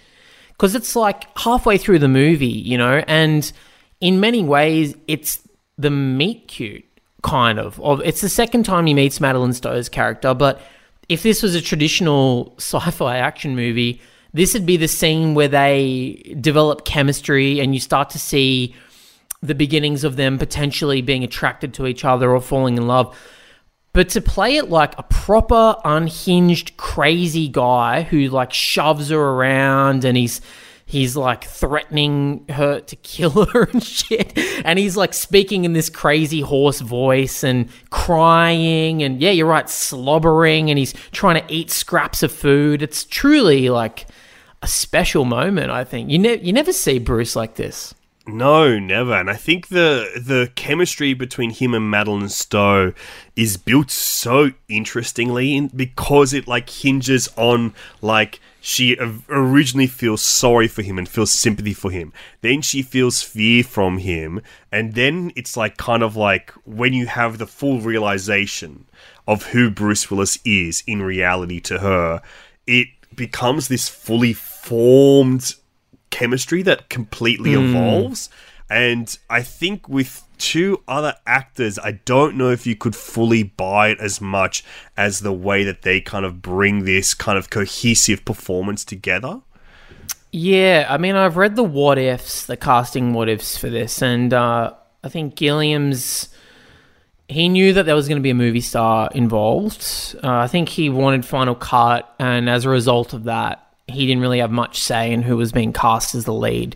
Because 0.50 0.76
it's 0.76 0.96
like 0.96 1.26
halfway 1.38 1.78
through 1.78 2.00
the 2.00 2.08
movie, 2.08 2.48
you 2.48 2.78
know, 2.78 3.04
and 3.08 3.52
in 4.00 4.20
many 4.20 4.44
ways, 4.44 4.96
it's 5.08 5.48
the 5.78 5.92
meet 5.92 6.48
cute 6.48 6.84
kind 7.22 7.60
of. 7.60 7.80
of 7.82 8.02
it's 8.02 8.22
the 8.22 8.30
second 8.30 8.64
time 8.64 8.86
he 8.88 8.94
meets 8.94 9.22
Madeleine 9.22 9.54
Stowe's 9.54 9.90
character, 9.90 10.34
but 10.34 10.62
if 11.10 11.24
this 11.24 11.44
was 11.44 11.56
a 11.56 11.62
traditional 11.62 12.54
sci-fi 12.58 13.18
action 13.18 13.56
movie, 13.56 14.02
this 14.34 14.54
would 14.54 14.66
be 14.66 14.78
the 14.78 14.88
scene 14.88 15.34
where 15.34 15.48
they 15.48 16.36
develop 16.40 16.86
chemistry 16.86 17.60
and 17.60 17.74
you 17.74 17.80
start 17.80 18.10
to 18.12 18.20
see 18.20 18.76
the 19.42 19.56
beginnings 19.56 20.04
of 20.04 20.16
them 20.16 20.38
potentially 20.38 21.02
being 21.02 21.24
attracted 21.24 21.74
to 21.74 21.88
each 21.88 22.06
other 22.06 22.32
or 22.32 22.40
falling 22.40 22.78
in 22.78 22.88
love. 22.88 23.18
But 23.94 24.10
to 24.10 24.22
play 24.22 24.56
it 24.56 24.70
like 24.70 24.98
a 24.98 25.04
proper 25.04 25.76
unhinged 25.84 26.78
crazy 26.78 27.50
guy 27.50 28.04
who 28.04 28.30
like 28.30 28.54
shoves 28.54 29.10
her 29.10 29.20
around 29.20 30.06
and 30.06 30.16
he's 30.16 30.40
he's 30.86 31.16
like 31.16 31.46
threatening 31.46 32.46
her 32.50 32.82
to 32.82 32.96
kill 32.98 33.46
her 33.54 33.64
and 33.64 33.84
shit 33.84 34.38
and 34.66 34.78
he's 34.78 34.98
like 34.98 35.14
speaking 35.14 35.66
in 35.66 35.74
this 35.74 35.90
crazy 35.90 36.42
hoarse 36.42 36.82
voice 36.82 37.44
and 37.44 37.70
crying 37.90 39.02
and 39.02 39.22
yeah 39.22 39.32
you're 39.32 39.48
right 39.48 39.70
slobbering 39.70 40.70
and 40.70 40.78
he's 40.78 40.94
trying 41.12 41.42
to 41.42 41.54
eat 41.54 41.72
scraps 41.72 42.24
of 42.24 42.32
food 42.32 42.82
it's 42.82 43.06
truly 43.06 43.70
like 43.70 44.06
a 44.62 44.68
special 44.68 45.26
moment 45.26 45.72
i 45.72 45.84
think 45.84 46.10
you, 46.10 46.20
ne- 46.20 46.40
you 46.40 46.54
never 46.54 46.74
see 46.74 47.00
bruce 47.00 47.36
like 47.36 47.56
this 47.56 47.94
No, 48.28 48.78
never. 48.78 49.16
And 49.16 49.30
I 49.32 49.36
think 49.36 49.70
the 49.70 50.06
the 50.16 50.52
chemistry 50.56 51.16
between 51.16 51.50
him 51.50 51.74
and 51.74 51.90
Madeleine 51.90 52.30
Stowe 52.30 52.94
is 53.36 53.58
built 53.58 53.90
so 53.90 54.52
interestingly 54.70 55.58
in, 55.58 55.70
because 55.76 56.32
it 56.32 56.48
like 56.48 56.70
hinges 56.70 57.28
on 57.36 57.74
like 58.02 58.40
she 58.62 58.96
originally 59.28 59.88
feels 59.88 60.22
sorry 60.22 60.68
for 60.68 60.84
him 60.84 61.00
and 61.00 61.10
feels 61.10 61.32
sympathy 61.32 61.74
for 61.74 61.90
him. 61.90 62.14
Then 62.42 62.62
she 62.62 62.84
feels 62.84 63.24
fear 63.24 63.64
from 63.64 63.98
him, 63.98 64.42
and 64.72 64.94
then 64.94 65.32
it's 65.36 65.58
like 65.58 65.78
kind 65.78 66.04
of 66.04 66.16
like 66.16 66.52
when 66.64 66.94
you 66.94 67.08
have 67.08 67.40
the 67.40 67.48
full 67.48 67.82
realization 67.82 68.86
of 69.26 69.48
who 69.52 69.72
Bruce 69.72 70.12
Willis 70.12 70.38
is 70.46 70.84
in 70.86 71.02
reality 71.02 71.60
to 71.62 71.80
her, 71.80 72.22
it 72.68 72.88
becomes 73.16 73.68
this 73.68 73.90
fully 73.90 74.34
formed 74.62 75.56
chemistry 76.12 76.62
that 76.62 76.90
completely 76.90 77.54
evolves. 77.54 78.30
And 78.70 79.18
I 79.30 79.42
think 79.42 79.90
with 79.90 80.24
two 80.38 80.82
other 80.88 81.16
actors, 81.28 81.78
I 81.78 81.94
don't 82.06 82.38
know 82.38 82.52
if 82.52 82.66
you 82.66 82.76
could 82.76 82.96
fully 82.96 83.44
buy 83.44 83.90
it 83.90 84.00
as 84.00 84.22
much 84.22 84.64
as 84.96 85.20
the 85.20 85.34
way 85.34 85.64
that 85.64 85.82
they 85.82 86.00
kind 86.00 86.26
of 86.26 86.42
bring 86.42 86.86
this 86.86 87.14
kind 87.14 87.38
of 87.38 87.50
cohesive 87.50 88.24
performance 88.24 88.86
together. 88.86 89.42
Yeah, 90.32 90.88
I 90.90 90.98
mean, 90.98 91.16
I've 91.16 91.36
read 91.36 91.56
the 91.56 91.64
what 91.64 91.98
ifs, 91.98 92.46
the 92.46 92.56
casting 92.56 93.14
what 93.14 93.28
ifs 93.28 93.58
for 93.58 93.70
this, 93.70 94.02
and 94.02 94.34
uh, 94.34 94.74
I 95.04 95.10
think 95.10 95.36
Gilliam's. 95.36 96.30
He 97.28 97.48
knew 97.48 97.72
that 97.74 97.86
there 97.86 97.96
was 97.96 98.10
going 98.10 98.18
to 98.18 98.22
be 98.22 98.30
a 98.30 98.36
movie 98.36 98.62
star 98.62 99.10
involved. 99.14 100.16
Uh, 100.22 100.30
I 100.30 100.48
think 100.48 100.68
he 100.68 100.90
wanted 100.90 101.26
Final 101.26 101.56
Cut, 101.56 102.14
and 102.20 102.50
as 102.50 102.66
a 102.66 102.70
result 102.70 103.14
of 103.14 103.26
that, 103.26 103.71
he 103.92 104.06
didn't 104.08 104.22
really 104.22 104.40
have 104.40 104.52
much 104.52 104.80
say 104.80 105.12
in 105.12 105.22
who 105.22 105.38
was 105.38 105.52
being 105.52 105.74
cast 105.74 106.16
as 106.16 106.26
the 106.26 106.34
lead. 106.34 106.76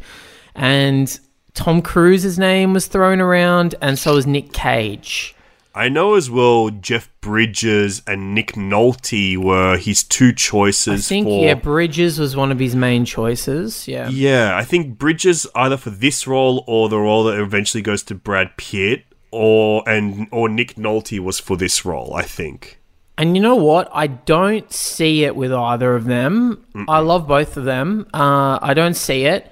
And 0.53 1.19
Tom 1.53 1.81
Cruise's 1.81 2.37
name 2.37 2.73
was 2.73 2.87
thrown 2.87 3.21
around, 3.21 3.75
and 3.81 3.97
so 3.97 4.15
was 4.15 4.27
Nick 4.27 4.53
Cage. 4.53 5.35
I 5.75 5.89
know 5.89 6.15
as 6.15 6.29
well 6.29 6.69
Jeff 6.69 7.09
Bridges 7.19 8.01
and 8.07 8.33
Nick 8.33 8.53
Nolte 8.53 9.35
were 9.35 9.77
his 9.77 10.03
two 10.03 10.31
choices. 10.31 11.05
I 11.05 11.09
think, 11.09 11.27
for 11.27 11.43
yeah, 11.43 11.53
Bridges 11.53 12.17
was 12.17 12.33
one 12.33 12.53
of 12.53 12.59
his 12.59 12.77
main 12.77 13.03
choices. 13.03 13.85
Yeah. 13.85 14.07
Yeah, 14.07 14.55
I 14.55 14.63
think 14.63 14.97
Bridges 14.97 15.45
either 15.53 15.75
for 15.75 15.89
this 15.89 16.25
role 16.25 16.63
or 16.65 16.87
the 16.87 16.97
role 16.97 17.25
that 17.25 17.37
eventually 17.37 17.81
goes 17.81 18.03
to 18.03 18.15
Brad 18.15 18.55
Pitt 18.55 19.03
or 19.31 19.83
and 19.85 20.29
or 20.31 20.47
Nick 20.47 20.75
Nolte 20.75 21.19
was 21.19 21.41
for 21.41 21.57
this 21.57 21.83
role, 21.83 22.13
I 22.13 22.21
think. 22.21 22.79
And 23.17 23.35
you 23.35 23.41
know 23.41 23.55
what? 23.55 23.89
I 23.93 24.07
don't 24.07 24.71
see 24.71 25.23
it 25.23 25.35
with 25.35 25.53
either 25.53 25.95
of 25.95 26.05
them. 26.05 26.65
I 26.89 26.99
love 26.99 27.27
both 27.27 27.55
of 27.55 27.63
them. 27.63 28.07
Uh, 28.13 28.59
I 28.61 28.73
don't 28.73 28.95
see 28.95 29.23
it. 29.25 29.51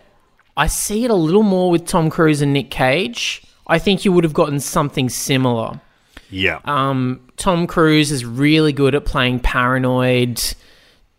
I 0.58 0.68
see 0.68 1.06
it 1.06 1.12
a 1.12 1.16
little 1.16 1.44
more 1.44 1.72
with 1.72 1.88
Tom 1.88 2.10
Cruise 2.10 2.42
and 2.42 2.54
Nick 2.54 2.70
Cage. 2.70 3.42
I 3.66 3.80
think 3.80 4.04
you 4.04 4.12
would 4.12 4.26
have 4.26 4.34
gotten 4.34 4.60
something 4.60 5.08
similar. 5.10 5.80
Yeah. 6.30 6.60
Um, 6.66 7.22
Tom 7.38 7.66
Cruise 7.66 8.12
is 8.12 8.26
really 8.26 8.74
good 8.74 8.96
at 8.96 9.06
playing 9.06 9.40
paranoid, 9.40 10.42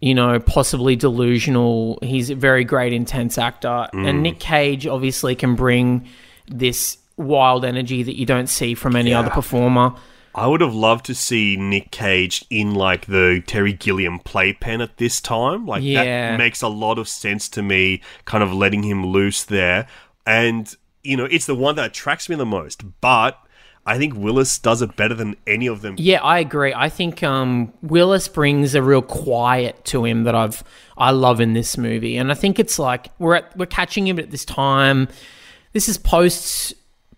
you 0.01 0.15
know, 0.15 0.39
possibly 0.39 0.97
delusional. 0.97 1.99
He's 2.03 2.31
a 2.31 2.35
very 2.35 2.65
great, 2.65 2.93
intense 2.93 3.39
actor. 3.39 3.89
And 3.93 4.23
Nick 4.23 4.39
Cage 4.39 4.87
obviously 4.87 5.35
can 5.35 5.55
bring 5.55 6.07
this 6.47 6.99
wild 7.17 7.65
energy 7.65 8.03
that 8.03 8.19
you 8.19 8.27
don't 8.27 8.49
see 8.49 8.75
from 8.75 8.97
any 8.97 9.15
other 9.15 9.31
performer. 9.31 9.95
I 10.35 10.47
would 10.47 10.61
have 10.61 10.75
loved 10.75 11.05
to 11.07 11.15
see 11.15 11.57
Nick 11.57 11.91
Cage 11.91 12.45
in 12.51 12.75
like 12.75 13.07
the 13.07 13.43
Terry 13.47 13.73
Gilliam 13.73 14.19
playpen 14.19 14.81
at 14.81 14.97
this 14.97 15.21
time. 15.21 15.67
Like 15.67 15.83
Yeah. 15.83 16.31
that 16.33 16.39
makes 16.39 16.61
a 16.63 16.69
lot 16.69 16.99
of 16.99 17.09
sense 17.09 17.49
to 17.51 17.63
me, 17.63 18.01
kind 18.25 18.43
of 18.43 18.53
letting 18.53 18.83
him 18.83 19.07
loose 19.07 19.45
there. 19.45 19.87
And 20.27 20.75
you 21.03 21.17
know, 21.17 21.27
it's 21.27 21.47
the 21.47 21.55
one 21.55 21.77
that 21.77 21.87
attracts 21.87 22.29
me 22.29 22.35
the 22.37 22.47
most. 22.47 22.83
But 23.01 23.39
I 23.87 23.99
think 23.99 24.15
Willis 24.17 24.59
does 24.59 24.81
it 24.81 24.97
better 24.97 25.15
than 25.15 25.37
any 25.47 25.67
of 25.67 25.83
them. 25.83 25.97
Yeah, 25.99 26.23
I 26.23 26.39
agree. 26.39 26.73
I 26.75 26.89
think 26.89 27.23
um, 27.23 27.73
Willis 27.83 28.29
brings 28.29 28.75
a 28.75 28.83
real 28.83 29.03
quiet 29.03 29.85
to 29.87 30.05
him 30.05 30.25
that 30.25 30.35
I've 30.35 30.65
I 30.97 31.11
love 31.11 31.41
in 31.41 31.53
this 31.53 31.77
movie, 31.77 32.17
and 32.17 32.33
I 32.33 32.35
think 32.35 32.59
it's 32.59 32.79
like 32.79 33.09
we're 33.19 33.35
at, 33.35 33.57
we're 33.57 33.67
catching 33.67 34.07
him 34.09 34.19
at 34.19 34.31
this 34.31 34.45
time. 34.45 35.09
This 35.75 35.89
is 35.89 35.99
post 35.99 36.73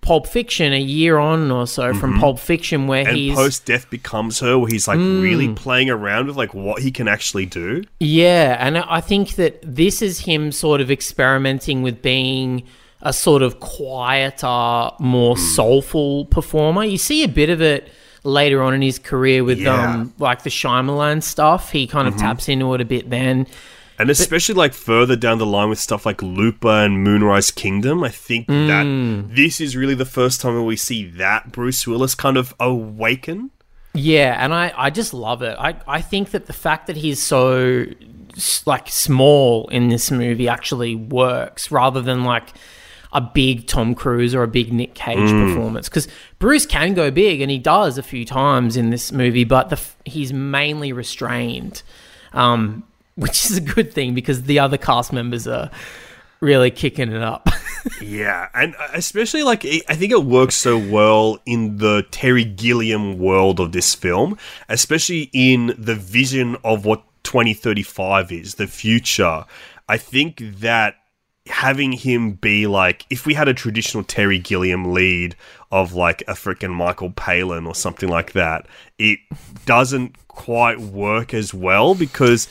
Pulp 0.07 0.29
Fiction, 0.29 0.73
a 0.73 0.81
year 0.81 1.19
on 1.19 1.51
or 1.51 1.67
so 1.67 1.93
from 1.93 2.13
mm-hmm. 2.13 2.21
Pulp 2.21 2.39
Fiction, 2.39 2.87
where 2.87 3.09
And 3.09 3.17
he's 3.17 3.35
post 3.35 3.67
death 3.67 3.91
becomes 3.91 4.39
her, 4.39 4.57
where 4.57 4.69
he's 4.69 4.87
like 4.87 5.01
mm. 5.01 5.21
really 5.21 5.53
playing 5.53 5.91
around 5.91 6.29
with 6.29 6.37
like 6.37 6.55
what 6.55 6.81
he 6.81 6.93
can 6.93 7.09
actually 7.09 7.45
do. 7.45 7.83
Yeah, 7.99 8.57
and 8.61 8.79
I 8.79 9.01
think 9.01 9.35
that 9.35 9.59
this 9.63 10.03
is 10.03 10.21
him 10.21 10.53
sort 10.53 10.81
of 10.81 10.93
experimenting 10.93 11.83
with 11.83 12.03
being 12.03 12.63
a 13.03 13.13
sort 13.13 13.43
of 13.43 13.59
quieter, 13.59 14.93
more 15.01 15.35
mm. 15.35 15.55
soulful 15.57 16.27
performer. 16.27 16.85
You 16.85 16.99
see 16.99 17.25
a 17.25 17.29
bit 17.29 17.51
of 17.51 17.61
it 17.61 17.91
later 18.23 18.63
on 18.63 18.75
in 18.75 18.83
his 18.83 19.01
career 19.01 19.43
with 19.43 19.59
Yeah. 19.59 19.95
um 19.95 20.15
like 20.21 20.45
the 20.45 20.51
Shyamalan 20.51 21.25
stuff. 21.25 21.73
He 21.73 21.89
kind 21.89 22.07
of 22.07 22.15
mm-hmm. 22.15 22.27
taps 22.27 22.49
into 22.49 22.73
it 22.75 22.81
a 22.81 22.85
bit 22.85 23.11
then. 23.11 23.49
And 23.99 24.11
especially 24.11 24.55
like 24.55 24.75
further 24.75 25.17
down 25.17 25.39
the 25.39 25.47
line 25.47 25.69
with 25.71 25.79
stuff 25.79 26.05
like 26.05 26.23
Looper 26.23 26.69
and 26.69 27.03
Moonrise 27.03 27.51
Kingdom, 27.51 28.03
I 28.05 28.11
think 28.11 28.47
that 28.49 28.85
this 29.35 29.61
is 29.61 29.77
really 29.77 29.95
the 29.95 30.05
first 30.05 30.41
time 30.41 30.55
that 30.55 30.63
we 30.65 30.77
see 30.77 31.07
that 31.13 31.51
Bruce 31.53 31.87
Willis 31.87 32.15
kind 32.15 32.37
of 32.37 32.55
awaken. 32.61 33.51
Yeah, 33.95 34.37
and 34.39 34.53
I, 34.53 34.73
I 34.77 34.91
just 34.91 35.15
love 35.15 35.41
it. 35.43 35.57
I, 35.59 35.77
I 35.89 36.03
think 36.03 36.33
that 36.33 36.45
the 36.47 36.53
fact 36.53 36.87
that 36.89 36.97
he's 36.99 37.23
so 37.23 37.87
like 38.67 38.89
small 38.89 39.67
in 39.69 39.89
this 39.89 40.11
movie 40.11 40.47
actually 40.49 40.95
works 40.95 41.71
rather 41.71 42.03
than 42.03 42.25
like 42.25 42.51
a 43.13 43.21
big 43.23 43.67
Tom 43.67 43.95
Cruise 43.95 44.35
or 44.35 44.43
a 44.43 44.49
big 44.49 44.75
Nick 44.75 44.95
Cage 44.95 45.17
performance 45.31 45.89
because 45.89 46.07
Bruce 46.39 46.67
can 46.67 46.93
go 46.93 47.11
big 47.11 47.41
and 47.41 47.51
he 47.51 47.59
does 47.59 47.97
a 47.97 48.03
few 48.03 48.27
times 48.27 48.77
in 48.77 48.91
this 48.91 49.11
movie, 49.11 49.45
but 49.45 49.71
the, 49.71 49.77
f- 49.77 49.97
he's 50.05 50.35
mainly 50.35 50.93
restrained, 50.93 51.83
um, 52.35 52.83
which 53.17 53.47
is 53.47 53.57
a 53.57 53.61
good 53.61 53.93
thing 53.93 54.15
because 54.15 54.43
the 54.43 54.59
other 54.59 54.77
cast 54.77 55.13
members 55.13 55.47
are 55.47 55.71
really 56.41 56.71
kicking 56.71 57.13
it 57.13 57.23
up. 57.23 57.49
Yeah, 58.01 58.49
and 58.53 58.75
uh, 58.75 58.89
especially 58.95 59.45
like 59.45 59.65
I 59.65 59.95
think 59.95 60.11
it 60.11 60.25
works 60.25 60.57
so 60.57 60.77
well 60.77 61.39
in 61.47 61.77
the 61.77 62.05
Terry 62.11 62.45
Gilliam 62.45 63.17
world 63.17 63.61
of 63.61 63.71
this 63.71 63.95
film, 63.95 64.37
especially 64.69 65.31
in 65.33 65.73
the 65.79 65.95
vision 65.95 66.57
of 66.65 66.85
what 66.85 67.05
2035 67.23 68.33
is, 68.33 68.55
the 68.57 68.67
future. 68.67 69.45
I 69.89 69.99
think 69.99 70.39
that 70.59 70.97
having 71.47 71.93
him 71.93 72.33
be 72.33 72.67
like 72.67 73.07
if 73.09 73.25
we 73.25 73.35
had 73.35 73.47
a 73.47 73.55
traditional 73.55 74.03
Terry 74.03 74.41
Gilliam 74.41 74.93
lead 74.93 75.37
of 75.71 75.93
like 75.93 76.23
a 76.23 76.33
freaking 76.33 76.75
Michael 76.75 77.11
Palin 77.11 77.67
or 77.67 77.75
something 77.75 78.09
like 78.09 78.33
that, 78.33 78.67
it 78.99 79.21
doesn't 79.65 80.17
quite 80.29 80.81
work 80.81 81.33
as 81.33 81.55
well 81.55 81.95
because 81.95 82.49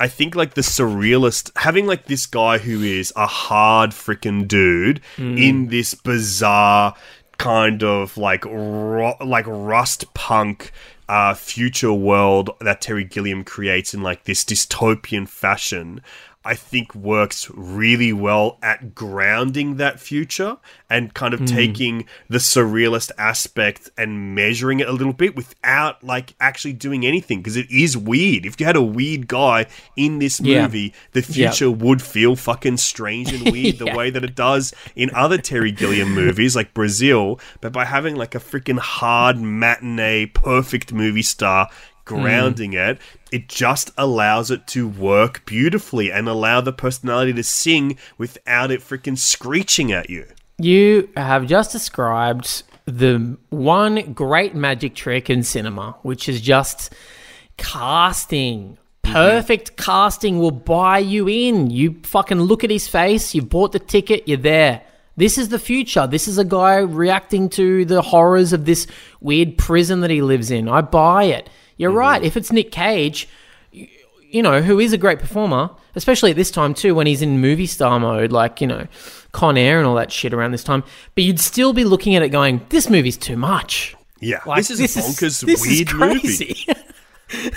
I 0.00 0.08
think 0.08 0.34
like 0.34 0.54
the 0.54 0.60
surrealist 0.62 1.50
having 1.56 1.86
like 1.86 2.06
this 2.06 2.26
guy 2.26 2.58
who 2.58 2.82
is 2.82 3.12
a 3.16 3.26
hard 3.26 3.90
freaking 3.90 4.48
dude 4.48 5.00
in 5.18 5.68
this 5.68 5.94
bizarre 5.94 6.94
kind 7.38 7.82
of 7.82 8.16
like 8.16 8.44
ru- 8.44 9.14
like 9.24 9.44
rust 9.46 10.12
punk 10.14 10.72
uh, 11.08 11.34
future 11.34 11.92
world 11.92 12.50
that 12.60 12.80
Terry 12.80 13.04
Gilliam 13.04 13.44
creates 13.44 13.94
in 13.94 14.02
like 14.02 14.24
this 14.24 14.44
dystopian 14.44 15.28
fashion. 15.28 16.00
I 16.44 16.54
think 16.54 16.94
works 16.94 17.50
really 17.54 18.12
well 18.12 18.58
at 18.62 18.94
grounding 18.94 19.76
that 19.76 19.98
future 19.98 20.58
and 20.90 21.14
kind 21.14 21.32
of 21.32 21.40
hmm. 21.40 21.46
taking 21.46 22.06
the 22.28 22.38
surrealist 22.38 23.10
aspect 23.16 23.88
and 23.96 24.34
measuring 24.34 24.80
it 24.80 24.88
a 24.88 24.92
little 24.92 25.14
bit 25.14 25.36
without 25.36 26.04
like 26.04 26.34
actually 26.40 26.74
doing 26.74 27.06
anything 27.06 27.38
because 27.38 27.56
it 27.56 27.70
is 27.70 27.96
weird. 27.96 28.44
If 28.44 28.60
you 28.60 28.66
had 28.66 28.76
a 28.76 28.82
weird 28.82 29.26
guy 29.26 29.66
in 29.96 30.18
this 30.18 30.38
Yeah. 30.40 30.62
movie, 30.62 30.92
the 31.12 31.22
future 31.22 31.70
would 31.70 32.02
feel 32.02 32.36
fucking 32.36 32.76
strange 32.76 33.32
and 33.32 33.50
weird 33.52 33.78
the 33.78 33.94
way 33.94 34.10
that 34.10 34.24
it 34.24 34.34
does 34.34 34.74
in 34.94 35.10
other 35.14 35.38
Terry 35.38 35.72
Gilliam 35.72 36.14
movies 36.14 36.54
like 36.54 36.74
Brazil, 36.74 37.40
but 37.60 37.72
by 37.72 37.86
having 37.86 38.16
like 38.16 38.34
a 38.34 38.40
freaking 38.40 38.78
hard 38.78 39.38
matinee 39.38 40.26
perfect 40.26 40.92
movie 40.92 41.22
star 41.22 41.70
grounding 42.04 42.72
hmm. 42.72 42.78
it, 42.78 42.98
it 43.32 43.48
just 43.48 43.90
allows 43.96 44.50
it 44.50 44.66
to 44.68 44.86
work 44.86 45.44
beautifully 45.46 46.12
and 46.12 46.28
allow 46.28 46.60
the 46.60 46.72
personality 46.72 47.32
to 47.32 47.42
sing 47.42 47.96
without 48.18 48.70
it 48.70 48.80
freaking 48.80 49.18
screeching 49.18 49.92
at 49.92 50.10
you. 50.10 50.26
You 50.58 51.08
have 51.16 51.46
just 51.46 51.72
described 51.72 52.62
the 52.86 53.36
one 53.50 54.12
great 54.12 54.54
magic 54.54 54.94
trick 54.94 55.30
in 55.30 55.42
cinema, 55.42 55.96
which 56.02 56.28
is 56.28 56.40
just 56.40 56.92
casting. 57.56 58.78
Mm-hmm. 59.02 59.12
Perfect 59.12 59.76
casting 59.76 60.38
will 60.38 60.50
buy 60.50 60.98
you 60.98 61.28
in. 61.28 61.70
You 61.70 62.00
fucking 62.04 62.40
look 62.40 62.64
at 62.64 62.70
his 62.70 62.88
face, 62.88 63.34
you 63.34 63.42
bought 63.42 63.72
the 63.72 63.78
ticket, 63.78 64.28
you're 64.28 64.38
there. 64.38 64.82
This 65.16 65.38
is 65.38 65.48
the 65.48 65.58
future. 65.58 66.06
This 66.06 66.26
is 66.26 66.38
a 66.38 66.44
guy 66.44 66.78
reacting 66.78 67.48
to 67.50 67.84
the 67.84 68.02
horrors 68.02 68.52
of 68.52 68.64
this 68.64 68.86
weird 69.20 69.56
prison 69.56 70.00
that 70.00 70.10
he 70.10 70.22
lives 70.22 70.50
in. 70.50 70.68
I 70.68 70.80
buy 70.80 71.24
it. 71.24 71.48
You're 71.76 71.90
mm-hmm. 71.90 71.98
right. 71.98 72.22
If 72.22 72.36
it's 72.36 72.52
Nick 72.52 72.70
Cage, 72.70 73.28
you 73.72 74.42
know, 74.42 74.62
who 74.62 74.80
is 74.80 74.92
a 74.92 74.98
great 74.98 75.18
performer, 75.18 75.70
especially 75.94 76.30
at 76.30 76.36
this 76.36 76.50
time 76.50 76.74
too, 76.74 76.94
when 76.94 77.06
he's 77.06 77.22
in 77.22 77.40
movie 77.40 77.66
star 77.66 78.00
mode, 78.00 78.32
like, 78.32 78.60
you 78.60 78.66
know, 78.66 78.86
Con 79.32 79.56
Air 79.56 79.78
and 79.78 79.86
all 79.86 79.94
that 79.94 80.10
shit 80.10 80.34
around 80.34 80.52
this 80.52 80.64
time. 80.64 80.82
But 81.14 81.24
you'd 81.24 81.40
still 81.40 81.72
be 81.72 81.84
looking 81.84 82.16
at 82.16 82.22
it 82.22 82.30
going, 82.30 82.64
this 82.70 82.90
movie's 82.90 83.16
too 83.16 83.36
much. 83.36 83.96
Yeah, 84.20 84.40
Like, 84.46 84.66
this 84.66 84.70
is 84.70 84.96
a 84.96 85.00
bonkers 85.00 85.44
this 85.44 85.64
is 85.64 85.66
weird 85.66 85.88
crazy. 85.88 86.64
movie. 86.68 86.80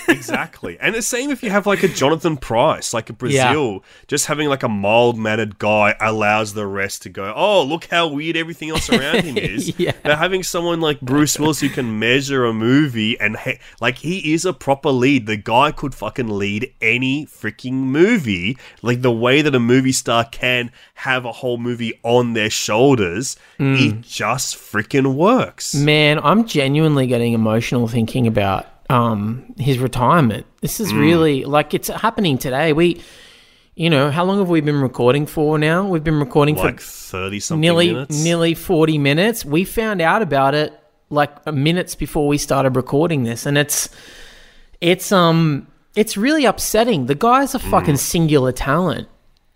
exactly. 0.07 0.77
And 0.79 0.95
the 0.95 1.01
same 1.01 1.29
if 1.29 1.43
you 1.43 1.49
have 1.49 1.65
like 1.65 1.83
a 1.83 1.87
Jonathan 1.87 2.37
Pryce, 2.37 2.93
like 2.93 3.09
a 3.09 3.13
Brazil, 3.13 3.83
just 4.07 4.25
having 4.27 4.49
like 4.49 4.63
a 4.63 4.69
mild 4.69 5.17
mannered 5.17 5.59
guy 5.59 5.95
allows 5.99 6.53
the 6.53 6.67
rest 6.67 7.03
to 7.03 7.09
go, 7.09 7.33
oh, 7.35 7.63
look 7.63 7.85
how 7.85 8.07
weird 8.07 8.37
everything 8.37 8.69
else 8.69 8.89
around 8.89 9.23
him 9.23 9.37
is. 9.37 9.77
Yeah. 9.79 9.93
But 10.03 10.17
having 10.17 10.43
someone 10.43 10.81
like 10.81 11.01
Bruce 11.01 11.37
Willis 11.39 11.59
who 11.59 11.69
can 11.69 11.99
measure 11.99 12.45
a 12.45 12.53
movie 12.53 13.19
and 13.19 13.37
he- 13.37 13.59
like 13.79 13.97
he 13.99 14.33
is 14.33 14.45
a 14.45 14.53
proper 14.53 14.89
lead. 14.89 15.25
The 15.27 15.37
guy 15.37 15.71
could 15.71 15.93
fucking 15.93 16.27
lead 16.27 16.73
any 16.81 17.25
freaking 17.25 17.73
movie. 17.73 18.57
Like 18.81 19.01
the 19.01 19.11
way 19.11 19.41
that 19.41 19.55
a 19.55 19.59
movie 19.59 19.91
star 19.91 20.25
can 20.25 20.71
have 20.95 21.25
a 21.25 21.31
whole 21.31 21.57
movie 21.57 21.99
on 22.03 22.33
their 22.33 22.49
shoulders, 22.49 23.37
it 23.59 23.63
mm. 23.63 24.01
just 24.01 24.55
freaking 24.55 25.15
works. 25.15 25.75
Man, 25.75 26.19
I'm 26.23 26.45
genuinely 26.45 27.07
getting 27.07 27.33
emotional 27.33 27.87
thinking 27.87 28.27
about 28.27 28.65
um, 28.89 29.53
his 29.57 29.79
retirement. 29.79 30.45
This 30.61 30.77
Mm. 30.77 30.81
is 30.81 30.93
really 30.93 31.45
like 31.45 31.73
it's 31.73 31.87
happening 31.89 32.37
today. 32.37 32.73
We, 32.73 33.01
you 33.75 33.89
know, 33.89 34.09
how 34.11 34.23
long 34.23 34.39
have 34.39 34.49
we 34.49 34.61
been 34.61 34.81
recording 34.81 35.25
for 35.25 35.57
now? 35.59 35.85
We've 35.87 36.03
been 36.03 36.19
recording 36.19 36.55
Like 36.55 36.79
for 36.79 36.85
30 37.19 37.39
something 37.39 37.61
nearly 37.61 37.93
minutes. 37.93 38.23
nearly 38.23 38.53
40 38.53 38.97
minutes. 38.97 39.45
We 39.45 39.63
found 39.65 40.01
out 40.01 40.21
about 40.21 40.55
it 40.55 40.73
like 41.09 41.45
minutes 41.51 41.95
before 41.95 42.27
we 42.27 42.37
started 42.37 42.75
recording 42.75 43.23
this, 43.23 43.45
and 43.45 43.57
it's 43.57 43.89
it's 44.81 45.11
um 45.11 45.67
it's 45.95 46.15
really 46.17 46.45
upsetting. 46.45 47.07
The 47.07 47.15
guy's 47.15 47.55
a 47.55 47.59
Mm. 47.59 47.69
fucking 47.71 47.97
singular 47.97 48.51
talent. 48.51 49.07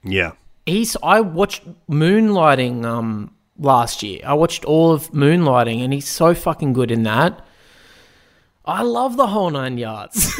yeah. 0.04 0.32
He's 0.68 0.96
I 1.02 1.22
watched 1.22 1.64
Moonlighting 1.90 2.86
um 2.86 3.32
last 3.60 4.04
year. 4.04 4.22
I 4.26 4.34
watched 4.34 4.64
all 4.66 4.92
of 4.92 5.12
Moonlighting 5.12 5.84
and 5.84 5.92
he's 5.94 6.08
so 6.08 6.34
fucking 6.36 6.74
good 6.74 6.92
in 6.92 7.04
that. 7.04 7.44
I 8.66 8.84
love 8.84 9.18
the 9.18 9.28
whole 9.28 9.50
nine 9.50 9.78
yards. 9.78 10.32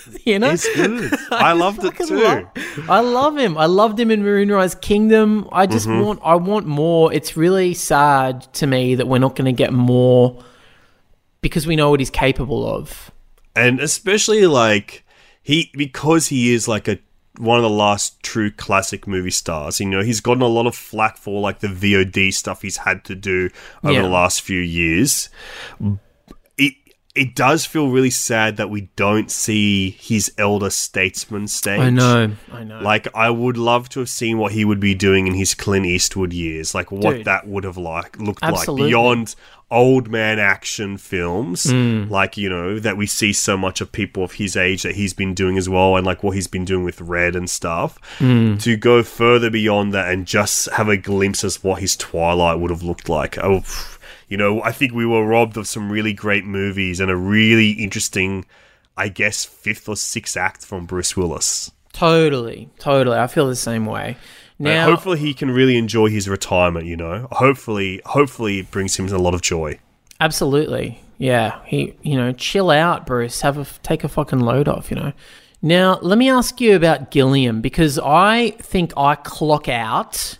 you 0.24 0.38
know? 0.38 0.50
It's 0.50 0.66
good. 0.74 1.12
I 1.30 1.52
loved 1.52 1.84
it 1.84 1.96
too. 1.96 2.16
love- 2.20 2.46
I 2.88 3.00
love 3.00 3.36
him. 3.38 3.56
I 3.56 3.66
loved 3.66 4.00
him 4.00 4.10
in 4.10 4.22
Moonrise 4.22 4.74
Kingdom. 4.74 5.48
I 5.52 5.66
just 5.66 5.86
Mm-hmm. 5.86 6.04
want 6.04 6.20
I 6.24 6.34
want 6.34 6.66
more. 6.66 7.12
It's 7.12 7.36
really 7.36 7.74
sad 7.74 8.42
to 8.54 8.66
me 8.66 8.94
that 8.96 9.06
we're 9.06 9.18
not 9.18 9.36
going 9.36 9.44
to 9.46 9.52
get 9.56 9.72
more 9.72 10.42
because 11.40 11.66
we 11.66 11.76
know 11.76 11.90
what 11.90 12.00
he's 12.00 12.10
capable 12.10 12.66
of. 12.68 13.10
and 13.54 13.80
especially 13.80 14.46
like 14.46 15.04
he 15.42 15.70
because 15.74 16.28
he 16.28 16.52
is 16.52 16.66
like 16.68 16.88
a 16.88 16.98
one 17.38 17.56
of 17.58 17.62
the 17.62 17.70
last 17.70 18.20
true 18.24 18.50
classic 18.50 19.06
movie 19.06 19.30
stars. 19.30 19.78
You 19.78 19.86
know, 19.86 20.02
he's 20.02 20.20
gotten 20.20 20.42
a 20.42 20.48
lot 20.48 20.66
of 20.66 20.74
flack 20.74 21.16
for 21.16 21.40
like 21.40 21.60
the 21.60 21.68
VOD 21.68 22.32
stuff 22.34 22.62
he's 22.62 22.78
had 22.78 23.04
to 23.04 23.14
do 23.14 23.50
over 23.84 23.92
Yeah. 23.92 24.02
the 24.02 24.08
last 24.08 24.40
few 24.42 24.60
years. 24.60 25.28
It 27.18 27.28
it 27.28 27.34
does 27.34 27.64
feel 27.64 27.88
really 27.90 28.10
sad 28.10 28.56
that 28.56 28.70
we 28.70 28.88
don't 28.96 29.30
see 29.30 29.90
his 29.90 30.32
elder 30.38 30.70
statesman 30.70 31.46
stage. 31.48 31.80
I 31.80 31.90
know. 31.90 32.32
I 32.52 32.64
know. 32.64 32.80
Like 32.80 33.06
I 33.14 33.30
would 33.30 33.56
love 33.56 33.88
to 33.90 34.00
have 34.00 34.08
seen 34.08 34.38
what 34.38 34.52
he 34.52 34.64
would 34.64 34.80
be 34.80 34.94
doing 34.94 35.26
in 35.26 35.34
his 35.34 35.54
Clint 35.54 35.86
Eastwood 35.86 36.32
years, 36.32 36.74
like 36.74 36.90
what 36.90 37.16
Dude. 37.16 37.24
that 37.26 37.46
would 37.46 37.64
have 37.64 37.76
like 37.76 38.18
looked 38.18 38.42
Absolutely. 38.42 38.84
like 38.84 38.90
beyond 38.90 39.34
old 39.70 40.08
man 40.10 40.38
action 40.38 40.96
films, 40.96 41.64
Mm. 41.64 42.08
like 42.08 42.36
you 42.38 42.48
know 42.48 42.78
that 42.78 42.96
we 42.96 43.06
see 43.06 43.32
so 43.34 43.56
much 43.56 43.80
of 43.82 43.92
people 43.92 44.24
of 44.24 44.32
his 44.32 44.56
age 44.56 44.82
that 44.82 44.94
he's 44.94 45.12
been 45.12 45.34
doing 45.34 45.58
as 45.58 45.68
well, 45.68 45.96
and 45.96 46.06
like 46.06 46.22
what 46.22 46.34
he's 46.34 46.46
been 46.46 46.64
doing 46.64 46.84
with 46.84 47.00
Red 47.02 47.36
and 47.36 47.48
stuff. 47.50 47.98
Mm. 48.18 48.60
To 48.62 48.76
go 48.76 49.02
further 49.02 49.50
beyond 49.50 49.92
that 49.92 50.10
and 50.10 50.26
just 50.26 50.70
have 50.70 50.88
a 50.88 50.96
glimpse 50.96 51.44
of 51.44 51.62
what 51.62 51.80
his 51.80 51.96
Twilight 51.96 52.58
would 52.58 52.70
have 52.70 52.82
looked 52.82 53.08
like. 53.10 53.36
Oh, 53.38 53.60
pff, 53.60 53.97
you 54.28 54.36
know, 54.36 54.62
I 54.62 54.72
think 54.72 54.92
we 54.92 55.06
were 55.06 55.24
robbed 55.26 55.56
of 55.56 55.66
some 55.66 55.90
really 55.90 56.12
great 56.12 56.44
movies 56.44 57.00
and 57.00 57.10
a 57.10 57.16
really 57.16 57.70
interesting, 57.70 58.44
I 58.96 59.08
guess, 59.08 59.44
fifth 59.44 59.88
or 59.88 59.96
sixth 59.96 60.36
act 60.36 60.64
from 60.64 60.86
Bruce 60.86 61.16
Willis. 61.16 61.70
totally. 61.92 62.68
Totally. 62.78 63.18
I 63.18 63.26
feel 63.26 63.48
the 63.48 63.56
same 63.56 63.86
way. 63.86 64.16
And 64.58 64.64
Now 64.64 64.84
hopefully 64.90 65.18
he 65.18 65.34
can 65.34 65.50
really 65.50 65.76
enjoy 65.76 66.08
his 66.08 66.28
retirement, 66.28 66.86
you 66.86 66.96
know. 66.96 67.28
Hopefully 67.32 68.00
hopefully 68.04 68.58
it 68.58 68.70
brings 68.70 68.98
him 68.98 69.08
a 69.08 69.18
lot 69.18 69.34
of 69.34 69.40
joy. 69.42 69.78
Absolutely. 70.20 71.00
Yeah. 71.16 71.60
He, 71.64 71.94
you 72.02 72.16
know, 72.16 72.32
chill 72.32 72.70
out, 72.70 73.06
Bruce. 73.06 73.40
Have 73.40 73.56
a 73.56 73.64
take 73.82 74.04
a 74.04 74.08
fucking 74.08 74.40
load 74.40 74.68
off, 74.68 74.90
you 74.90 74.96
know. 74.96 75.12
Now, 75.62 75.98
let 76.02 76.18
me 76.18 76.30
ask 76.30 76.60
you 76.60 76.76
about 76.76 77.10
Gilliam 77.10 77.60
because 77.60 77.98
I 77.98 78.50
think 78.60 78.92
I 78.96 79.16
clock 79.16 79.68
out 79.68 80.38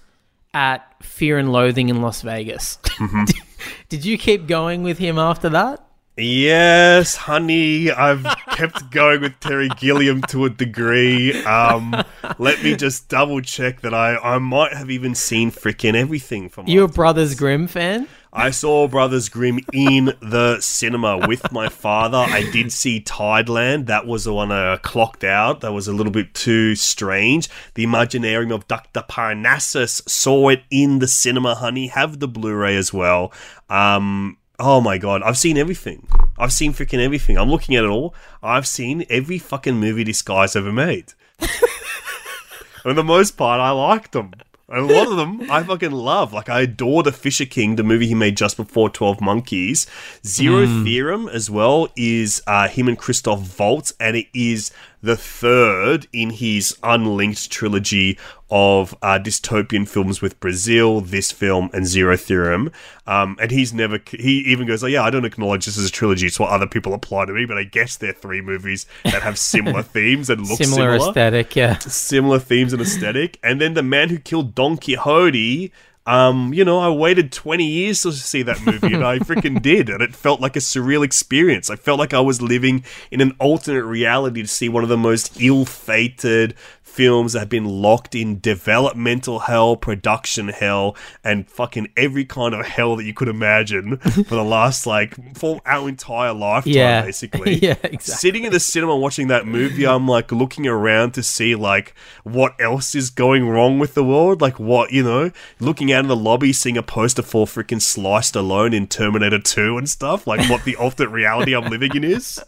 at 0.55 0.85
Fear 1.03 1.39
and 1.39 1.53
Loathing 1.53 1.89
in 1.89 2.03
Las 2.03 2.23
Vegas. 2.23 2.79
Mm-hmm. 2.85 3.25
Did 3.89 4.05
you 4.05 4.19
keep 4.19 4.47
going 4.47 4.83
with 4.83 4.99
him 4.99 5.19
after 5.19 5.49
that? 5.51 5.85
Yes, 6.21 7.15
honey, 7.15 7.93
I've 7.93 8.25
kept 8.51 8.91
going 8.91 9.21
with 9.21 9.39
Terry 9.39 9.69
Gilliam 9.79 10.21
to 10.23 10.47
a 10.47 10.51
degree. 10.51 11.41
Um, 11.45 11.95
let 12.39 12.61
me 12.65 12.75
just 12.75 13.09
double 13.09 13.41
check 13.41 13.83
that 13.83 13.95
I, 13.95 14.17
I 14.17 14.39
might 14.39 14.73
have 14.73 14.91
even 14.91 15.15
seen 15.15 15.53
freaking 15.53 15.95
everything 15.95 16.49
from 16.49 16.67
You 16.67 16.83
a 16.83 16.89
Brothers 16.89 17.37
Grimm 17.37 17.69
fan? 17.69 18.09
I 18.39 18.53
saw 18.53 18.87
Brothers 18.87 19.29
Grimm 19.29 19.59
in 19.73 20.17
the 20.21 20.61
cinema 20.61 21.27
with 21.27 21.51
my 21.51 21.69
father. 21.69 22.19
I 22.19 22.49
did 22.53 22.71
see 22.71 23.01
Tideland. 23.01 23.87
That 23.87 24.07
was 24.07 24.23
the 24.23 24.33
one 24.33 24.53
I 24.53 24.77
clocked 24.77 25.25
out. 25.25 25.61
That 25.61 25.73
was 25.73 25.89
a 25.89 25.93
little 25.93 26.13
bit 26.13 26.35
too 26.35 26.77
strange. 26.77 27.49
The 27.75 27.85
Imaginarium 27.85 28.55
of 28.55 28.69
Dr. 28.69 29.03
Parnassus 29.03 30.03
saw 30.07 30.51
it 30.51 30.63
in 30.71 31.01
the 31.01 31.09
cinema, 31.09 31.57
honey. 31.57 31.89
Have 31.89 32.21
the 32.21 32.29
Blu 32.29 32.55
ray 32.55 32.77
as 32.77 32.93
well. 32.93 33.33
Um, 33.69 34.37
oh 34.61 34.81
my 34.81 34.99
god, 34.99 35.21
I've 35.23 35.37
seen 35.37 35.59
everything. 35.59 36.07
I've 36.39 36.53
seen 36.53 36.73
freaking 36.73 37.03
everything. 37.03 37.37
I'm 37.37 37.51
looking 37.51 37.75
at 37.75 37.83
it 37.83 37.91
all. 37.91 38.15
I've 38.41 38.69
seen 38.69 39.05
every 39.11 39.39
fucking 39.39 39.75
movie 39.75 40.05
this 40.05 40.23
guy's 40.23 40.55
ever 40.55 40.73
made. 40.73 41.13
For 42.83 42.95
the 42.95 43.03
most 43.03 43.33
part, 43.33 43.61
I 43.61 43.71
liked 43.73 44.13
them. 44.13 44.31
And 44.71 44.91
a 44.91 44.95
lot 44.95 45.11
of 45.11 45.17
them 45.17 45.51
I 45.51 45.63
fucking 45.63 45.93
love. 45.93 46.33
Like 46.33 46.49
I 46.49 46.61
adore 46.61 47.03
the 47.03 47.13
Fisher 47.13 47.47
King, 47.47 47.77
the 47.77 47.83
movie 47.83 48.07
he 48.07 48.15
made 48.15 48.37
just 48.37 48.57
before 48.57 48.91
Twelve 48.91 49.21
Monkeys. 49.21 49.87
Zero 50.27 50.67
Theorem 50.85 51.29
as 51.29 51.51
well 51.51 51.89
is 51.97 52.43
uh, 52.47 52.69
him 52.69 52.87
and 52.89 52.99
Christoph 52.99 53.59
Waltz, 53.59 53.95
and 53.99 54.17
it 54.17 54.27
is 54.35 54.71
the 55.03 55.17
third 55.17 56.09
in 56.13 56.31
his 56.31 56.77
unlinked 56.83 57.51
trilogy 57.51 58.19
of 58.51 58.95
uh, 59.03 59.19
dystopian 59.19 59.87
films 59.87 60.21
with 60.21 60.41
Brazil, 60.41 61.01
this 61.01 61.31
film, 61.31 61.71
and 61.73 61.87
Zero 61.87 62.17
Theorem. 62.17 62.71
Um, 63.07 63.37
and 63.41 63.51
he's 63.51 63.73
never, 63.73 64.01
he 64.11 64.39
even 64.47 64.67
goes, 64.67 64.83
oh, 64.83 64.87
yeah, 64.87 65.03
I 65.03 65.11
don't 65.11 65.25
acknowledge 65.25 65.67
this 65.67 65.79
as 65.79 65.87
a 65.87 65.91
trilogy. 65.91 66.27
It's 66.27 66.41
what 66.41 66.51
other 66.51 66.67
people 66.67 66.95
apply 66.95 67.27
to 67.27 67.33
me, 67.33 67.45
but 67.45 67.59
I 67.59 67.65
guess 67.65 67.97
they're 67.97 68.13
three 68.13 68.41
movies 68.41 68.87
that 69.05 69.23
have 69.23 69.39
similar 69.39 69.83
themes 69.85 70.31
and 70.31 70.47
look 70.47 70.59
Similar, 70.59 70.99
similar 70.99 71.11
aesthetic, 71.11 71.55
yeah. 71.55 71.79
similar 71.79 72.39
themes 72.39 72.73
and 72.73 72.83
aesthetic. 72.83 73.39
And 73.43 73.61
then 73.61 73.75
the 73.75 73.83
man 73.83 74.09
who 74.09 74.19
killed 74.19 74.55
Don 74.55 74.77
Quixote. 74.77 75.73
Um, 76.09 76.55
you 76.55 76.65
know, 76.65 76.79
I 76.79 76.89
waited 76.89 77.33
20 77.33 77.67
years 77.67 78.01
to 78.01 78.13
see 78.13 78.41
that 78.45 78.65
movie 78.65 78.95
and 78.95 79.05
I 79.05 79.19
freaking 79.19 79.61
did. 79.61 79.91
And 79.91 80.01
it 80.01 80.15
felt 80.15 80.41
like 80.41 80.57
a 80.57 80.59
surreal 80.59 81.05
experience. 81.05 81.69
I 81.69 81.77
felt 81.77 81.99
like 81.99 82.15
I 82.15 82.21
was 82.21 82.41
living 82.41 82.83
in 83.11 83.21
an 83.21 83.37
alternate 83.39 83.85
reality 83.85 84.41
to 84.41 84.49
see 84.49 84.71
one 84.71 84.83
of 84.83 84.89
the 84.89 84.97
most 84.97 85.39
ill 85.39 85.67
fated 85.67 86.55
films 86.99 87.33
that 87.35 87.39
have 87.39 87.49
been 87.49 87.65
locked 87.65 88.17
in 88.17 88.41
developmental 88.41 89.39
hell, 89.39 89.77
production 89.77 90.49
hell, 90.49 90.97
and 91.23 91.49
fucking 91.49 91.87
every 91.97 92.25
kind 92.25 92.53
of 92.55 92.67
hell 92.67 92.97
that 92.97 93.05
you 93.05 93.15
could 93.15 93.29
imagine 93.29 93.99
for 93.99 94.35
the 94.35 94.43
last, 94.43 94.85
like, 94.85 95.15
for 95.39 95.61
our 95.65 95.89
entire 95.89 96.33
lifetime, 96.33 96.73
Yeah. 96.73 97.03
basically. 97.05 97.55
Yeah, 97.55 97.77
exactly. 97.85 97.99
Sitting 98.01 98.45
in 98.45 98.53
the 98.53 98.59
cinema 98.59 98.97
watching 98.97 99.29
that 99.29 99.47
movie, 99.47 99.87
I'm 99.87 100.09
like 100.09 100.33
looking 100.33 100.67
around 100.67 101.13
to 101.13 101.23
see 101.23 101.55
like 101.55 101.95
what 102.25 102.61
else 102.61 102.97
is 102.97 103.11
going 103.11 103.49
wrong 103.49 103.79
with 103.79 103.95
the 103.95 104.03
world. 104.03 104.41
Like 104.41 104.59
what, 104.59 104.91
you 104.91 105.05
know, 105.05 105.31
looking 105.61 105.93
out 105.93 106.01
in 106.01 106.09
the 106.09 106.17
lobby, 106.17 106.53
seeing 106.53 106.77
a 106.77 106.83
poster 106.83 107.23
for 107.23 107.47
freaking 107.47 107.81
Sly 107.81 108.21
Stallone 108.23 108.75
in 108.75 108.89
Terminator 108.89 109.39
2 109.39 109.79
and 109.79 109.89
stuff. 109.89 110.27
Like 110.27 110.51
what 110.51 110.65
the 110.65 110.75
alternate 110.83 111.11
reality 111.11 111.55
I'm 111.55 111.71
living 111.71 111.95
in 111.95 112.03
is. 112.03 112.43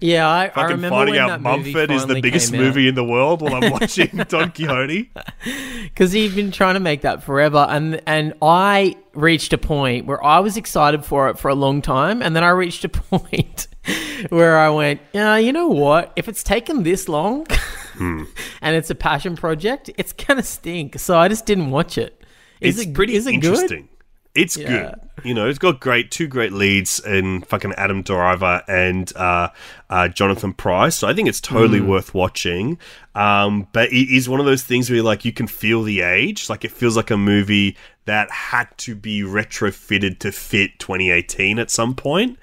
Yeah, 0.00 0.26
I, 0.26 0.44
I 0.44 0.48
Fucking 0.48 0.76
remember 0.76 0.88
finding 0.96 1.14
when 1.16 1.22
out 1.22 1.42
that 1.42 1.56
movie 1.58 1.72
Mumford 1.74 1.90
is 1.90 2.06
the 2.06 2.20
biggest 2.22 2.50
movie 2.52 2.88
in 2.88 2.94
the 2.94 3.04
world 3.04 3.25
while 3.34 3.54
I'm 3.64 3.70
watching 3.80 4.08
Don 4.28 4.52
Quixote. 4.52 5.10
because 5.84 6.12
he'd 6.12 6.34
been 6.36 6.50
trying 6.52 6.74
to 6.74 6.80
make 6.80 7.00
that 7.02 7.22
forever 7.22 7.66
and 7.68 8.00
and 8.06 8.34
i 8.42 8.96
reached 9.14 9.52
a 9.52 9.58
point 9.58 10.04
where 10.06 10.22
i 10.22 10.38
was 10.38 10.56
excited 10.56 11.04
for 11.04 11.28
it 11.28 11.38
for 11.38 11.48
a 11.48 11.54
long 11.54 11.80
time 11.82 12.20
and 12.22 12.36
then 12.36 12.44
i 12.44 12.48
reached 12.48 12.84
a 12.84 12.88
point 13.10 13.66
where 14.28 14.58
i 14.58 14.68
went 14.68 15.00
yeah 15.12 15.36
you 15.36 15.52
know 15.52 15.68
what 15.68 16.12
if 16.16 16.28
it's 16.28 16.42
taken 16.42 16.82
this 16.82 17.08
long 17.08 17.46
Hmm. 17.94 18.24
and 18.60 18.76
it's 18.76 18.90
a 18.90 18.94
passion 18.94 19.36
project 19.36 19.88
it's 19.96 20.12
gonna 20.12 20.42
stink 20.42 20.98
so 20.98 21.16
i 21.18 21.28
just 21.28 21.46
didn't 21.46 21.70
watch 21.70 21.96
it 21.96 22.22
is 22.60 22.78
it's 22.78 22.88
it 22.88 22.94
pretty 22.94 23.14
is 23.14 23.26
it 23.26 23.34
interesting. 23.34 23.88
good 23.88 23.95
It's 24.36 24.56
Yeah. 24.56 24.68
good. 24.68 24.94
You 25.24 25.34
know, 25.34 25.48
it's 25.48 25.58
got 25.58 25.80
great 25.80 26.10
two 26.10 26.26
great 26.26 26.52
leads 26.52 27.00
in 27.00 27.40
fucking 27.42 27.72
Adam 27.76 28.02
Driver 28.02 28.62
and 28.68 29.10
uh, 29.16 29.48
uh, 29.90 30.08
Jonathan 30.08 30.52
Pryce. 30.52 30.94
So 30.94 31.08
I 31.08 31.14
think 31.14 31.28
it's 31.28 31.40
totally 31.40 31.80
Mm. 31.80 31.86
worth 31.86 32.14
watching. 32.14 32.78
Um, 33.14 33.66
but 33.72 33.90
it 33.92 34.14
is 34.14 34.28
one 34.28 34.40
of 34.40 34.46
those 34.46 34.62
things 34.62 34.90
where 34.90 35.02
like 35.02 35.24
you 35.24 35.32
can 35.32 35.46
feel 35.46 35.82
the 35.82 36.02
age. 36.02 36.48
Like 36.50 36.64
it 36.64 36.70
feels 36.70 36.96
like 36.96 37.10
a 37.10 37.16
movie 37.16 37.76
that 38.04 38.30
had 38.30 38.68
to 38.78 38.94
be 38.94 39.22
retrofitted 39.22 40.18
to 40.20 40.30
fit 40.32 40.78
2018 40.78 41.58
at 41.58 41.70
some 41.70 41.94
point. 41.94 42.38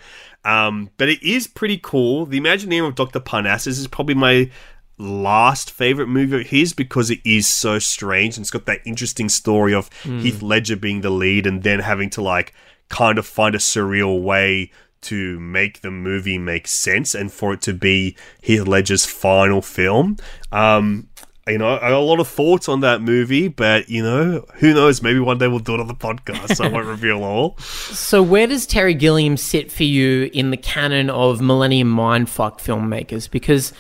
Um, 0.46 0.90
but 0.98 1.08
it 1.08 1.24
is 1.24 1.48
pretty 1.48 1.80
cool. 1.82 2.26
The 2.26 2.38
Imaginarium 2.40 2.88
of 2.88 2.96
Dr. 2.96 3.22
Parnassus 3.22 3.80
is 3.80 3.88
probably 3.88 4.16
my 4.16 4.50
last 4.98 5.72
favorite 5.72 6.08
movie 6.08 6.42
of 6.42 6.48
his 6.48 6.74
because 6.74 7.10
it 7.10 7.20
is 7.26 7.48
so 7.48 7.80
strange 7.80 8.38
and 8.38 8.44
it's 8.44 8.52
got 8.52 8.66
that 8.66 8.80
interesting 8.86 9.28
story 9.30 9.74
of 9.74 9.90
Heath 10.04 10.42
Ledger 10.42 10.76
being 10.76 11.02
the 11.02 11.10
lead 11.10 11.48
and 11.48 11.64
then 11.64 11.80
having 11.80 12.10
to 12.12 12.22
like 12.22 12.54
kind 12.90 13.18
of 13.18 13.26
find 13.26 13.56
a 13.56 13.60
surreal 13.60 14.22
way 14.22 14.72
to 15.02 15.40
make 15.40 15.82
the 15.82 15.92
movie 15.92 16.38
make 16.38 16.68
sense 16.68 17.14
and 17.14 17.32
for 17.32 17.54
it 17.54 17.62
to 17.62 17.74
be 17.74 18.16
Heath 18.42 18.68
Ledger's 18.68 19.06
final 19.06 19.62
film. 19.62 20.18
Um, 20.52 21.10
you 21.46 21.58
know, 21.58 21.76
I 21.76 21.90
got 21.90 21.94
a 21.94 22.00
lot 22.00 22.22
of 22.22 22.28
thoughts 22.30 22.70
on 22.70 22.80
that 22.82 23.02
movie, 23.02 23.50
but 23.50 23.90
you 23.90 24.02
know, 24.02 24.46
who 24.56 24.74
knows? 24.74 25.02
Maybe 25.02 25.20
one 25.20 25.40
day 25.40 25.50
we'll 25.50 25.60
do 25.60 25.74
it 25.74 25.82
on 25.82 25.88
the 25.88 25.94
podcast, 25.94 26.56
so 26.56 26.64
I 26.64 26.70
won't 26.70 26.86
reveal 26.98 27.24
all. 27.24 27.58
so 27.58 28.24
where 28.24 28.48
does 28.48 28.66
terry 28.66 28.94
gilliam 28.94 29.36
sit 29.36 29.70
for 29.70 29.84
you 29.84 30.30
in 30.34 30.52
the 30.52 30.58
canon 30.58 31.10
of 31.10 31.42
millennium 31.42 31.94
mindfuck 31.94 32.60
filmmakers 32.60 33.30
because 33.30 33.74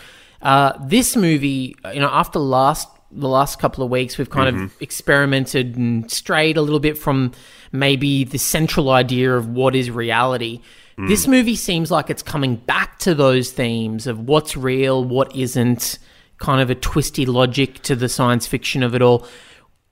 uh, 0.43 0.73
this 0.85 1.15
movie 1.15 1.75
you 1.93 1.99
know 1.99 2.09
after 2.09 2.39
last 2.39 2.87
the 3.11 3.29
last 3.29 3.59
couple 3.59 3.83
of 3.83 3.89
weeks 3.89 4.17
we've 4.17 4.29
kind 4.29 4.55
of 4.55 4.81
experimented 4.81 5.75
and 5.75 6.09
strayed 6.09 6.57
a 6.57 6.61
little 6.61 6.79
bit 6.79 6.97
from 6.97 7.31
maybe 7.71 8.23
the 8.23 8.39
central 8.39 8.89
idea 8.89 9.35
of 9.35 9.47
what 9.47 9.75
is 9.75 9.91
reality. 9.91 10.61
This 11.07 11.27
movie 11.27 11.55
seems 11.55 11.89
like 11.89 12.11
it's 12.11 12.21
coming 12.21 12.55
back 12.55 12.99
to 12.99 13.15
those 13.15 13.51
themes 13.51 14.05
of 14.05 14.27
what's 14.27 14.55
real 14.55 15.03
what 15.03 15.35
isn't 15.35 15.97
kind 16.37 16.61
of 16.61 16.69
a 16.69 16.75
twisty 16.75 17.25
logic 17.25 17.81
to 17.83 17.95
the 17.95 18.09
science 18.09 18.45
fiction 18.45 18.83
of 18.83 18.93
it 18.93 19.01
all. 19.01 19.25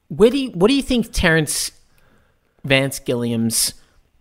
Where 0.09 0.29
do 0.29 0.37
you, 0.37 0.51
what 0.51 0.67
do 0.67 0.75
you 0.75 0.83
think 0.83 1.11
terrence 1.11 1.71
Vance 2.63 2.99
Gilliam's 2.99 3.73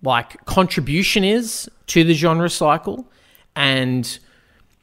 like 0.02 0.44
contribution 0.46 1.24
is 1.24 1.68
to 1.88 2.04
the 2.04 2.14
genre 2.14 2.48
cycle, 2.48 3.10
and 3.54 4.18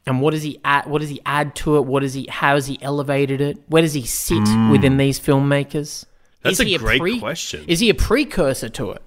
and 0.08 0.22
what 0.22 0.32
does 0.32 0.44
he 0.44 0.60
add? 0.64 0.88
What 0.88 1.02
does 1.02 1.10
he 1.10 1.22
add 1.26 1.54
to 1.56 1.76
it? 1.78 1.86
What 1.86 2.00
does 2.00 2.14
he? 2.14 2.26
How 2.30 2.56
has 2.56 2.66
he 2.66 2.82
elevated 2.82 3.42
it? 3.42 3.60
Where 3.68 3.82
does 3.82 3.94
he 3.94 4.06
sit 4.06 4.48
hmm. 4.48 4.72
within 4.72 4.98
these 4.98 5.20
filmmakers? 5.20 6.06
That's 6.42 6.60
Is 6.60 6.60
a 6.62 6.64
he 6.64 6.78
great 6.78 7.20
question. 7.20 7.66
Is 7.68 7.82
he 7.82 7.90
a 7.90 7.94
precursor 7.94 8.70
to 8.70 8.92
it? 8.92 9.02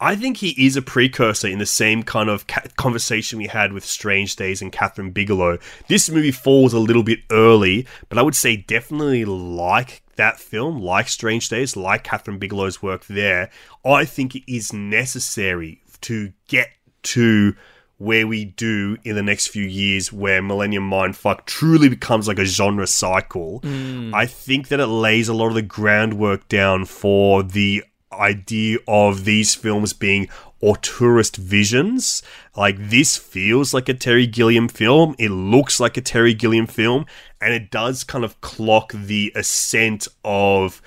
I 0.00 0.16
think 0.16 0.38
he 0.38 0.50
is 0.66 0.74
a 0.76 0.82
precursor 0.82 1.46
in 1.46 1.58
the 1.58 1.66
same 1.66 2.02
kind 2.02 2.28
of 2.28 2.46
ca- 2.48 2.62
conversation 2.76 3.38
we 3.38 3.46
had 3.46 3.72
with 3.72 3.84
Strange 3.84 4.34
Days 4.34 4.60
and 4.60 4.72
Kathryn 4.72 5.14
Bigelow. 5.14 5.58
This 5.86 6.10
movie 6.10 6.32
falls 6.32 6.72
a 6.72 6.80
little 6.80 7.04
bit 7.04 7.20
early, 7.30 7.86
but 8.08 8.18
I 8.18 8.22
would 8.22 8.34
say 8.34 8.56
definitely 8.56 9.24
like 9.24 10.02
that 10.16 10.40
film, 10.40 10.80
like 10.80 11.08
Strange 11.08 11.48
Days, 11.50 11.76
like 11.76 12.04
Kathryn 12.04 12.40
Bigelow's 12.40 12.82
work 12.82 13.04
there. 13.06 13.50
I 13.84 14.04
think 14.04 14.34
it 14.34 14.50
is 14.52 14.72
necessary 14.72 15.82
to 16.00 16.32
get 16.48 16.70
to 17.02 17.54
where 18.02 18.26
we 18.26 18.44
do 18.44 18.96
in 19.04 19.14
the 19.14 19.22
next 19.22 19.48
few 19.48 19.64
years 19.64 20.12
where 20.12 20.42
Millennium 20.42 20.88
Mindfuck 20.90 21.46
truly 21.46 21.88
becomes 21.88 22.26
like 22.26 22.38
a 22.38 22.44
genre 22.44 22.86
cycle. 22.86 23.60
Hmm. 23.60 24.14
I 24.14 24.26
think 24.26 24.68
that 24.68 24.80
it 24.80 24.86
lays 24.86 25.28
a 25.28 25.34
lot 25.34 25.48
of 25.48 25.54
the 25.54 25.62
groundwork 25.62 26.48
down 26.48 26.84
for 26.84 27.42
the 27.42 27.84
idea 28.12 28.78
of 28.86 29.24
these 29.24 29.54
films 29.54 29.92
being 29.92 30.28
auteurist 30.62 31.36
visions. 31.36 32.22
Like 32.56 32.76
this 32.78 33.16
feels 33.16 33.72
like 33.72 33.88
a 33.88 33.94
Terry 33.94 34.26
Gilliam 34.26 34.68
film. 34.68 35.14
It 35.18 35.30
looks 35.30 35.80
like 35.80 35.96
a 35.96 36.00
Terry 36.00 36.34
Gilliam 36.34 36.66
film, 36.66 37.06
and 37.40 37.54
it 37.54 37.70
does 37.70 38.04
kind 38.04 38.24
of 38.24 38.40
clock 38.40 38.92
the 38.92 39.32
ascent 39.34 40.08
of 40.24 40.82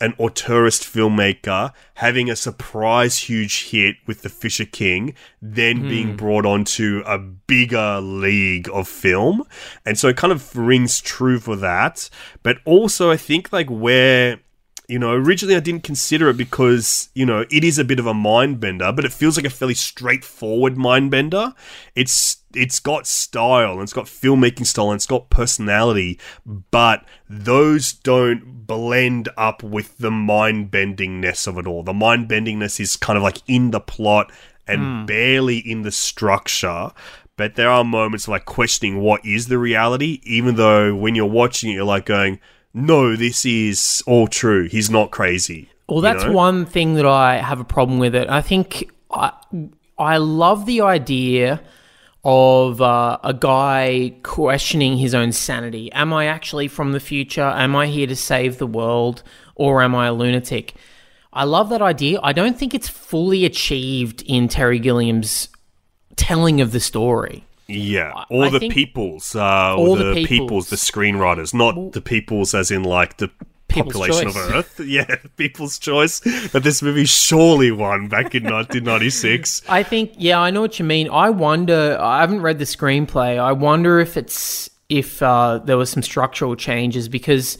an 0.00 0.12
auteurist 0.14 0.82
filmmaker 0.82 1.72
having 1.94 2.28
a 2.28 2.36
surprise 2.36 3.18
huge 3.18 3.70
hit 3.70 3.96
with 4.06 4.22
The 4.22 4.28
Fisher 4.28 4.64
King, 4.64 5.14
then 5.40 5.82
being 5.88 6.10
hmm. 6.10 6.16
brought 6.16 6.46
onto 6.46 7.02
a 7.06 7.18
bigger 7.18 8.00
league 8.00 8.68
of 8.72 8.88
film. 8.88 9.44
And 9.86 9.98
so 9.98 10.08
it 10.08 10.16
kind 10.16 10.32
of 10.32 10.56
rings 10.56 11.00
true 11.00 11.38
for 11.38 11.56
that. 11.56 12.10
But 12.42 12.58
also, 12.64 13.10
I 13.10 13.16
think 13.16 13.52
like 13.52 13.68
where 13.68 14.40
you 14.86 14.98
know, 14.98 15.12
originally 15.12 15.56
I 15.56 15.60
didn't 15.60 15.82
consider 15.82 16.28
it 16.28 16.36
because, 16.36 17.08
you 17.14 17.24
know, 17.24 17.46
it 17.50 17.64
is 17.64 17.78
a 17.78 17.84
bit 17.84 17.98
of 17.98 18.06
a 18.06 18.12
mind 18.12 18.60
bender, 18.60 18.92
but 18.92 19.04
it 19.04 19.12
feels 19.12 19.36
like 19.36 19.46
a 19.46 19.50
fairly 19.50 19.74
straightforward 19.74 20.76
mind 20.76 21.10
bender. 21.10 21.54
It's 21.94 22.38
it's 22.54 22.80
got 22.80 23.06
style 23.06 23.72
and 23.72 23.82
it's 23.82 23.92
got 23.92 24.04
filmmaking 24.04 24.66
style 24.66 24.90
and 24.90 24.98
it's 24.98 25.06
got 25.06 25.30
personality, 25.30 26.20
but 26.44 27.04
those 27.28 27.92
don't 27.92 28.53
blend 28.66 29.28
up 29.36 29.62
with 29.62 29.98
the 29.98 30.10
mind 30.10 30.70
bendingness 30.70 31.46
of 31.46 31.58
it 31.58 31.66
all. 31.66 31.82
The 31.82 31.92
mind 31.92 32.28
bendingness 32.28 32.80
is 32.80 32.96
kind 32.96 33.16
of 33.16 33.22
like 33.22 33.38
in 33.46 33.70
the 33.70 33.80
plot 33.80 34.30
and 34.66 34.80
hmm. 34.80 35.06
barely 35.06 35.58
in 35.58 35.82
the 35.82 35.92
structure. 35.92 36.90
But 37.36 37.56
there 37.56 37.68
are 37.68 37.84
moments 37.84 38.24
of 38.24 38.30
like 38.30 38.44
questioning 38.44 39.00
what 39.00 39.24
is 39.24 39.48
the 39.48 39.58
reality, 39.58 40.20
even 40.24 40.54
though 40.54 40.94
when 40.94 41.14
you're 41.14 41.26
watching 41.26 41.70
it, 41.70 41.74
you're 41.74 41.84
like 41.84 42.06
going, 42.06 42.38
no, 42.72 43.16
this 43.16 43.44
is 43.44 44.02
all 44.06 44.28
true. 44.28 44.68
He's 44.68 44.90
not 44.90 45.10
crazy. 45.10 45.68
Well, 45.88 45.98
You 45.98 46.02
that's 46.02 46.24
know? 46.24 46.32
one 46.32 46.66
thing 46.66 46.94
that 46.94 47.06
I 47.06 47.36
have 47.36 47.60
a 47.60 47.64
problem 47.64 47.98
with 47.98 48.14
it. 48.14 48.28
I 48.28 48.40
think 48.40 48.90
I, 49.10 49.32
I 49.98 50.16
love 50.16 50.66
the 50.66 50.80
idea 50.80 51.60
of 52.24 52.80
uh, 52.80 53.18
a 53.22 53.34
guy 53.34 54.14
questioning 54.22 54.96
his 54.96 55.14
own 55.14 55.32
sanity. 55.32 55.92
Am 55.92 56.12
I 56.12 56.26
actually 56.26 56.68
from 56.68 56.92
the 56.92 57.00
future? 57.00 57.42
Am 57.42 57.76
I 57.76 57.86
here 57.86 58.06
to 58.06 58.16
save 58.16 58.58
the 58.58 58.66
world? 58.66 59.22
Or 59.56 59.82
am 59.82 59.94
I 59.94 60.06
a 60.06 60.12
lunatic? 60.12 60.74
I 61.32 61.44
love 61.44 61.68
that 61.70 61.82
idea. 61.82 62.20
I 62.22 62.32
don't 62.32 62.58
think 62.58 62.74
it's 62.74 62.88
fully 62.88 63.44
achieved 63.44 64.22
in 64.22 64.48
Terry 64.48 64.78
Gilliam's 64.78 65.48
telling 66.16 66.60
of 66.60 66.72
the 66.72 66.80
story. 66.80 67.44
Yeah, 67.66 68.24
all 68.30 68.44
I 68.44 68.58
the 68.58 68.68
peoples, 68.68 69.34
uh, 69.34 69.74
the 69.76 69.96
the, 69.96 70.14
peoples. 70.14 70.26
peoples, 70.26 70.70
the 70.70 70.76
screenwriters, 70.76 71.54
not 71.54 71.92
the 71.92 72.02
peoples 72.02 72.52
as 72.52 72.70
in 72.70 72.84
like 72.84 73.16
the 73.16 73.30
People's 73.74 73.94
population 73.94 74.32
choice. 74.32 74.36
of 74.36 74.54
Earth. 74.54 74.80
Yeah, 74.86 75.16
people's 75.36 75.78
choice. 75.78 76.20
That 76.20 76.62
this 76.62 76.82
movie 76.82 77.04
surely 77.04 77.70
won 77.70 78.08
back 78.08 78.34
in 78.34 78.44
1996. 78.44 79.62
I 79.68 79.82
think, 79.82 80.12
yeah, 80.16 80.40
I 80.40 80.50
know 80.50 80.60
what 80.60 80.78
you 80.78 80.84
mean. 80.84 81.08
I 81.10 81.30
wonder, 81.30 81.98
I 82.00 82.20
haven't 82.20 82.42
read 82.42 82.58
the 82.58 82.64
screenplay. 82.64 83.38
I 83.38 83.52
wonder 83.52 84.00
if 84.00 84.16
it's 84.16 84.70
if 84.88 85.22
uh, 85.22 85.58
there 85.58 85.76
was 85.76 85.90
some 85.90 86.02
structural 86.02 86.56
changes 86.56 87.08
because 87.08 87.58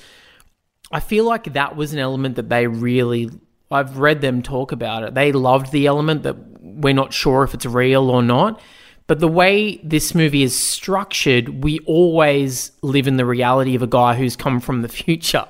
I 0.93 1.01
feel 1.01 1.25
like 1.25 1.53
that 1.55 1.77
was 1.77 1.93
an 1.93 1.99
element 1.99 2.37
that 2.37 2.49
they 2.49 2.67
really. 2.67 3.31
I've 3.71 3.99
read 3.99 4.21
them 4.21 4.43
talk 4.43 4.73
about 4.73 5.03
it. 5.03 5.15
They 5.15 5.33
loved 5.33 5.73
the 5.73 5.87
element 5.87 6.23
that 6.23 6.37
we're 6.61 6.95
not 6.95 7.12
sure 7.12 7.43
if 7.43 7.55
it's 7.55 7.67
real 7.67 8.11
or 8.11 8.23
not. 8.23 8.61
But 9.07 9.21
the 9.21 9.29
way 9.29 9.81
this 9.83 10.15
movie 10.15 10.43
is 10.43 10.59
structured, 10.59 11.62
we 11.62 11.79
always 11.81 12.73
live 12.83 13.07
in 13.07 13.17
the 13.17 13.27
reality 13.27 13.75
of 13.75 13.83
a 13.83 13.87
guy 13.87 14.15
who's 14.15 14.35
come 14.35 14.61
from 14.61 14.83
the 14.83 14.89
future. 15.03 15.45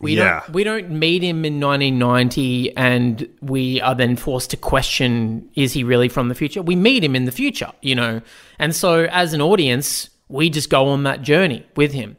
We 0.00 0.16
Yeah. 0.16 0.40
don't 0.40 0.52
we 0.54 0.64
don't 0.64 0.90
meet 0.90 1.22
him 1.22 1.44
in 1.44 1.60
1990 1.60 2.76
and 2.76 3.28
we 3.42 3.80
are 3.80 3.94
then 3.94 4.16
forced 4.16 4.50
to 4.50 4.56
question 4.56 5.48
is 5.54 5.72
he 5.74 5.84
really 5.84 6.08
from 6.08 6.28
the 6.28 6.34
future? 6.34 6.62
We 6.62 6.76
meet 6.76 7.04
him 7.04 7.14
in 7.14 7.24
the 7.26 7.32
future, 7.32 7.72
you 7.82 7.94
know. 7.94 8.22
And 8.58 8.74
so 8.74 9.06
as 9.10 9.32
an 9.34 9.40
audience, 9.42 10.10
we 10.28 10.48
just 10.48 10.70
go 10.70 10.88
on 10.88 11.02
that 11.04 11.22
journey 11.22 11.66
with 11.76 11.92
him. 11.92 12.16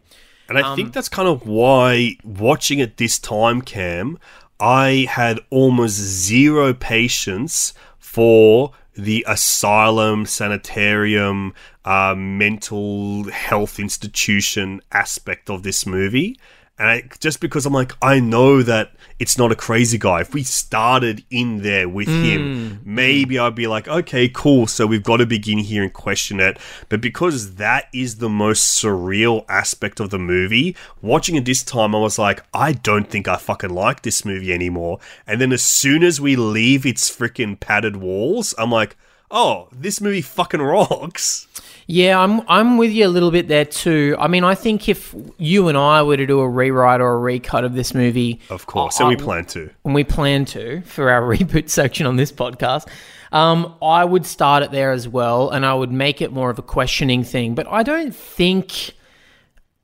And 0.48 0.60
I 0.60 0.76
think 0.76 0.92
that's 0.92 1.08
kind 1.08 1.30
of 1.30 1.48
why 1.48 2.18
watching 2.26 2.80
it 2.80 2.98
this 2.98 3.18
time, 3.18 3.62
Cam, 3.62 4.20
I 4.60 5.08
had 5.10 5.40
almost 5.50 5.96
zero 5.96 6.74
patience 6.74 7.74
for 7.98 8.74
the 8.96 9.26
asylum, 9.28 10.26
sanitarium, 10.26 11.54
uh, 11.86 12.14
mental 12.18 13.24
health 13.32 13.80
institution 13.80 14.82
aspect 14.92 15.50
of 15.50 15.64
this 15.64 15.86
movie. 15.86 16.38
And 16.78 16.90
I, 16.90 17.04
just 17.20 17.42
because 17.42 17.66
I'm 17.68 17.74
like, 17.74 17.94
I 18.02 18.20
know 18.20 18.64
that 18.64 18.94
it's 19.20 19.38
not 19.38 19.52
a 19.52 19.56
crazy 19.56 20.00
guy. 20.00 20.22
If 20.22 20.34
we 20.34 20.42
started 20.42 21.24
in 21.30 21.62
there 21.62 21.88
with 21.88 22.08
mm. 22.08 22.24
him, 22.24 22.82
maybe 22.84 23.38
I'd 23.38 23.54
be 23.54 23.68
like, 23.68 23.88
okay, 23.88 24.28
cool. 24.30 24.66
So 24.66 24.88
we've 24.88 25.04
got 25.04 25.18
to 25.18 25.28
begin 25.28 25.60
here 25.60 25.84
and 25.84 25.94
question 25.94 26.40
it. 26.40 26.58
But 26.90 27.00
because 27.00 27.56
that 27.56 27.86
is 27.94 28.18
the 28.18 28.30
most 28.30 28.82
surreal 28.82 29.46
aspect 29.48 30.00
of 30.00 30.10
the 30.10 30.18
movie, 30.18 30.76
watching 31.04 31.36
it 31.36 31.46
this 31.46 31.62
time, 31.62 31.94
I 31.94 32.00
was 32.00 32.18
like, 32.18 32.44
I 32.52 32.72
don't 32.72 33.08
think 33.08 33.28
I 33.28 33.36
fucking 33.36 33.70
like 33.70 34.02
this 34.02 34.26
movie 34.26 34.52
anymore. 34.52 35.00
And 35.28 35.40
then 35.40 35.52
as 35.52 35.62
soon 35.62 36.04
as 36.04 36.20
we 36.20 36.36
leave 36.36 36.84
its 36.86 37.16
freaking 37.16 37.60
padded 37.60 37.98
walls, 37.98 38.56
I'm 38.58 38.72
like, 38.72 38.98
oh, 39.30 39.70
this 39.72 40.02
movie 40.02 40.22
fucking 40.22 40.62
rocks. 40.62 41.48
Yeah, 41.88 42.20
I'm 42.20 42.42
I'm 42.48 42.78
with 42.78 42.92
you 42.92 43.06
a 43.06 43.10
little 43.10 43.32
bit 43.32 43.48
there 43.48 43.66
too. 43.66 44.16
I 44.20 44.28
mean, 44.28 44.44
I 44.44 44.56
think 44.56 44.88
if 44.88 45.14
you 45.38 45.68
and 45.68 45.78
I 45.78 46.04
were 46.04 46.16
to 46.16 46.26
do 46.26 46.40
a 46.40 46.48
rewrite 46.48 47.02
or 47.02 47.14
a 47.16 47.20
recut 47.20 47.64
of 47.64 47.74
this 47.74 47.94
movie, 47.94 48.40
Of 48.50 48.66
course. 48.66 49.00
I- 49.00 49.04
and 49.04 49.10
we 49.10 49.16
plan 49.24 49.46
to. 49.46 49.70
and 49.84 49.94
we 49.96 50.04
plan 50.04 50.46
to 50.46 50.82
for 50.84 51.10
our 51.10 51.22
reboot 51.38 51.70
section 51.70 52.06
on 52.06 52.16
this 52.16 52.32
podcast, 52.32 52.88
um, 53.32 53.76
I 53.82 54.06
would 54.06 54.26
start 54.26 54.64
it 54.64 54.72
there 54.72 54.92
as 54.92 55.08
well, 55.08 55.50
and 55.50 55.66
I 55.66 55.74
would 55.74 55.92
make 55.92 56.22
it 56.22 56.32
more 56.32 56.50
of 56.50 56.60
a 56.60 56.64
questioning 56.64 57.24
thing. 57.24 57.56
But 57.56 57.68
I 57.68 57.84
don't 57.84 58.16
think, 58.16 58.94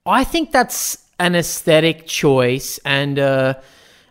I 0.06 0.24
think 0.24 0.52
that's 0.52 0.98
an 1.20 1.36
aesthetic 1.36 2.06
choice 2.06 2.80
and 2.86 3.18
a, 3.18 3.62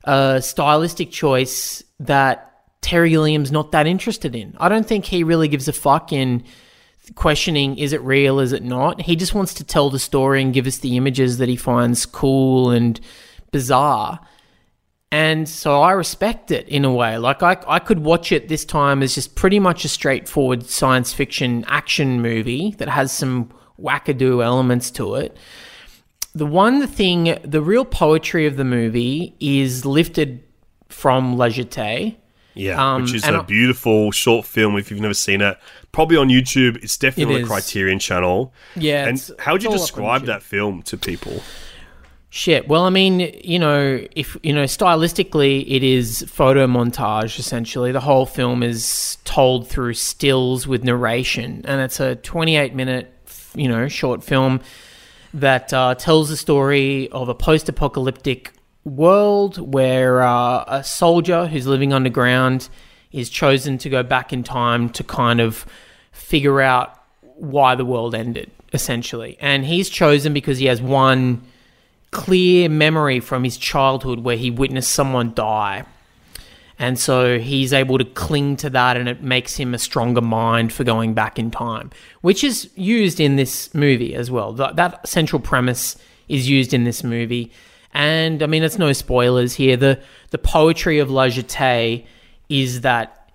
a 0.04 0.42
stylistic 0.42 1.10
choice 1.12 1.82
that 2.00 2.52
Terry 2.82 3.10
Gilliam's 3.10 3.52
not 3.52 3.72
that 3.72 3.86
interested 3.86 4.34
in. 4.34 4.56
I 4.58 4.68
don't 4.68 4.86
think 4.86 5.04
he 5.04 5.22
really 5.22 5.48
gives 5.48 5.68
a 5.68 5.72
fuck 5.72 6.12
in 6.12 6.44
questioning 7.14 7.78
is 7.78 7.92
it 7.92 8.00
real, 8.02 8.40
is 8.40 8.52
it 8.52 8.62
not. 8.62 9.02
He 9.02 9.16
just 9.16 9.34
wants 9.34 9.54
to 9.54 9.64
tell 9.64 9.90
the 9.90 9.98
story 9.98 10.42
and 10.42 10.52
give 10.52 10.66
us 10.66 10.78
the 10.78 10.96
images 10.96 11.38
that 11.38 11.48
he 11.48 11.56
finds 11.56 12.04
cool 12.06 12.70
and 12.70 13.00
bizarre. 13.52 14.20
And 15.12 15.48
so 15.48 15.80
I 15.80 15.92
respect 15.92 16.50
it 16.50 16.68
in 16.68 16.84
a 16.84 16.92
way. 16.92 17.16
Like 17.16 17.42
I, 17.42 17.56
I 17.66 17.78
could 17.78 18.00
watch 18.00 18.32
it 18.32 18.48
this 18.48 18.64
time 18.64 19.02
as 19.02 19.14
just 19.14 19.36
pretty 19.36 19.60
much 19.60 19.84
a 19.84 19.88
straightforward 19.88 20.66
science 20.66 21.12
fiction 21.12 21.64
action 21.68 22.20
movie 22.20 22.74
that 22.78 22.88
has 22.88 23.12
some 23.12 23.50
wackadoo 23.80 24.44
elements 24.44 24.90
to 24.92 25.14
it. 25.14 25.36
The 26.34 26.46
one 26.46 26.86
thing, 26.86 27.38
the 27.44 27.62
real 27.62 27.84
poetry 27.84 28.46
of 28.46 28.56
the 28.56 28.64
movie 28.64 29.36
is 29.40 29.86
lifted 29.86 30.42
from 30.88 31.38
La 31.38 31.46
Jetée. 31.46 32.16
Yeah, 32.56 32.94
Um, 32.94 33.02
which 33.02 33.14
is 33.14 33.24
a 33.24 33.34
I- 33.36 33.42
beautiful 33.42 34.10
short 34.10 34.46
film. 34.46 34.76
If 34.76 34.90
you've 34.90 35.00
never 35.00 35.14
seen 35.14 35.40
it, 35.42 35.56
probably 35.92 36.16
on 36.16 36.28
YouTube. 36.28 36.82
It's 36.82 36.96
definitely 36.96 37.34
It 37.34 37.36
on 37.36 37.42
is. 37.42 37.48
the 37.48 37.52
Criterion 37.52 37.98
Channel. 37.98 38.52
Yeah, 38.74 39.06
and 39.06 39.16
it's- 39.18 39.30
how 39.38 39.52
would 39.52 39.58
it's 39.58 39.64
you 39.64 39.70
all 39.70 39.74
up 39.74 39.80
on 39.80 39.86
describe 39.86 40.22
YouTube. 40.22 40.26
that 40.26 40.42
film 40.42 40.82
to 40.82 40.96
people? 40.96 41.42
Shit. 42.28 42.68
Well, 42.68 42.82
I 42.84 42.90
mean, 42.90 43.20
you 43.44 43.58
know, 43.58 44.00
if 44.14 44.36
you 44.42 44.52
know, 44.52 44.64
stylistically, 44.64 45.64
it 45.68 45.82
is 45.82 46.24
photo 46.28 46.66
montage. 46.66 47.38
Essentially, 47.38 47.92
the 47.92 48.00
whole 48.00 48.26
film 48.26 48.62
is 48.62 49.16
told 49.24 49.68
through 49.68 49.94
stills 49.94 50.66
with 50.66 50.82
narration, 50.84 51.62
and 51.66 51.80
it's 51.80 52.00
a 52.00 52.16
28 52.16 52.74
minute, 52.74 53.12
you 53.54 53.68
know, 53.68 53.86
short 53.88 54.22
film 54.24 54.60
that 55.32 55.72
uh, 55.72 55.94
tells 55.94 56.28
the 56.28 56.36
story 56.36 57.08
of 57.10 57.28
a 57.28 57.34
post 57.34 57.68
apocalyptic 57.68 58.52
world 58.86 59.58
where 59.72 60.22
uh, 60.22 60.64
a 60.68 60.84
soldier 60.84 61.46
who's 61.46 61.66
living 61.66 61.92
underground 61.92 62.68
is 63.12 63.28
chosen 63.28 63.78
to 63.78 63.90
go 63.90 64.02
back 64.02 64.32
in 64.32 64.44
time 64.44 64.88
to 64.90 65.02
kind 65.02 65.40
of 65.40 65.66
figure 66.12 66.60
out 66.60 67.02
why 67.20 67.74
the 67.74 67.84
world 67.84 68.14
ended, 68.14 68.50
essentially. 68.72 69.36
And 69.40 69.64
he's 69.64 69.88
chosen 69.88 70.32
because 70.32 70.58
he 70.58 70.66
has 70.66 70.80
one 70.80 71.42
clear 72.12 72.68
memory 72.68 73.20
from 73.20 73.44
his 73.44 73.56
childhood 73.56 74.20
where 74.20 74.36
he 74.36 74.50
witnessed 74.50 74.90
someone 74.90 75.34
die. 75.34 75.84
And 76.78 76.98
so 76.98 77.38
he's 77.38 77.72
able 77.72 77.98
to 77.98 78.04
cling 78.04 78.56
to 78.58 78.70
that, 78.70 78.96
and 78.96 79.08
it 79.08 79.22
makes 79.22 79.56
him 79.56 79.74
a 79.74 79.78
stronger 79.78 80.20
mind 80.20 80.72
for 80.72 80.84
going 80.84 81.14
back 81.14 81.38
in 81.38 81.50
time, 81.50 81.90
which 82.20 82.44
is 82.44 82.70
used 82.74 83.18
in 83.18 83.36
this 83.36 83.74
movie 83.74 84.14
as 84.14 84.30
well. 84.30 84.52
That, 84.52 84.76
that 84.76 85.08
central 85.08 85.40
premise 85.40 85.96
is 86.28 86.48
used 86.48 86.74
in 86.74 86.84
this 86.84 87.02
movie. 87.02 87.50
And 87.96 88.42
I 88.42 88.46
mean, 88.46 88.62
it's 88.62 88.78
no 88.78 88.92
spoilers 88.92 89.54
here. 89.54 89.74
The, 89.78 89.98
the 90.28 90.36
poetry 90.36 90.98
of 90.98 91.10
La 91.10 91.28
Jetée 91.28 92.04
is 92.50 92.82
that 92.82 93.32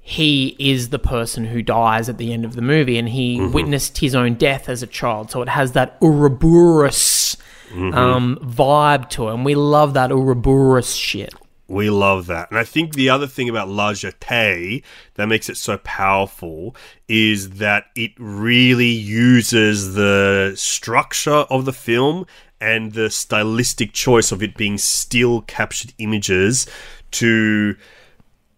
he 0.00 0.56
is 0.58 0.88
the 0.88 0.98
person 0.98 1.44
who 1.44 1.62
dies 1.62 2.08
at 2.08 2.18
the 2.18 2.32
end 2.32 2.44
of 2.44 2.56
the 2.56 2.62
movie, 2.62 2.98
and 2.98 3.08
he 3.08 3.40
witnessed 3.40 3.98
his 3.98 4.16
own 4.16 4.34
death 4.34 4.68
as 4.68 4.82
a 4.82 4.88
child. 4.88 5.30
So 5.30 5.40
it 5.40 5.48
has 5.48 5.70
that 5.72 5.96
Ouroboros 6.02 7.36
um, 7.72 8.38
vibe 8.42 9.08
to 9.10 9.28
it, 9.28 9.34
and 9.34 9.44
we 9.44 9.54
love 9.54 9.94
that 9.94 10.10
Ouroboros 10.10 10.92
shit. 10.92 11.32
We 11.68 11.90
love 11.90 12.26
that. 12.26 12.50
And 12.50 12.58
I 12.58 12.64
think 12.64 12.94
the 12.94 13.10
other 13.10 13.26
thing 13.26 13.48
about 13.48 13.68
La 13.68 13.92
Jetée 13.92 14.84
that 15.14 15.26
makes 15.26 15.48
it 15.48 15.56
so 15.56 15.78
powerful 15.78 16.76
is 17.08 17.50
that 17.50 17.86
it 17.96 18.12
really 18.18 18.86
uses 18.86 19.94
the 19.94 20.52
structure 20.54 21.44
of 21.50 21.64
the 21.64 21.72
film 21.72 22.26
and 22.60 22.92
the 22.92 23.10
stylistic 23.10 23.92
choice 23.92 24.32
of 24.32 24.42
it 24.42 24.56
being 24.56 24.78
still 24.78 25.42
captured 25.42 25.92
images 25.98 26.66
to 27.12 27.76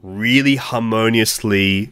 really 0.02 0.56
harmoniously 0.56 1.90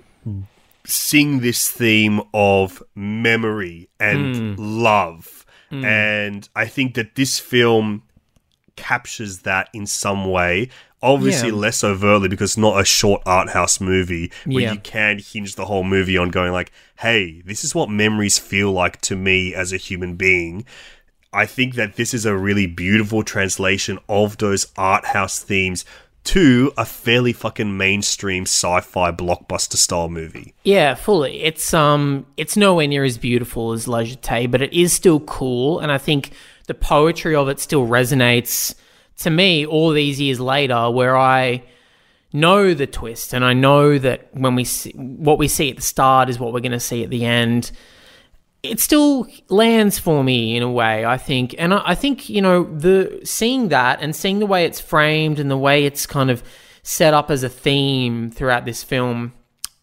sing 0.85 1.41
this 1.41 1.69
theme 1.71 2.21
of 2.33 2.83
memory 2.95 3.89
and 3.99 4.37
hmm. 4.37 4.55
love. 4.57 5.45
Hmm. 5.71 5.85
And 5.85 6.49
I 6.55 6.67
think 6.67 6.95
that 6.95 7.17
this 7.17 7.41
film 7.41 8.03
captures 8.77 9.41
that 9.41 9.69
in 9.73 9.87
some 9.87 10.31
way. 10.31 10.69
Obviously, 11.03 11.49
Yeah. 11.49 11.55
less 11.55 11.83
overtly 11.85 12.29
because 12.29 12.53
it's 12.53 12.59
not 12.59 12.81
a 12.81 12.85
short 12.85 13.23
art 13.27 13.51
house 13.51 13.81
movie 13.81 14.31
where 14.45 14.65
Yeah. 14.65 14.73
you 14.73 14.79
can 14.79 15.19
hinge 15.19 15.55
the 15.55 15.67
whole 15.67 15.85
movie 15.85 16.17
on 16.17 16.31
going 16.31 16.53
like, 16.53 16.73
"Hey, 17.01 17.43
this 17.45 17.65
is 17.65 17.75
what 17.75 17.91
memories 17.91 18.39
feel 18.39 18.73
like 18.73 19.01
to 19.03 19.17
me 19.17 19.55
as 19.55 19.73
a 19.73 19.77
human 19.77 20.15
being." 20.15 20.65
I 21.37 21.45
think 21.45 21.75
that 21.75 21.97
this 21.97 22.15
is 22.15 22.25
a 22.25 22.35
really 22.35 22.67
beautiful 22.67 23.23
translation 23.23 23.99
of 24.09 24.39
those 24.39 24.67
art 24.77 25.05
house 25.05 25.39
themes 25.39 25.85
to 26.25 26.73
a 26.79 26.87
fairly 26.87 27.35
fucking 27.35 27.77
mainstream 27.77 28.45
sci-fi 28.45 29.13
blockbuster 29.13 29.77
style 29.77 30.09
movie. 30.09 30.55
Yeah, 30.65 30.95
fully. 30.95 31.43
It's 31.43 31.75
um, 31.75 32.25
it's 32.39 32.57
nowhere 32.57 32.89
near 32.89 33.05
as 33.05 33.19
beautiful 33.19 33.73
as 33.73 33.87
La 33.87 33.99
Jetée, 33.99 34.51
but 34.51 34.63
it 34.63 34.73
is 34.73 34.95
still 34.95 35.21
cool, 35.21 35.79
and 35.79 35.93
I 35.93 35.99
think 35.99 36.33
the 36.67 36.75
poetry 36.75 37.37
of 37.37 37.51
it 37.51 37.61
still 37.61 37.87
resonates 37.87 38.75
to 39.19 39.29
me 39.29 39.67
all 39.67 39.91
these 39.91 40.19
years 40.19 40.41
later, 40.41 40.91
where 40.91 41.19
I 41.19 41.63
know 42.33 42.73
the 42.73 42.87
twist 42.87 43.33
and 43.33 43.45
I 43.45 43.53
know 43.53 43.99
that 43.99 44.29
when 44.33 44.55
we 44.55 44.65
see 44.65 44.93
what 44.93 45.39
we 45.39 45.49
see 45.49 45.71
at 45.71 45.77
the 45.77 45.83
start 45.83 46.29
is 46.31 46.39
what 46.39 46.53
we're 46.53 46.61
going 46.61 46.73
to 46.73 46.81
see 46.81 47.05
at 47.05 47.11
the 47.11 47.27
end. 47.27 47.73
It 48.71 48.81
still 48.81 49.27
lands 49.49 49.99
for 49.99 50.23
me 50.25 50.57
in 50.57 50.63
a 50.63 50.71
way, 50.71 51.05
I 51.05 51.17
think, 51.19 51.55
and 51.59 51.75
I, 51.75 51.83
I 51.87 51.95
think 51.95 52.29
you 52.29 52.41
know 52.43 52.65
the 52.65 53.21
seeing 53.25 53.69
that 53.69 54.01
and 54.01 54.15
seeing 54.15 54.39
the 54.39 54.47
way 54.47 54.65
it's 54.65 54.81
framed 54.81 55.39
and 55.39 55.51
the 55.51 55.57
way 55.57 55.85
it's 55.85 56.07
kind 56.07 56.31
of 56.31 56.43
set 56.83 57.15
up 57.15 57.31
as 57.31 57.43
a 57.43 57.49
theme 57.49 58.31
throughout 58.31 58.65
this 58.65 58.83
film. 58.83 59.33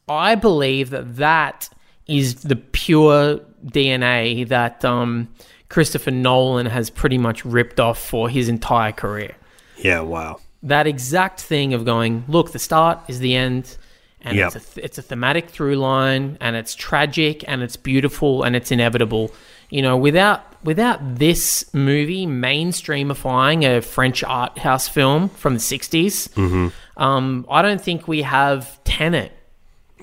I 0.07 0.35
believe 0.35 0.89
that 0.89 1.15
that 1.17 1.69
is 2.07 2.43
the 2.43 2.55
pure 2.55 3.39
DNA 3.65 4.47
that 4.49 4.83
um, 4.83 5.29
Christopher 5.69 6.11
Nolan 6.11 6.65
has 6.65 6.89
pretty 6.89 7.17
much 7.17 7.45
ripped 7.45 7.79
off 7.79 7.97
for 7.97 8.29
his 8.29 8.49
entire 8.49 8.91
career 8.91 9.35
Yeah, 9.77 10.01
wow. 10.01 10.39
that 10.61 10.85
exact 10.87 11.39
thing 11.41 11.73
of 11.73 11.85
going, 11.85 12.25
look, 12.27 12.51
the 12.51 12.59
start 12.59 12.99
is 13.07 13.19
the 13.19 13.35
end, 13.35 13.77
and 14.23 14.37
Yeah. 14.37 14.47
it's 14.47 14.55
a 14.55 14.59
th- 14.59 14.85
it's 14.85 14.97
a 14.97 15.01
thematic 15.01 15.49
through 15.49 15.75
line, 15.75 16.37
and 16.41 16.55
it's 16.55 16.75
tragic, 16.75 17.43
and 17.47 17.61
it's 17.61 17.75
beautiful, 17.75 18.43
and 18.43 18.55
it's 18.55 18.71
inevitable. 18.71 19.31
You 19.69 19.81
know, 19.81 19.97
without 19.97 20.41
without 20.63 20.99
this 21.17 21.65
movie 21.73 22.25
mainstreamifying 22.27 23.63
a 23.65 23.81
French 23.81 24.23
art 24.23 24.57
house 24.59 24.87
film 24.87 25.29
from 25.29 25.53
the 25.55 25.59
60s, 25.59 26.29
Mm-hmm. 26.35 27.01
um, 27.01 27.45
I 27.49 27.61
don't 27.61 27.81
think 27.81 28.07
we 28.07 28.21
have 28.21 28.81
Tenet. 28.83 29.31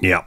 Yeah. 0.00 0.22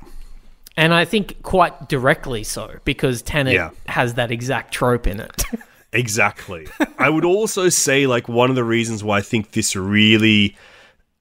And 0.75 0.91
I 0.93 1.05
think 1.05 1.43
quite 1.43 1.87
directly 1.87 2.43
so, 2.43 2.77
because 2.83 3.21
Tenet 3.21 3.53
Yeah. 3.53 3.69
has 3.87 4.15
that 4.15 4.31
exact 4.31 4.73
trope 4.73 5.07
in 5.07 5.19
it. 5.19 5.43
Exactly. 5.95 6.67
I 6.97 7.07
would 7.07 7.23
also 7.23 7.69
say 7.69 8.07
like 8.07 8.27
one 8.27 8.49
of 8.49 8.55
the 8.55 8.63
reasons 8.63 9.03
why 9.03 9.19
I 9.19 9.21
think 9.21 9.51
this 9.51 9.75
really 9.75 10.57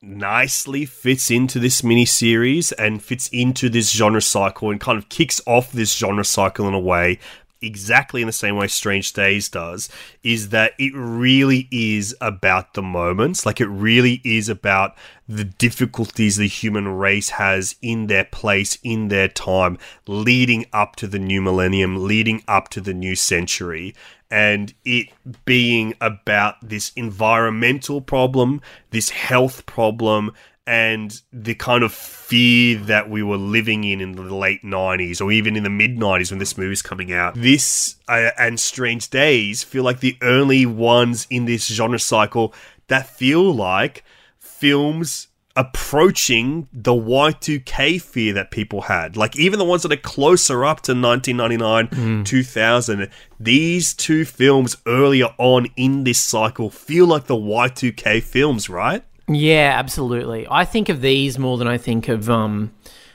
nicely 0.02 0.84
fits 0.84 1.30
into 1.30 1.60
this 1.60 1.82
miniseries 1.82 2.72
and 2.76 3.02
fits 3.02 3.28
into 3.28 3.68
this 3.68 3.92
genre 3.92 4.20
cycle 4.20 4.70
and 4.70 4.80
kind 4.80 4.98
of 4.98 5.08
kicks 5.08 5.40
off 5.46 5.70
this 5.70 5.96
genre 5.96 6.24
cycle 6.24 6.66
in 6.66 6.74
a 6.74 6.80
way 6.80 7.18
exactly 7.62 8.20
in 8.20 8.26
the 8.26 8.32
same 8.32 8.56
way 8.56 8.66
Strange 8.66 9.12
Days 9.12 9.48
does 9.48 9.88
is 10.22 10.50
that 10.50 10.72
it 10.78 10.92
really 10.94 11.68
is 11.70 12.14
about 12.20 12.74
the 12.74 12.82
moments. 12.82 13.46
Like 13.46 13.60
it 13.60 13.68
really 13.68 14.20
is 14.24 14.48
about 14.48 14.96
the 15.28 15.44
difficulties 15.44 16.36
the 16.36 16.48
human 16.48 16.88
race 16.88 17.30
has 17.30 17.76
in 17.80 18.06
their 18.08 18.24
place 18.24 18.78
in 18.82 19.08
their 19.08 19.28
time 19.28 19.78
leading 20.06 20.66
up 20.72 20.96
to 20.96 21.06
the 21.06 21.18
new 21.18 21.40
millennium 21.40 22.04
leading 22.06 22.42
up 22.48 22.68
to 22.68 22.80
the 22.80 22.92
new 22.92 23.14
century 23.14 23.94
and 24.32 24.72
it 24.86 25.08
being 25.44 25.94
about 26.00 26.56
this 26.66 26.90
environmental 26.96 28.00
problem, 28.00 28.62
this 28.90 29.10
health 29.10 29.66
problem, 29.66 30.32
and 30.66 31.20
the 31.32 31.54
kind 31.54 31.82
of 31.82 31.92
fear 31.92 32.78
that 32.78 33.10
we 33.10 33.22
were 33.22 33.36
living 33.36 33.84
in 33.84 34.00
in 34.00 34.12
the 34.12 34.22
late 34.22 34.62
90s 34.62 35.20
or 35.20 35.32
even 35.32 35.56
in 35.56 35.64
the 35.64 35.70
mid 35.70 35.96
90s 35.96 36.30
when 36.30 36.38
this 36.38 36.56
movie's 36.56 36.82
coming 36.82 37.12
out. 37.12 37.34
This 37.34 37.96
uh, 38.08 38.30
and 38.38 38.60
Strange 38.60 39.10
Days 39.10 39.62
feel 39.64 39.82
like 39.82 40.00
the 40.00 40.16
only 40.22 40.64
ones 40.66 41.26
in 41.30 41.46
this 41.46 41.66
genre 41.66 41.98
cycle 41.98 42.54
that 42.86 43.08
feel 43.08 43.52
like 43.52 44.04
films 44.38 45.28
approaching 45.54 46.66
the 46.72 46.92
Y2K 46.92 48.00
fear 48.00 48.32
that 48.32 48.50
people 48.50 48.82
had. 48.82 49.16
Like 49.16 49.36
even 49.36 49.58
the 49.58 49.64
ones 49.64 49.82
that 49.82 49.92
are 49.92 49.96
closer 49.96 50.64
up 50.64 50.80
to 50.82 50.92
1999, 50.92 52.24
2000, 52.24 53.10
these 53.38 53.92
two 53.94 54.24
films 54.24 54.76
earlier 54.86 55.28
on 55.38 55.66
in 55.76 56.04
this 56.04 56.20
cycle 56.20 56.70
feel 56.70 57.06
like 57.06 57.26
the 57.26 57.34
Y2K 57.36 58.22
films, 58.22 58.70
right? 58.70 59.04
Yeah, 59.28 59.74
absolutely. 59.78 60.46
I 60.50 60.64
think 60.64 60.88
of 60.88 61.00
these 61.00 61.38
more 61.38 61.56
than 61.58 61.68
I 61.68 61.78
think 61.78 62.08
of 62.08 62.28
um, 62.28 62.72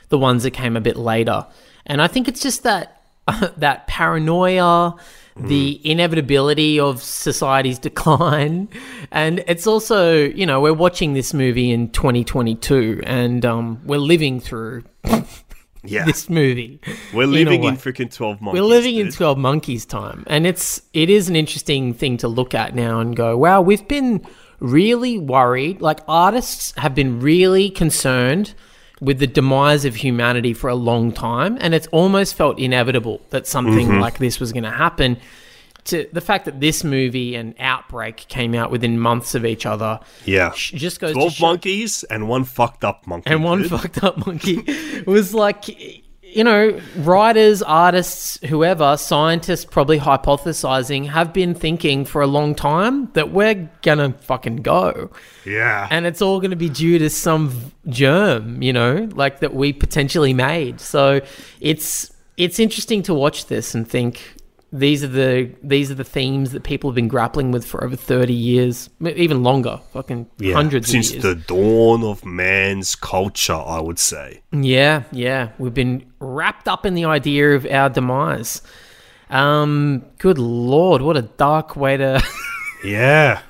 the 0.08 0.18
ones 0.18 0.42
that 0.42 0.52
came 0.52 0.76
a 0.76 0.80
bit 0.80 0.96
later, 0.96 1.46
and 1.86 2.00
I 2.00 2.06
think 2.08 2.28
it's 2.28 2.40
just 2.40 2.62
that 2.62 3.02
that 3.58 3.86
paranoia, 3.86 4.94
the 5.36 5.80
inevitability 5.84 6.80
of 6.80 7.02
society's 7.02 7.78
decline, 7.88 8.68
and 9.10 9.44
it's 9.46 9.66
also 9.66 10.14
you 10.24 10.46
know 10.46 10.60
we're 10.60 10.72
watching 10.72 11.12
this 11.12 11.34
movie 11.34 11.70
in 11.70 11.90
2022, 11.90 13.02
and 13.04 13.44
um, 13.44 13.80
we're 13.84 13.98
living 13.98 14.40
through 14.40 14.84
Yeah. 15.84 16.04
this 16.04 16.28
movie. 16.28 16.80
We're 17.14 17.26
living 17.26 17.62
in 17.64 17.74
way. 17.74 17.80
freaking 17.80 18.12
12 18.12 18.40
months. 18.42 18.58
We're 18.58 18.66
living 18.66 18.96
in 18.96 19.10
12 19.12 19.38
monkeys 19.38 19.86
time 19.86 20.24
and 20.26 20.46
it's 20.46 20.82
it 20.92 21.08
is 21.08 21.28
an 21.28 21.36
interesting 21.36 21.94
thing 21.94 22.16
to 22.18 22.28
look 22.28 22.52
at 22.52 22.74
now 22.74 22.98
and 22.98 23.14
go 23.16 23.38
wow 23.38 23.60
we've 23.62 23.86
been 23.86 24.26
really 24.60 25.18
worried 25.18 25.80
like 25.80 26.00
artists 26.08 26.72
have 26.76 26.94
been 26.94 27.20
really 27.20 27.70
concerned 27.70 28.54
with 29.00 29.18
the 29.20 29.26
demise 29.26 29.84
of 29.84 29.94
humanity 29.94 30.52
for 30.52 30.68
a 30.68 30.74
long 30.74 31.12
time 31.12 31.56
and 31.60 31.74
it's 31.74 31.86
almost 31.88 32.34
felt 32.34 32.58
inevitable 32.58 33.20
that 33.30 33.46
something 33.46 33.88
mm-hmm. 33.88 34.00
like 34.00 34.18
this 34.18 34.40
was 34.40 34.52
going 34.52 34.64
to 34.64 34.70
happen 34.70 35.16
to 35.84 36.08
the 36.12 36.20
fact 36.20 36.44
that 36.44 36.60
this 36.60 36.82
movie 36.84 37.34
and 37.36 37.54
outbreak 37.60 38.16
came 38.28 38.54
out 38.54 38.70
within 38.70 38.98
months 38.98 39.34
of 39.34 39.46
each 39.46 39.64
other 39.64 40.00
Yeah. 40.24 40.52
just 40.54 41.00
goes 41.00 41.10
to 41.10 41.14
12 41.14 41.32
show- 41.32 41.46
monkeys 41.46 42.02
and 42.04 42.28
one 42.28 42.44
fucked 42.44 42.84
up 42.84 43.06
monkey. 43.06 43.30
and 43.30 43.44
one 43.44 43.62
dude. 43.62 43.70
fucked 43.70 44.02
up 44.02 44.26
monkey 44.26 44.64
was 45.06 45.32
like 45.32 46.04
you 46.30 46.44
know 46.44 46.78
writers 46.96 47.62
artists 47.62 48.38
whoever 48.48 48.96
scientists 48.96 49.64
probably 49.64 49.98
hypothesizing 49.98 51.08
have 51.08 51.32
been 51.32 51.54
thinking 51.54 52.04
for 52.04 52.20
a 52.22 52.26
long 52.26 52.54
time 52.54 53.10
that 53.14 53.30
we're 53.32 53.68
gonna 53.82 54.12
fucking 54.20 54.56
go 54.56 55.10
Yeah. 55.46 55.88
and 55.90 56.06
it's 56.06 56.20
all 56.22 56.40
gonna 56.40 56.56
be 56.56 56.68
due 56.68 56.98
to 56.98 57.08
some 57.10 57.72
germ 57.88 58.60
you 58.62 58.72
know 58.72 59.08
like 59.14 59.40
that 59.40 59.54
we 59.54 59.72
potentially 59.72 60.34
made 60.34 60.80
so 60.80 61.20
it's 61.60 62.12
it's 62.36 62.58
interesting 62.60 63.02
to 63.04 63.14
watch 63.14 63.46
this 63.46 63.74
and 63.74 63.88
think 63.88 64.36
these 64.70 65.02
are 65.02 65.08
the 65.08 65.50
these 65.62 65.90
are 65.90 65.94
the 65.94 66.04
themes 66.04 66.52
that 66.52 66.62
people 66.62 66.90
have 66.90 66.94
been 66.94 67.08
grappling 67.08 67.50
with 67.50 67.64
for 67.64 67.82
over 67.82 67.96
30 67.96 68.34
years 68.34 68.90
even 69.00 69.42
longer 69.42 69.80
fucking 69.92 70.28
yeah. 70.38 70.54
hundreds 70.54 70.90
Since 70.90 71.08
of 71.08 71.14
years 71.14 71.22
the 71.22 71.34
dawn 71.34 72.04
of 72.04 72.24
man's 72.24 72.94
culture, 72.94 73.54
I 73.54 73.80
would 73.80 73.98
say. 73.98 74.42
Yeah, 74.52 75.04
yeah. 75.10 75.50
We've 75.58 75.74
been 75.74 76.12
wrapped 76.20 76.68
up 76.68 76.84
in 76.84 76.94
the 76.94 77.06
idea 77.06 77.54
of 77.54 77.66
our 77.66 77.88
demise. 77.88 78.60
Um, 79.30 80.04
good 80.18 80.38
lord, 80.38 81.02
what 81.02 81.16
a 81.16 81.22
dark 81.22 81.76
way 81.76 81.96
to 81.96 82.22
Yeah. 82.84 83.40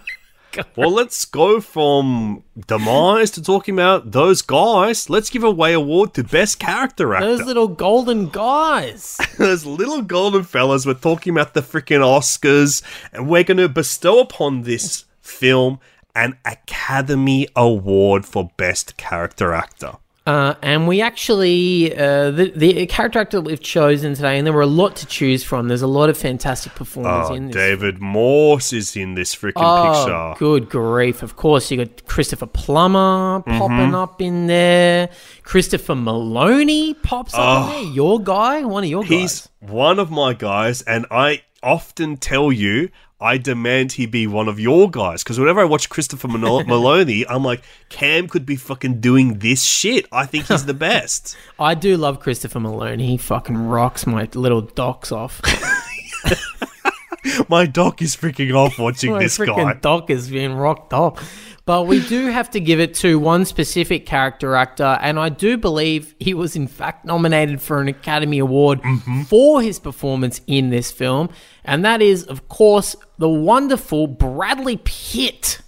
Well, 0.77 0.91
let's 0.91 1.25
go 1.25 1.61
from 1.61 2.43
demise 2.67 3.31
to 3.33 3.43
talking 3.43 3.75
about 3.75 4.13
those 4.13 4.43
guys. 4.43 5.09
Let's 5.09 5.31
give 5.31 5.45
away 5.45 5.73
award 5.73 6.15
to 6.15 6.25
best 6.25 6.59
character 6.59 7.15
actor. 7.15 7.37
those 7.37 7.47
little 7.47 7.69
golden 7.69 8.29
guys. 8.29 9.19
Those 9.39 9.65
little 9.65 10.03
golden 10.03 10.43
fellas. 10.43 10.85
We're 10.85 10.95
talking 10.95 11.33
about 11.33 11.55
the 11.55 11.61
freaking 11.61 12.01
Oscars, 12.01 12.83
and 13.13 13.29
we're 13.29 13.45
going 13.45 13.59
to 13.59 13.69
bestow 13.69 14.19
upon 14.21 14.63
this 14.63 15.05
film 15.21 15.79
an 16.15 16.37
Academy 16.45 17.47
Award 17.55 18.27
for 18.27 18.51
best 18.57 18.97
character 18.97 19.53
actor. 19.53 19.99
Uh, 20.29 20.55
and 20.61 20.87
we 20.87 21.01
actually, 21.01 21.97
uh, 21.97 22.31
the, 22.31 22.53
the 22.55 22.85
character 22.87 23.19
actor 23.19 23.39
that 23.39 23.47
we've 23.49 23.63
chosen 23.63 24.13
today, 24.15 24.37
and 24.37 24.47
there 24.47 24.53
were 24.53 24.61
a 24.61 24.67
lot 24.83 24.95
to 24.97 25.07
choose 25.07 25.43
from. 25.43 25.69
There's 25.69 25.81
a 25.81 25.87
lot 25.87 26.11
of 26.11 26.19
fantastic 26.19 26.75
performers 26.75 27.29
Oh, 27.31 27.35
in 27.35 27.47
this. 27.47 27.55
David 27.57 27.99
Morse 28.01 28.75
is 28.75 28.95
in 28.95 29.15
this 29.15 29.35
freaking 29.35 29.53
Oh, 29.57 30.05
picture. 30.35 30.39
good 30.39 30.69
grief. 30.69 31.23
Of 31.23 31.37
course, 31.37 31.71
you 31.71 31.79
got 31.79 32.05
Christopher 32.07 32.45
Plummer 32.47 33.41
Mm-hmm. 33.41 33.59
popping 33.59 33.95
up 33.95 34.21
in 34.21 34.47
there. 34.49 35.09
Christopher 35.45 35.95
Meloni 35.95 36.95
pops 37.03 37.33
up 37.35 37.71
in 37.75 37.85
there. 37.85 37.93
Your 37.95 38.21
guy, 38.21 38.65
one 38.65 38.85
of 38.85 38.91
your 38.91 39.05
guys. 39.05 39.11
Oh. 39.11 39.15
He's 39.19 39.49
one 39.61 39.99
of 39.99 40.11
my 40.11 40.35
guys, 40.35 40.83
and 40.83 41.07
I 41.11 41.43
often 41.63 42.19
tell 42.19 42.53
you 42.53 42.91
I 43.21 43.37
demand 43.37 43.93
he 43.93 44.07
be 44.07 44.29
one 44.29 44.47
of 44.47 44.61
your 44.61 44.89
guys 44.89 45.25
because 45.25 45.41
whenever 45.41 45.61
I 45.61 45.65
watch 45.65 45.89
Christopher 45.89 46.29
Malo- 46.29 46.63
Meloni, 46.63 47.25
I'm 47.29 47.43
like, 47.43 47.63
Cam 47.89 48.29
could 48.29 48.47
be 48.47 48.55
fucking 48.55 49.01
doing 49.01 49.41
this 49.41 49.65
shit. 49.65 50.07
I 50.13 50.25
think 50.25 50.47
he's 50.47 50.67
the 50.67 50.75
best. 50.75 51.37
I 51.59 51.75
do 51.75 51.97
love 51.97 52.21
Christopher 52.21 52.61
Meloni. 52.61 53.01
He 53.01 53.17
fucking 53.17 53.57
rocks 53.57 54.07
my 54.07 54.29
little 54.35 54.61
docs 54.61 55.11
off. 55.11 55.43
my 57.49 57.67
doc 57.67 58.01
is 58.03 58.15
freaking 58.15 58.55
off 58.55 58.79
watching 58.79 59.13
my 59.13 59.19
this 59.19 59.37
freaking 59.37 59.57
guy. 59.57 59.75
doc 59.75 60.11
is 60.11 60.31
being 60.31 60.55
rocked 60.55 60.93
off. 60.93 61.57
But 61.69 61.83
we 61.83 62.01
do 62.09 62.29
have 62.29 62.49
to 62.53 62.61
give 62.61 62.81
it 62.81 62.95
to 62.95 63.19
one 63.19 63.45
specific 63.45 64.07
character 64.07 64.55
actor, 64.55 64.99
and 65.03 65.19
I 65.21 65.29
do 65.29 65.59
believe 65.59 66.15
he 66.19 66.33
was 66.33 66.57
in 66.57 66.67
fact 66.67 67.05
nominated 67.05 67.61
for 67.61 67.83
an 67.83 67.89
Academy 67.89 68.39
Award 68.39 68.81
Mm-hmm. 68.81 69.23
for 69.25 69.61
his 69.61 69.79
performance 69.79 70.41
in 70.47 70.71
this 70.71 70.91
film, 70.91 71.29
and 71.67 71.85
that 71.85 72.01
is, 72.01 72.25
of 72.25 72.49
course, 72.49 72.97
the 73.19 73.29
wonderful 73.29 74.07
Bradley 74.07 74.79
Pitt. 74.83 75.61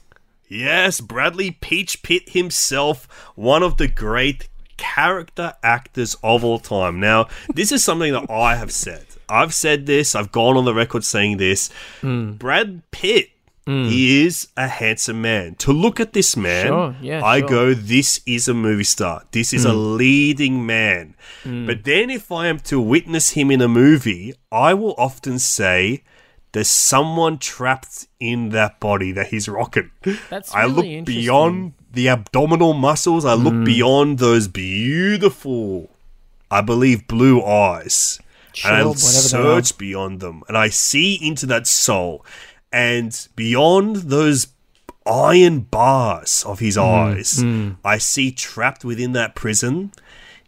Yes, 0.48 1.02
Bradley 1.02 1.50
Peach 1.50 2.02
Pitt 2.02 2.30
himself, 2.30 3.06
one 3.34 3.62
of 3.62 3.76
the 3.76 3.86
great 3.86 4.48
character 4.78 5.52
actors 5.62 6.16
of 6.22 6.42
all 6.42 6.58
time. 6.58 6.98
Now, 6.98 7.28
this 7.54 7.70
is 7.72 7.84
something 7.84 8.14
that 8.14 8.30
I 8.30 8.56
have 8.56 8.72
said. 8.72 9.04
I've 9.28 9.52
said 9.52 9.84
this, 9.84 10.14
I've 10.14 10.32
gone 10.32 10.56
on 10.56 10.64
the 10.64 10.72
record 10.72 11.04
saying 11.04 11.36
this. 11.36 11.68
Hmm. 12.00 12.32
Brad 12.32 12.82
Pitt, 12.90 13.28
he 13.66 14.24
is 14.26 14.48
a 14.56 14.66
handsome 14.66 15.22
man. 15.22 15.54
To 15.56 15.72
look 15.72 16.00
at 16.00 16.12
this 16.12 16.36
man, 16.36 16.66
Sure, 16.66 16.96
yeah, 17.00 17.24
I 17.24 17.38
sure. 17.38 17.48
Go, 17.48 17.74
this 17.74 18.20
is 18.26 18.48
a 18.48 18.54
movie 18.54 18.82
star. 18.82 19.22
This 19.30 19.52
is 19.52 19.64
a 19.64 19.72
leading 19.72 20.66
man. 20.66 21.14
But 21.44 21.84
then 21.84 22.10
if 22.10 22.32
I 22.32 22.48
am 22.48 22.58
to 22.60 22.80
witness 22.80 23.30
him 23.30 23.50
in 23.50 23.60
a 23.60 23.68
movie, 23.68 24.34
I 24.50 24.74
will 24.74 24.94
often 24.98 25.38
say, 25.38 26.02
there's 26.52 26.68
someone 26.68 27.38
trapped 27.38 28.08
in 28.18 28.48
that 28.48 28.80
body 28.80 29.12
that 29.12 29.28
he's 29.28 29.48
rocking. 29.48 29.92
That's 30.28 30.52
really 30.52 30.62
I 30.62 30.66
look 30.66 31.06
beyond 31.06 31.74
the 31.92 32.08
abdominal 32.08 32.72
muscles. 32.74 33.24
I 33.24 33.34
look 33.34 33.64
beyond 33.64 34.18
those 34.18 34.48
beautiful, 34.48 35.90
I 36.50 36.60
believe, 36.60 37.06
blue 37.06 37.40
eyes. 37.44 38.18
Sure, 38.52 38.72
and 38.72 38.88
I 38.88 38.92
search 38.94 39.78
beyond 39.78 40.18
them. 40.18 40.42
And 40.48 40.58
I 40.58 40.70
see 40.70 41.14
into 41.14 41.46
that 41.46 41.68
soul. 41.68 42.24
And 42.72 43.28
beyond 43.36 43.96
those 43.96 44.48
iron 45.06 45.60
bars 45.60 46.44
of 46.46 46.58
his 46.60 46.76
Mm, 46.76 46.82
eyes, 47.16 47.42
I 47.84 47.98
see 47.98 48.30
trapped 48.30 48.84
within 48.84 49.12
that 49.12 49.34
prison 49.34 49.92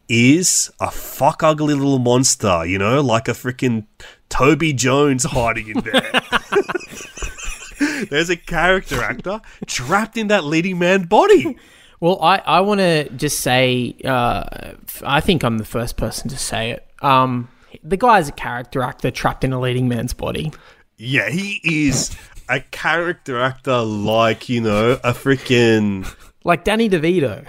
is 0.08 0.70
a 0.80 0.90
fuck 0.90 1.42
ugly 1.42 1.74
little 1.74 1.98
monster, 1.98 2.64
you 2.66 2.78
know, 2.78 3.00
like 3.00 3.28
a 3.28 3.32
freaking 3.32 3.86
Toby 4.28 4.72
Jones 4.72 5.24
hiding 5.24 5.68
in 5.68 5.80
there. 5.80 6.12
There's 8.10 8.30
a 8.30 8.36
character 8.36 9.02
actor 9.02 9.40
trapped 9.66 10.16
in 10.16 10.28
that 10.28 10.44
leading 10.44 10.78
man 10.78 11.04
body. 11.04 11.56
Well, 12.00 12.20
I, 12.22 12.38
I 12.38 12.60
want 12.60 12.80
to 12.80 13.08
just 13.10 13.40
say, 13.40 13.96
uh, 14.04 14.72
I 15.04 15.20
think 15.20 15.44
I'm 15.44 15.58
the 15.58 15.64
first 15.64 15.96
person 15.96 16.28
to 16.30 16.36
say 16.36 16.70
it. 16.72 16.86
Um, 17.00 17.48
the 17.82 17.96
guy's 17.96 18.28
a 18.28 18.32
character 18.32 18.82
actor 18.82 19.10
trapped 19.10 19.44
in 19.44 19.52
a 19.52 19.60
leading 19.60 19.88
man's 19.88 20.12
body. 20.12 20.52
Yeah, 21.04 21.30
he 21.30 21.60
is 21.64 22.16
a 22.48 22.60
character 22.60 23.40
actor 23.40 23.80
like, 23.80 24.48
you 24.48 24.60
know, 24.60 24.92
a 25.02 25.12
freaking. 25.12 26.06
Like 26.44 26.62
Danny 26.62 26.88
DeVito. 26.88 27.44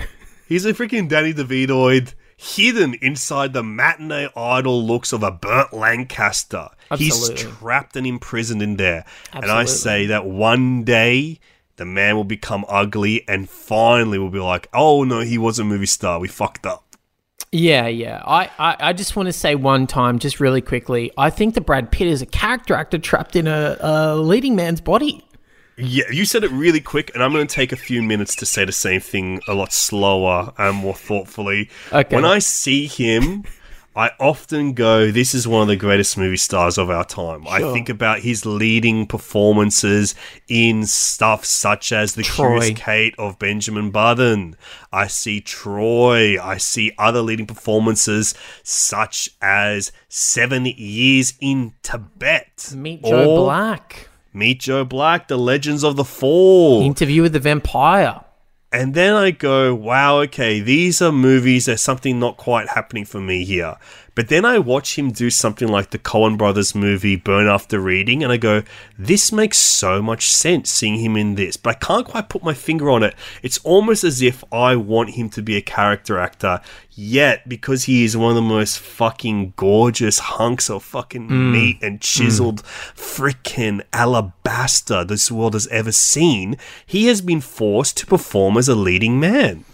He's 0.47 0.65
a 0.65 0.73
freaking 0.73 1.07
Danny 1.07 1.35
DeVitoid 1.35 2.15
hidden 2.35 2.95
inside 2.95 3.53
the 3.53 3.61
matinee 3.61 4.27
idol 4.35 4.83
looks 4.83 5.13
of 5.13 5.21
a 5.21 5.29
Burt 5.29 5.71
Lancaster. 5.71 6.69
Absolutely. 6.89 7.43
He's 7.43 7.43
trapped 7.59 7.95
and 7.95 8.07
imprisoned 8.07 8.63
in 8.63 8.77
there. 8.77 9.05
And 9.33 9.45
I 9.45 9.65
say 9.65 10.07
that 10.07 10.25
one 10.25 10.83
day 10.83 11.39
the 11.75 11.85
man 11.85 12.15
will 12.15 12.23
become 12.23 12.65
ugly 12.67 13.23
and 13.27 13.47
finally 13.47 14.17
will 14.17 14.31
be 14.31 14.39
like, 14.39 14.67
oh 14.73 15.03
no, 15.03 15.19
he 15.19 15.37
was 15.37 15.59
a 15.59 15.63
movie 15.63 15.85
star. 15.85 16.19
We 16.19 16.27
fucked 16.27 16.65
up. 16.65 16.92
Yeah, 17.53 17.85
yeah. 17.85 18.23
I, 18.25 18.49
I, 18.57 18.75
I 18.79 18.93
just 18.93 19.15
want 19.15 19.27
to 19.27 19.33
say 19.33 19.53
one 19.53 19.85
time, 19.85 20.17
just 20.17 20.39
really 20.39 20.59
quickly, 20.59 21.11
I 21.19 21.29
think 21.29 21.53
that 21.53 21.61
Brad 21.61 21.91
Pitt 21.91 22.07
is 22.07 22.19
a 22.23 22.25
character 22.25 22.73
actor 22.73 22.97
trapped 22.97 23.35
in 23.35 23.45
a, 23.45 23.77
a 23.79 24.15
leading 24.15 24.55
man's 24.55 24.81
body. 24.81 25.23
Yeah, 25.77 26.05
you 26.11 26.25
said 26.25 26.43
it 26.43 26.49
really 26.49 26.81
quick, 26.81 27.13
and 27.13 27.23
I'm 27.23 27.31
going 27.31 27.45
to 27.45 27.53
take 27.53 27.71
a 27.71 27.75
few 27.75 28.01
minutes 28.01 28.35
to 28.37 28.47
say 28.47 28.65
the 28.65 28.71
same 28.71 29.01
thing 29.01 29.39
a 29.47 29.53
lot 29.53 29.71
slower 29.71 30.51
and 30.57 30.77
more 30.77 30.95
thoughtfully. 30.95 31.69
Okay. 31.91 32.15
When 32.15 32.25
I 32.25 32.39
see 32.39 32.87
him, 32.87 33.43
I 33.95 34.11
often 34.19 34.73
go, 34.73 35.11
This 35.11 35.35
is 35.35 35.47
one 35.47 35.61
of 35.61 35.67
the 35.67 35.75
greatest 35.75 36.17
movie 36.17 36.37
stars 36.37 36.77
of 36.77 36.89
our 36.89 37.05
time. 37.05 37.47
I 37.47 37.59
think 37.73 37.89
about 37.89 38.19
his 38.19 38.45
leading 38.45 39.05
performances 39.05 40.15
in 40.47 40.85
stuff 40.85 41.45
such 41.45 41.91
as 41.91 42.15
The 42.15 42.23
Troy. 42.23 42.59
Curious 42.59 42.79
Case 42.79 43.15
of 43.19 43.37
Benjamin 43.37 43.91
Button. 43.91 44.55
I 44.91 45.07
see 45.07 45.41
Troy. 45.41 46.41
I 46.41 46.57
see 46.57 46.91
other 46.97 47.21
leading 47.21 47.45
performances 47.45 48.33
such 48.63 49.29
as 49.41 49.91
Seven 50.09 50.65
Years 50.65 51.35
in 51.39 51.73
Tibet. 51.83 52.71
Meet 52.75 53.03
Joe 53.03 53.43
Black. 53.43 54.09
Meet 54.33 54.61
Joe 54.61 54.83
Black, 54.83 55.27
The 55.27 55.37
Legends 55.37 55.83
of 55.83 55.95
the 55.95 56.03
Fall. 56.03 56.81
Interview 56.81 57.21
with 57.21 57.33
the 57.33 57.39
Vampire. 57.39 58.21
And 58.73 58.95
then 58.95 59.13
I 59.13 59.29
go, 59.29 59.75
wow, 59.75 60.21
okay, 60.21 60.59
these 60.59 60.99
are 60.99 61.11
movies, 61.11 61.67
there's 61.67 61.79
something 61.79 62.19
not 62.19 62.37
quite 62.37 62.69
happening 62.69 63.05
for 63.05 63.19
me 63.21 63.45
here. 63.45 63.75
But 64.15 64.27
then 64.27 64.45
I 64.45 64.59
watch 64.59 64.97
him 64.97 65.11
do 65.11 65.31
something 65.31 65.67
like 65.67 65.89
the 65.89 65.97
Coen 65.97 66.37
Brothers 66.37 66.75
movie 66.75 67.15
Burn 67.15 67.47
After 67.47 67.79
Reading, 67.79 68.23
and 68.23 68.31
I 68.31 68.37
go, 68.37 68.61
this 68.97 69.31
makes 69.31 69.57
so 69.57 70.03
much 70.03 70.29
sense 70.29 70.69
seeing 70.69 70.97
him 70.97 71.17
in 71.17 71.33
this. 71.33 71.57
But 71.57 71.77
I 71.77 71.79
can't 71.79 72.05
quite 72.05 72.29
put 72.29 72.43
my 72.43 72.53
finger 72.53 72.91
on 72.91 73.01
it. 73.01 73.15
It's 73.41 73.57
almost 73.59 74.03
as 74.03 74.21
if 74.21 74.43
I 74.51 74.75
want 74.75 75.11
him 75.11 75.29
to 75.31 75.41
be 75.41 75.57
a 75.57 75.61
character 75.61 76.19
actor, 76.19 76.61
yet 76.91 77.49
because 77.49 77.85
he 77.85 78.03
is 78.03 78.15
one 78.15 78.29
of 78.29 78.35
the 78.35 78.41
most 78.41 78.77
fucking 78.77 79.53
gorgeous 79.55 80.19
hunks 80.19 80.69
of 80.69 80.83
fucking 80.83 81.51
meat 81.51 81.79
and 81.81 81.99
chiseled 81.99 82.63
freaking 82.63 83.81
alabaster 83.93 85.03
this 85.03 85.31
world 85.31 85.55
has 85.55 85.67
ever 85.67 85.91
seen, 85.91 86.55
he 86.85 87.07
has 87.07 87.21
been 87.21 87.41
forced 87.41 87.97
to 87.97 88.05
perform 88.05 88.57
as 88.57 88.69
a 88.69 88.75
leading 88.75 89.19
man. 89.19 89.65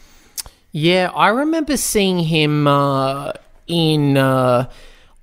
Yeah, 0.72 1.12
I 1.16 1.30
remember 1.30 1.78
seeing 1.78 2.20
him 2.20 2.68
uh, 2.68 3.34
in, 3.70 4.18
uh, 4.18 4.70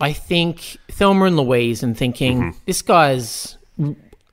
I 0.00 0.12
think, 0.14 0.78
Thelma 0.90 1.26
and 1.26 1.36
Louise 1.36 1.82
and 1.82 1.96
thinking, 1.96 2.38
Mm-hmm. 2.40 2.58
this 2.64 2.80
guy's 2.80 3.58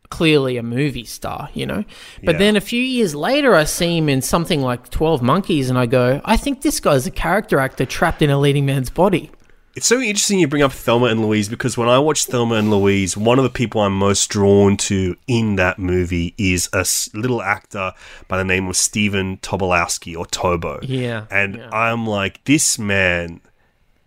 clearly 0.09 0.57
a 0.57 0.63
movie 0.63 1.05
star, 1.05 1.49
you 1.53 1.65
know? 1.65 1.83
But 2.23 2.33
Yeah. 2.35 2.39
then 2.39 2.55
a 2.55 2.61
few 2.61 2.81
years 2.81 3.15
later, 3.15 3.55
I 3.55 3.63
see 3.63 3.97
him 3.97 4.09
in 4.09 4.21
something 4.21 4.61
like 4.61 4.89
12 4.91 5.21
Monkeys 5.23 5.69
and 5.69 5.77
I 5.79 5.87
go, 5.87 6.21
I 6.23 6.37
think 6.37 6.61
this 6.61 6.79
guy's 6.79 7.07
a 7.07 7.11
character 7.11 7.59
actor 7.59 7.85
trapped 7.85 8.21
in 8.21 8.29
a 8.29 8.39
leading 8.39 8.65
man's 8.65 8.91
body. 8.91 9.31
It's 9.75 9.87
so 9.87 9.99
interesting 9.99 10.37
you 10.37 10.47
bring 10.47 10.61
up 10.61 10.71
Thelma 10.71 11.07
and 11.07 11.19
Louise 11.19 11.49
because 11.49 11.75
when 11.79 11.89
I 11.89 11.97
watch 11.97 12.25
Thelma 12.25 12.55
and 12.55 12.69
Louise, 12.69 13.17
one 13.17 13.39
of 13.39 13.43
the 13.43 13.49
people 13.49 13.81
I'm 13.81 13.97
most 13.97 14.29
drawn 14.29 14.77
to 14.77 15.15
in 15.25 15.55
that 15.55 15.79
movie 15.79 16.35
is 16.37 16.69
a 16.73 16.85
little 17.17 17.41
actor 17.41 17.93
by 18.27 18.37
the 18.37 18.43
name 18.43 18.67
of 18.67 18.77
Stephen 18.77 19.37
Tobolowsky 19.37 20.15
or 20.15 20.25
Tobo. 20.27 20.77
Yeah, 20.83 21.25
And 21.31 21.55
yeah. 21.55 21.69
I'm 21.71 22.05
like, 22.05 22.43
this 22.43 22.77
man 22.77 23.41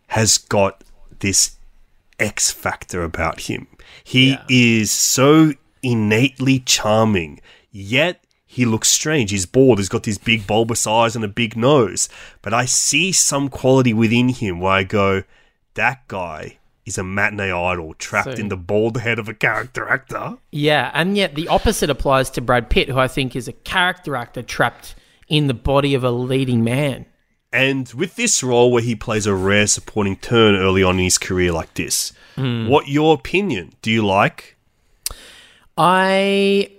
has 0.08 0.38
got 0.38 0.82
this 1.20 1.56
X 2.18 2.50
factor 2.50 3.02
about 3.02 3.42
him. 3.42 3.66
He 4.04 4.30
Yeah. 4.30 4.42
is 4.48 4.90
so 4.90 5.52
innately 5.82 6.60
charming, 6.60 7.40
yet 7.70 8.22
he 8.46 8.64
looks 8.64 8.88
strange. 8.88 9.30
He's 9.30 9.46
bald, 9.46 9.78
he's 9.78 9.88
got 9.88 10.04
these 10.04 10.18
big 10.18 10.46
bulbous 10.46 10.86
eyes 10.86 11.14
and 11.14 11.24
a 11.24 11.28
big 11.28 11.56
nose. 11.56 12.08
But 12.42 12.54
I 12.54 12.64
see 12.64 13.12
some 13.12 13.48
quality 13.48 13.92
within 13.92 14.30
him 14.30 14.60
where 14.60 14.72
I 14.72 14.82
go, 14.84 15.24
that 15.74 16.08
guy 16.08 16.58
is 16.86 16.96
a 16.96 17.02
matinee 17.04 17.50
idol 17.50 17.94
trapped 17.98 18.36
So- 18.36 18.40
in 18.40 18.48
the 18.48 18.56
bald 18.56 18.98
head 19.00 19.18
of 19.18 19.28
a 19.28 19.34
character 19.34 19.88
actor. 19.88 20.38
Yeah, 20.52 20.90
and 20.94 21.16
yet 21.16 21.34
the 21.34 21.48
opposite 21.48 21.90
applies 21.90 22.30
to 22.30 22.40
Brad 22.40 22.70
Pitt, 22.70 22.88
who 22.88 22.98
I 22.98 23.08
think 23.08 23.34
is 23.36 23.48
a 23.48 23.52
character 23.52 24.16
actor 24.16 24.42
trapped 24.42 24.94
in 25.28 25.48
the 25.48 25.54
body 25.54 25.94
of 25.94 26.04
a 26.04 26.10
leading 26.12 26.62
man. 26.64 27.04
And 27.56 27.88
with 27.94 28.16
this 28.16 28.42
role 28.42 28.70
where 28.70 28.82
he 28.82 28.94
plays 28.94 29.26
a 29.26 29.34
rare 29.34 29.66
supporting 29.66 30.16
turn 30.16 30.54
early 30.54 30.82
on 30.82 30.98
in 30.98 31.04
his 31.04 31.18
career 31.18 31.52
like 31.52 31.72
this, 31.74 32.12
what 32.36 32.88
your 32.88 33.14
opinion? 33.14 33.72
Do 33.82 33.90
you 33.90 34.04
like? 34.06 34.56
I, 35.78 36.70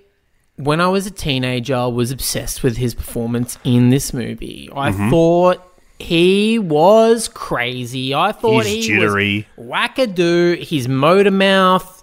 when 0.55 0.81
I 0.81 0.87
was 0.87 1.05
a 1.07 1.11
teenager, 1.11 1.89
was 1.89 2.11
obsessed 2.11 2.63
with 2.63 2.77
his 2.77 2.93
performance 2.95 3.57
in 3.63 3.89
this 3.89 4.13
movie. 4.13 4.69
I 4.75 4.91
Mm-hmm. 4.91 5.09
thought 5.09 5.63
he 5.99 6.59
was 6.59 7.27
crazy. 7.27 8.13
I 8.13 8.31
thought 8.31 8.65
He's 8.65 8.85
he 8.85 8.93
jittery. 8.93 9.47
was 9.57 9.67
wackadoo. 9.67 10.63
His 10.63 10.87
motor 10.87 11.31
mouth. 11.31 11.96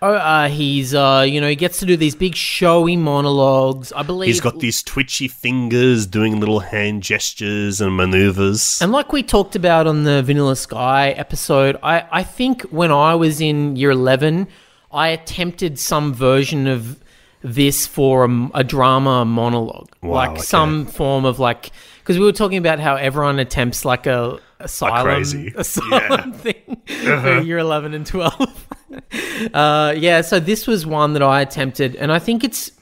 Oh, 0.00 0.14
uh, 0.14 0.48
he's 0.48 0.94
uh, 0.94 1.24
you 1.26 1.40
know, 1.40 1.48
he 1.48 1.56
gets 1.56 1.78
to 1.80 1.86
do 1.86 1.96
these 1.96 2.14
big 2.14 2.36
showy 2.36 2.96
monologues. 2.96 3.92
I 3.92 4.02
believe 4.02 4.28
He's 4.28 4.40
got 4.40 4.60
these 4.60 4.82
twitchy 4.82 5.26
fingers 5.26 6.06
doing 6.06 6.38
little 6.38 6.60
hand 6.60 7.02
gestures 7.02 7.80
and 7.80 7.96
maneuvers. 7.96 8.80
And 8.80 8.92
like 8.92 9.12
we 9.12 9.22
talked 9.22 9.56
about 9.56 9.86
on 9.86 10.04
the 10.04 10.22
Vanilla 10.22 10.54
Sky 10.54 11.10
episode, 11.10 11.76
I, 11.82 12.06
I 12.12 12.22
think 12.22 12.62
when 12.64 12.92
I 12.92 13.16
was 13.16 13.40
in 13.40 13.74
year 13.74 13.90
11, 13.90 14.46
I 14.92 15.08
attempted 15.08 15.78
some 15.78 16.14
version 16.14 16.68
of 16.68 17.02
this 17.42 17.86
for 17.86 18.24
a, 18.24 18.50
a 18.54 18.64
drama 18.64 19.24
monologue. 19.24 19.90
Wow, 20.02 20.14
like 20.14 20.30
okay. 20.30 20.42
some 20.42 20.86
form 20.86 21.24
of 21.24 21.40
like, 21.40 21.70
because 22.00 22.18
we 22.18 22.24
were 22.24 22.32
talking 22.32 22.58
about 22.58 22.78
how 22.78 22.94
everyone 22.94 23.40
attempts 23.40 23.84
like 23.84 24.06
a 24.06 24.38
asylum, 24.60 25.04
crazy. 25.04 25.52
asylum 25.56 26.32
thing 26.34 26.80
for 26.86 27.40
year 27.40 27.58
11 27.58 27.94
and 27.94 28.06
12. 28.06 28.66
uh, 29.54 29.94
yeah, 29.96 30.20
so 30.20 30.40
this 30.40 30.66
was 30.66 30.86
one 30.86 31.12
that 31.14 31.22
I 31.22 31.40
attempted, 31.40 31.96
and 31.96 32.10
I 32.12 32.18
think 32.18 32.44
it's 32.44 32.72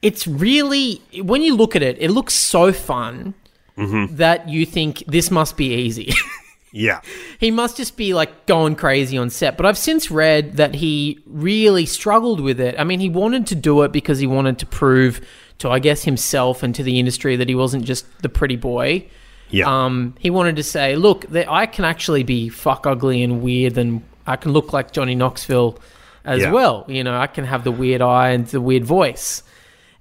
it's 0.00 0.26
really 0.26 1.00
when 1.22 1.42
you 1.42 1.56
look 1.56 1.76
at 1.76 1.82
it, 1.82 1.96
it 2.00 2.10
looks 2.10 2.34
so 2.34 2.72
fun 2.72 3.34
that 4.10 4.48
you 4.48 4.66
think 4.66 5.04
this 5.06 5.30
must 5.30 5.56
be 5.56 5.74
easy. 5.74 6.12
yeah. 6.72 7.00
he 7.38 7.50
must 7.50 7.76
just 7.76 7.96
be 7.96 8.14
like 8.14 8.46
going 8.46 8.76
crazy 8.76 9.16
on 9.16 9.30
set. 9.30 9.56
But 9.56 9.66
I've 9.66 9.78
since 9.78 10.10
read 10.10 10.56
that 10.56 10.74
he 10.74 11.20
really 11.26 11.86
struggled 11.86 12.40
with 12.40 12.60
it. 12.60 12.74
I 12.78 12.84
mean, 12.84 13.00
he 13.00 13.08
wanted 13.08 13.46
to 13.48 13.54
do 13.54 13.82
it 13.82 13.92
because 13.92 14.18
he 14.18 14.26
wanted 14.26 14.58
to 14.60 14.66
prove 14.66 15.20
to, 15.58 15.70
I 15.70 15.78
guess, 15.78 16.04
himself 16.04 16.62
and 16.62 16.74
to 16.74 16.82
the 16.82 16.98
industry 16.98 17.36
that 17.36 17.48
he 17.48 17.54
wasn't 17.54 17.84
just 17.84 18.06
the 18.22 18.28
pretty 18.28 18.56
boy. 18.56 19.06
Yeah. 19.50 19.84
Um, 19.84 20.14
he 20.18 20.30
wanted 20.30 20.56
to 20.56 20.62
say, 20.62 20.96
look, 20.96 21.26
that 21.28 21.50
I 21.50 21.66
can 21.66 21.84
actually 21.84 22.22
be 22.22 22.48
fuck 22.48 22.86
ugly 22.86 23.22
and 23.22 23.42
weird, 23.42 23.76
and 23.76 24.02
I 24.26 24.36
can 24.36 24.52
look 24.52 24.72
like 24.72 24.92
Johnny 24.92 25.14
Knoxville 25.14 25.78
as 26.24 26.42
Yeah. 26.42 26.52
well. 26.52 26.84
You 26.88 27.02
know, 27.04 27.18
I 27.18 27.26
can 27.26 27.44
have 27.44 27.64
the 27.64 27.72
weird 27.72 28.00
eye 28.02 28.30
and 28.30 28.46
the 28.46 28.60
weird 28.60 28.84
voice. 28.84 29.42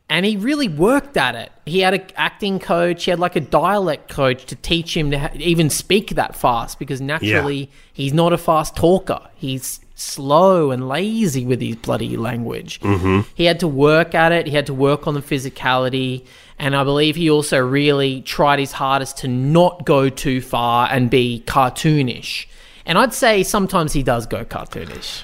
And 0.10 0.26
he 0.26 0.36
really 0.36 0.68
worked 0.68 1.16
at 1.16 1.36
it. 1.36 1.52
He 1.66 1.80
had 1.80 1.94
an 1.94 2.04
acting 2.18 2.60
coach. 2.60 3.06
He 3.06 3.12
had 3.12 3.20
like 3.20 3.38
a 3.38 3.40
dialect 3.40 4.10
coach 4.10 4.46
to 4.48 4.56
teach 4.58 4.96
him 4.96 5.10
to 5.12 5.20
ha- 5.20 5.30
even 5.36 5.70
speak 5.70 6.12
that 6.16 6.36
fast 6.36 6.80
because 6.80 7.00
naturally 7.00 7.72
he's 7.94 8.14
not 8.14 8.34
a 8.34 8.38
fast 8.38 8.76
talker. 8.76 9.22
He's 9.36 9.80
slow 9.96 10.72
and 10.72 10.90
lazy 10.90 11.46
with 11.46 11.62
his 11.62 11.78
bloody 11.78 12.18
language. 12.18 12.82
Mm-hmm. 12.82 13.22
He 13.36 13.46
had 13.46 13.60
to 13.62 13.68
work 13.70 14.14
at 14.14 14.34
it. 14.34 14.48
He 14.48 14.54
had 14.54 14.66
to 14.66 14.74
work 14.74 15.08
on 15.08 15.14
the 15.14 15.22
physicality. 15.22 16.26
And 16.60 16.76
I 16.76 16.84
believe 16.84 17.16
he 17.16 17.30
also 17.30 17.60
really 17.60 18.22
tried 18.22 18.60
his 18.60 18.74
hardest 18.74 19.18
to 19.20 19.28
not 19.30 19.86
go 19.86 20.10
too 20.10 20.42
far 20.42 20.90
and 20.92 21.10
be 21.10 21.42
cartoonish. 21.48 22.48
And 22.86 22.98
I'd 22.98 23.14
say 23.14 23.44
sometimes 23.44 23.94
he 23.94 24.04
does 24.04 24.26
go 24.26 24.44
cartoonish. 24.46 25.24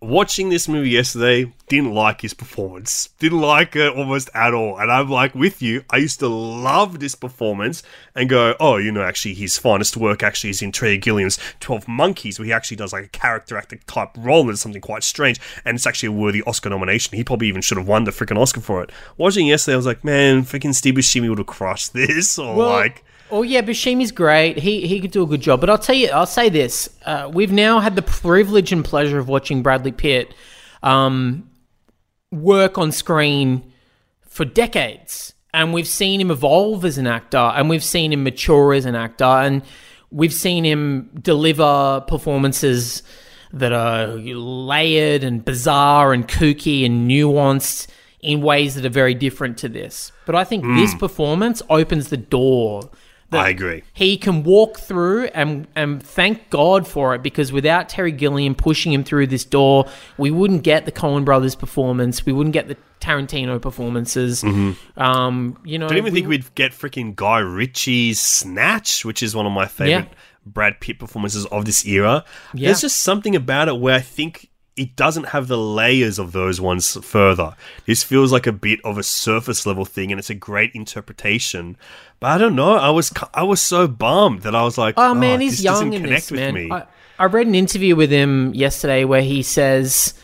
watching 0.00 0.48
this 0.48 0.68
movie 0.68 0.90
yesterday, 0.90 1.52
didn't 1.68 1.92
like 1.92 2.20
his 2.20 2.32
performance. 2.32 3.08
Didn't 3.18 3.40
like 3.40 3.74
it 3.74 3.92
almost 3.96 4.30
at 4.32 4.54
all. 4.54 4.78
And 4.78 4.92
I'm 4.92 5.08
like 5.10 5.34
with 5.34 5.60
you. 5.60 5.84
I 5.90 5.96
used 5.96 6.20
to 6.20 6.28
love 6.28 7.00
this 7.00 7.16
performance 7.16 7.82
and 8.14 8.28
go, 8.28 8.54
oh, 8.60 8.76
you 8.76 8.92
know, 8.92 9.02
actually 9.02 9.34
his 9.34 9.58
finest 9.58 9.96
work 9.96 10.22
actually 10.22 10.50
is 10.50 10.62
in 10.62 10.70
Terry 10.70 10.98
Gilliam's 10.98 11.38
Twelve 11.58 11.88
Monkeys, 11.88 12.38
where 12.38 12.46
he 12.46 12.52
actually 12.52 12.76
does 12.76 12.92
like 12.92 13.06
a 13.06 13.08
character 13.08 13.56
actor 13.56 13.76
type 13.86 14.10
role 14.16 14.42
and 14.42 14.50
it's 14.50 14.60
something 14.60 14.80
quite 14.80 15.02
strange. 15.02 15.40
And 15.64 15.74
it's 15.74 15.86
actually 15.86 16.08
a 16.10 16.12
worthy 16.12 16.42
Oscar 16.42 16.70
nomination. 16.70 17.16
He 17.16 17.24
probably 17.24 17.48
even 17.48 17.62
should 17.62 17.78
have 17.78 17.88
won 17.88 18.04
the 18.04 18.12
freaking 18.12 18.38
Oscar 18.38 18.60
for 18.60 18.82
it. 18.84 18.92
Watching 19.16 19.48
yesterday, 19.48 19.74
I 19.74 19.78
was 19.78 19.86
like, 19.86 20.04
man, 20.04 20.44
freaking 20.44 20.74
Steve 20.74 20.94
Buscemi 20.94 21.28
would 21.28 21.38
have 21.38 21.46
crushed 21.46 21.92
this. 21.92 22.38
Or 22.48 22.54
like 22.54 23.04
Oh 23.30 23.42
yeah, 23.42 23.60
Buscemi's 23.60 24.12
great. 24.12 24.58
He 24.58 24.86
he 24.86 25.00
could 25.00 25.10
do 25.10 25.22
a 25.22 25.26
good 25.26 25.40
job. 25.40 25.60
But 25.60 25.70
I'll 25.70 25.78
tell 25.78 25.94
you, 25.94 26.08
I'll 26.10 26.26
say 26.26 26.48
this: 26.48 26.88
uh, 27.04 27.30
we've 27.32 27.52
now 27.52 27.80
had 27.80 27.96
the 27.96 28.02
privilege 28.02 28.72
and 28.72 28.84
pleasure 28.84 29.18
of 29.18 29.28
watching 29.28 29.62
Bradley 29.62 29.92
Pitt 29.92 30.34
um, 30.82 31.50
work 32.30 32.78
on 32.78 32.92
screen 32.92 33.72
for 34.22 34.44
decades, 34.44 35.34
and 35.52 35.72
we've 35.72 35.88
seen 35.88 36.20
him 36.20 36.30
evolve 36.30 36.84
as 36.84 36.98
an 36.98 37.06
actor, 37.06 37.36
and 37.36 37.68
we've 37.68 37.84
seen 37.84 38.12
him 38.12 38.24
mature 38.24 38.72
as 38.72 38.84
an 38.84 38.94
actor, 38.94 39.24
and 39.24 39.62
we've 40.10 40.32
seen 40.32 40.64
him 40.64 41.10
deliver 41.20 42.02
performances 42.06 43.02
that 43.52 43.72
are 43.72 44.08
layered 44.08 45.24
and 45.24 45.44
bizarre 45.44 46.12
and 46.12 46.28
kooky 46.28 46.84
and 46.84 47.10
nuanced 47.10 47.88
in 48.20 48.42
ways 48.42 48.74
that 48.74 48.84
are 48.84 48.90
very 48.90 49.14
different 49.14 49.56
to 49.58 49.68
this. 49.68 50.12
But 50.26 50.34
I 50.34 50.44
think 50.44 50.64
this 50.64 50.94
performance 50.94 51.62
opens 51.70 52.08
the 52.08 52.16
door. 52.16 52.90
That 53.30 53.44
I 53.44 53.48
agree. 53.50 53.82
He 53.92 54.16
can 54.16 54.42
walk 54.42 54.78
through 54.78 55.26
and 55.34 55.66
and 55.76 56.02
thank 56.02 56.48
God 56.50 56.86
for 56.88 57.14
it 57.14 57.22
because 57.22 57.52
without 57.52 57.88
Terry 57.88 58.12
Gilliam 58.12 58.54
pushing 58.54 58.92
him 58.92 59.04
through 59.04 59.26
this 59.28 59.44
door, 59.44 59.86
we 60.16 60.30
wouldn't 60.30 60.62
get 60.62 60.84
the 60.86 60.92
Coen 60.92 61.24
Brothers 61.24 61.54
performance. 61.54 62.24
We 62.24 62.32
wouldn't 62.32 62.54
get 62.54 62.68
the 62.68 62.76
Tarantino 63.00 63.60
performances. 63.60 64.42
Um, 64.96 65.58
you 65.64 65.78
know, 65.78 65.86
I 65.86 65.88
don't 65.90 65.98
even 65.98 66.12
we- 66.12 66.20
think 66.20 66.28
we'd 66.28 66.54
get 66.54 66.72
freaking 66.72 67.14
Guy 67.14 67.38
Ritchie's 67.38 68.20
Snatch, 68.20 69.04
which 69.04 69.22
is 69.22 69.34
one 69.36 69.46
of 69.46 69.52
my 69.52 69.66
favorite 69.66 70.08
Yeah. 70.10 70.18
Brad 70.46 70.80
Pitt 70.80 70.98
performances 70.98 71.44
of 71.46 71.64
this 71.66 71.84
era. 71.86 72.24
Yeah. 72.54 72.68
There's 72.68 72.80
just 72.80 72.98
something 73.02 73.36
about 73.36 73.68
it 73.68 73.78
where 73.78 73.94
I 73.94 74.00
think 74.00 74.48
it 74.78 74.96
doesn't 74.96 75.28
have 75.28 75.48
the 75.48 75.58
layers 75.58 76.18
of 76.18 76.32
those 76.32 76.60
ones 76.60 76.96
further. 77.04 77.54
This 77.86 78.02
feels 78.02 78.32
like 78.32 78.46
a 78.46 78.52
bit 78.52 78.80
of 78.84 78.96
a 78.98 79.02
surface 79.02 79.66
level 79.66 79.84
thing, 79.84 80.10
and 80.12 80.18
it's 80.18 80.30
a 80.30 80.34
great 80.34 80.72
interpretation. 80.74 81.76
But 82.20 82.28
I 82.32 82.38
don't 82.38 82.54
know. 82.56 82.74
I 82.74 82.90
was 82.90 83.12
I 83.34 83.42
was 83.42 83.60
so 83.60 83.86
bummed 83.88 84.42
that 84.42 84.54
I 84.54 84.62
was 84.62 84.78
like, 84.78 84.94
Oh 84.96 85.14
man, 85.14 85.40
this 85.40 85.56
he's 85.58 85.64
young 85.64 85.92
in 85.92 86.02
connect 86.02 86.28
this 86.28 86.30
with 86.30 86.40
man. 86.40 86.54
me. 86.54 86.70
I, 86.70 86.86
I 87.18 87.24
read 87.26 87.46
an 87.46 87.54
interview 87.54 87.96
with 87.96 88.10
him 88.10 88.54
yesterday 88.54 89.04
where 89.04 89.22
he 89.22 89.42
says, 89.42 90.14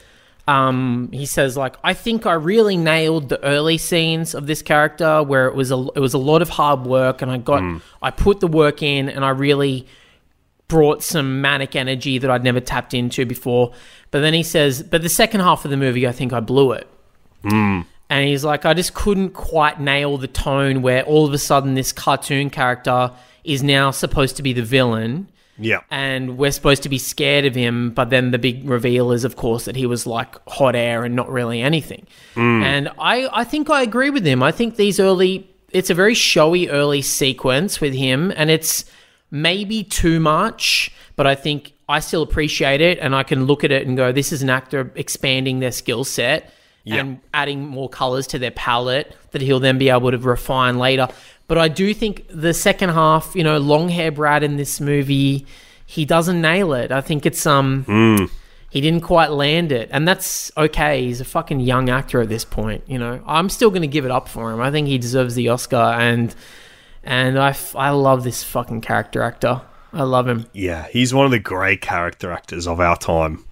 um, 0.46 1.08
he 1.12 1.26
says 1.26 1.56
like, 1.56 1.76
I 1.82 1.94
think 1.94 2.26
I 2.26 2.34
really 2.34 2.76
nailed 2.76 3.28
the 3.30 3.42
early 3.42 3.78
scenes 3.78 4.34
of 4.34 4.46
this 4.46 4.62
character 4.62 5.22
where 5.22 5.46
it 5.48 5.54
was 5.54 5.70
a 5.72 5.86
it 5.96 6.00
was 6.00 6.14
a 6.14 6.18
lot 6.18 6.42
of 6.42 6.50
hard 6.50 6.84
work, 6.84 7.22
and 7.22 7.30
I 7.30 7.38
got 7.38 7.60
Hmm. 7.60 7.78
I 8.02 8.10
put 8.10 8.40
the 8.40 8.46
work 8.48 8.82
in, 8.82 9.08
and 9.08 9.24
I 9.24 9.30
really 9.30 9.86
brought 10.74 11.04
some 11.04 11.40
manic 11.40 11.76
energy 11.76 12.18
that 12.18 12.28
I'd 12.28 12.42
never 12.42 12.58
tapped 12.58 12.94
into 12.94 13.24
before. 13.24 13.72
But 14.10 14.22
then 14.22 14.34
he 14.34 14.42
says, 14.42 14.82
but 14.82 15.02
the 15.02 15.08
second 15.08 15.40
half 15.40 15.64
of 15.64 15.70
the 15.70 15.76
movie, 15.76 16.04
I 16.08 16.10
think 16.10 16.32
I 16.32 16.40
blew 16.40 16.72
it. 16.72 16.88
Hmm. 17.42 17.82
And 18.10 18.26
he's 18.26 18.44
like, 18.44 18.64
I 18.64 18.74
just 18.74 18.92
couldn't 18.92 19.30
quite 19.30 19.80
nail 19.80 20.18
the 20.18 20.26
tone 20.26 20.82
where 20.82 21.04
all 21.04 21.26
of 21.26 21.32
a 21.32 21.38
sudden 21.38 21.74
this 21.74 21.92
cartoon 21.92 22.50
character 22.50 23.12
is 23.44 23.62
now 23.62 23.92
supposed 23.92 24.34
to 24.36 24.42
be 24.42 24.52
the 24.52 24.64
villain 24.64 25.28
yeah, 25.56 25.82
and 25.88 26.36
we're 26.36 26.50
supposed 26.50 26.82
to 26.82 26.88
be 26.88 26.98
scared 26.98 27.44
of 27.44 27.54
him, 27.54 27.90
but 27.90 28.10
then 28.10 28.32
the 28.32 28.38
big 28.40 28.68
reveal 28.68 29.12
is, 29.12 29.22
of 29.22 29.36
course, 29.36 29.66
that 29.66 29.76
he 29.76 29.86
was 29.86 30.04
like 30.04 30.34
hot 30.48 30.74
air 30.74 31.04
and 31.04 31.14
not 31.14 31.30
really 31.30 31.62
anything. 31.62 32.08
Hmm. 32.34 32.64
And 32.64 32.88
I, 32.98 33.28
I 33.32 33.44
think 33.44 33.70
I 33.70 33.82
agree 33.82 34.10
with 34.10 34.26
him. 34.26 34.42
I 34.42 34.50
think 34.50 34.74
these 34.74 34.98
early, 34.98 35.48
it's 35.70 35.90
a 35.90 35.94
very 35.94 36.14
showy 36.14 36.68
early 36.68 37.02
sequence 37.02 37.80
with 37.80 37.94
him, 37.94 38.32
and 38.34 38.50
it's 38.50 38.84
maybe 39.34 39.82
too 39.82 40.20
much, 40.20 40.92
but 41.16 41.26
I 41.26 41.34
think 41.34 41.72
I 41.88 41.98
still 41.98 42.22
appreciate 42.22 42.80
it, 42.80 43.00
and 43.00 43.16
I 43.16 43.24
can 43.24 43.46
look 43.46 43.64
at 43.64 43.72
it 43.72 43.84
and 43.84 43.96
go, 43.96 44.12
this 44.12 44.32
is 44.32 44.42
an 44.42 44.48
actor 44.48 44.92
expanding 44.94 45.58
their 45.58 45.72
skill 45.72 46.04
set 46.04 46.52
and 46.86 47.18
adding 47.32 47.66
more 47.66 47.88
colors 47.88 48.26
to 48.28 48.38
their 48.38 48.52
palette 48.52 49.16
that 49.32 49.42
he'll 49.42 49.58
then 49.58 49.76
be 49.76 49.88
able 49.88 50.10
to 50.10 50.18
refine 50.18 50.78
later. 50.78 51.08
But 51.48 51.58
I 51.58 51.68
do 51.68 51.92
think 51.92 52.26
the 52.28 52.54
second 52.54 52.90
half, 52.90 53.34
you 53.34 53.42
know, 53.42 53.58
long 53.58 53.88
hair 53.88 54.12
Brad 54.12 54.44
in 54.44 54.56
this 54.56 54.80
movie, 54.80 55.46
he 55.84 56.04
doesn't 56.04 56.40
nail 56.40 56.72
it. 56.72 56.92
I 56.92 57.00
think 57.00 57.26
it's 57.26 57.44
um 57.46 58.30
he 58.70 58.80
didn't 58.80 59.02
quite 59.02 59.30
land 59.30 59.72
it. 59.72 59.88
And 59.92 60.06
that's 60.06 60.52
okay. 60.56 61.04
He's 61.04 61.20
a 61.20 61.24
fucking 61.24 61.60
young 61.60 61.88
actor 61.88 62.20
at 62.20 62.28
this 62.28 62.44
point, 62.44 62.84
you 62.86 62.98
know. 62.98 63.22
I'm 63.26 63.48
still 63.48 63.70
going 63.70 63.82
to 63.82 63.88
give 63.88 64.04
it 64.04 64.10
up 64.10 64.28
for 64.28 64.52
him. 64.52 64.60
I 64.60 64.70
think 64.70 64.88
he 64.88 64.98
deserves 64.98 65.34
the 65.34 65.48
Oscar 65.48 65.76
and 65.76 66.34
and 67.04 67.38
I, 67.38 67.50
f- 67.50 67.76
I 67.76 67.90
love 67.90 68.24
this 68.24 68.42
fucking 68.42 68.80
character 68.80 69.22
actor. 69.22 69.62
I 69.92 70.02
love 70.02 70.26
him. 70.26 70.46
yeah. 70.52 70.88
He's 70.90 71.14
one 71.14 71.24
of 71.24 71.30
the 71.30 71.38
great 71.38 71.80
character 71.80 72.32
actors 72.32 72.66
of 72.66 72.80
our 72.80 72.96
time. 72.96 73.44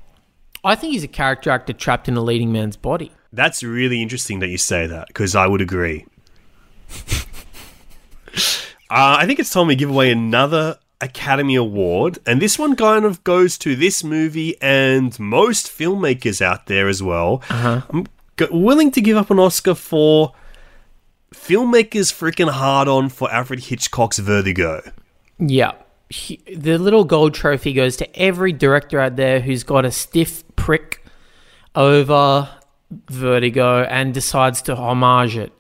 I 0.65 0.75
think 0.75 0.93
he's 0.93 1.05
a 1.05 1.09
character 1.09 1.51
actor 1.51 1.73
trapped 1.73 2.09
in 2.09 2.17
a 2.17 2.21
leading 2.23 2.51
man's 2.53 2.77
body. 2.77 3.13
That's 3.33 3.63
really 3.63 4.03
interesting 4.03 4.41
that 4.41 4.49
you 4.49 4.59
say 4.59 4.87
that 4.87 5.09
because 5.09 5.35
I 5.37 5.47
would 5.47 5.61
agree. 5.61 6.05
uh, 8.35 8.37
I 8.91 9.27
think 9.27 9.39
it's 9.39 9.51
time 9.51 9.67
we 9.69 9.77
give 9.77 9.91
away 9.91 10.11
another 10.11 10.79
Academy 11.01 11.55
Award, 11.57 12.19
and 12.27 12.41
this 12.41 12.59
one 12.59 12.77
kind 12.77 13.05
of 13.05 13.25
goes 13.25 13.59
to 13.59 13.75
this 13.75 14.05
movie 14.05 14.57
and 14.61 15.19
most 15.19 15.67
filmmakers 15.67 16.41
out 16.41 16.67
there 16.67 16.89
as 16.89 17.03
well. 17.03 17.43
I'm 17.51 18.07
g- 18.39 18.47
willing 18.51 18.91
to 18.93 19.01
give 19.01 19.17
up 19.17 19.31
an 19.31 19.39
Oscar 19.39 19.75
for 19.75 20.33
filmmakers 21.33 22.13
freaking 22.13 22.51
hard 22.51 22.89
on 22.89 23.09
for 23.09 23.33
Alfred 23.33 23.61
Hitchcock's 23.61 24.19
Vertigo. 24.19 24.83
Yeah. 25.39 25.73
He, 26.09 26.37
the 26.55 26.79
little 26.79 27.05
gold 27.05 27.33
trophy 27.35 27.73
goes 27.73 27.97
to 27.97 28.17
every 28.19 28.53
director 28.53 29.01
out 29.01 29.17
there 29.17 29.41
who's 29.41 29.63
got 29.63 29.85
a 29.85 29.91
stiff 29.91 30.45
prick 30.57 31.05
over 31.75 32.51
Vertigo 33.09 33.85
and 33.85 34.13
decides 34.13 34.61
to 34.63 34.77
homage 34.77 35.37
it. 35.37 35.53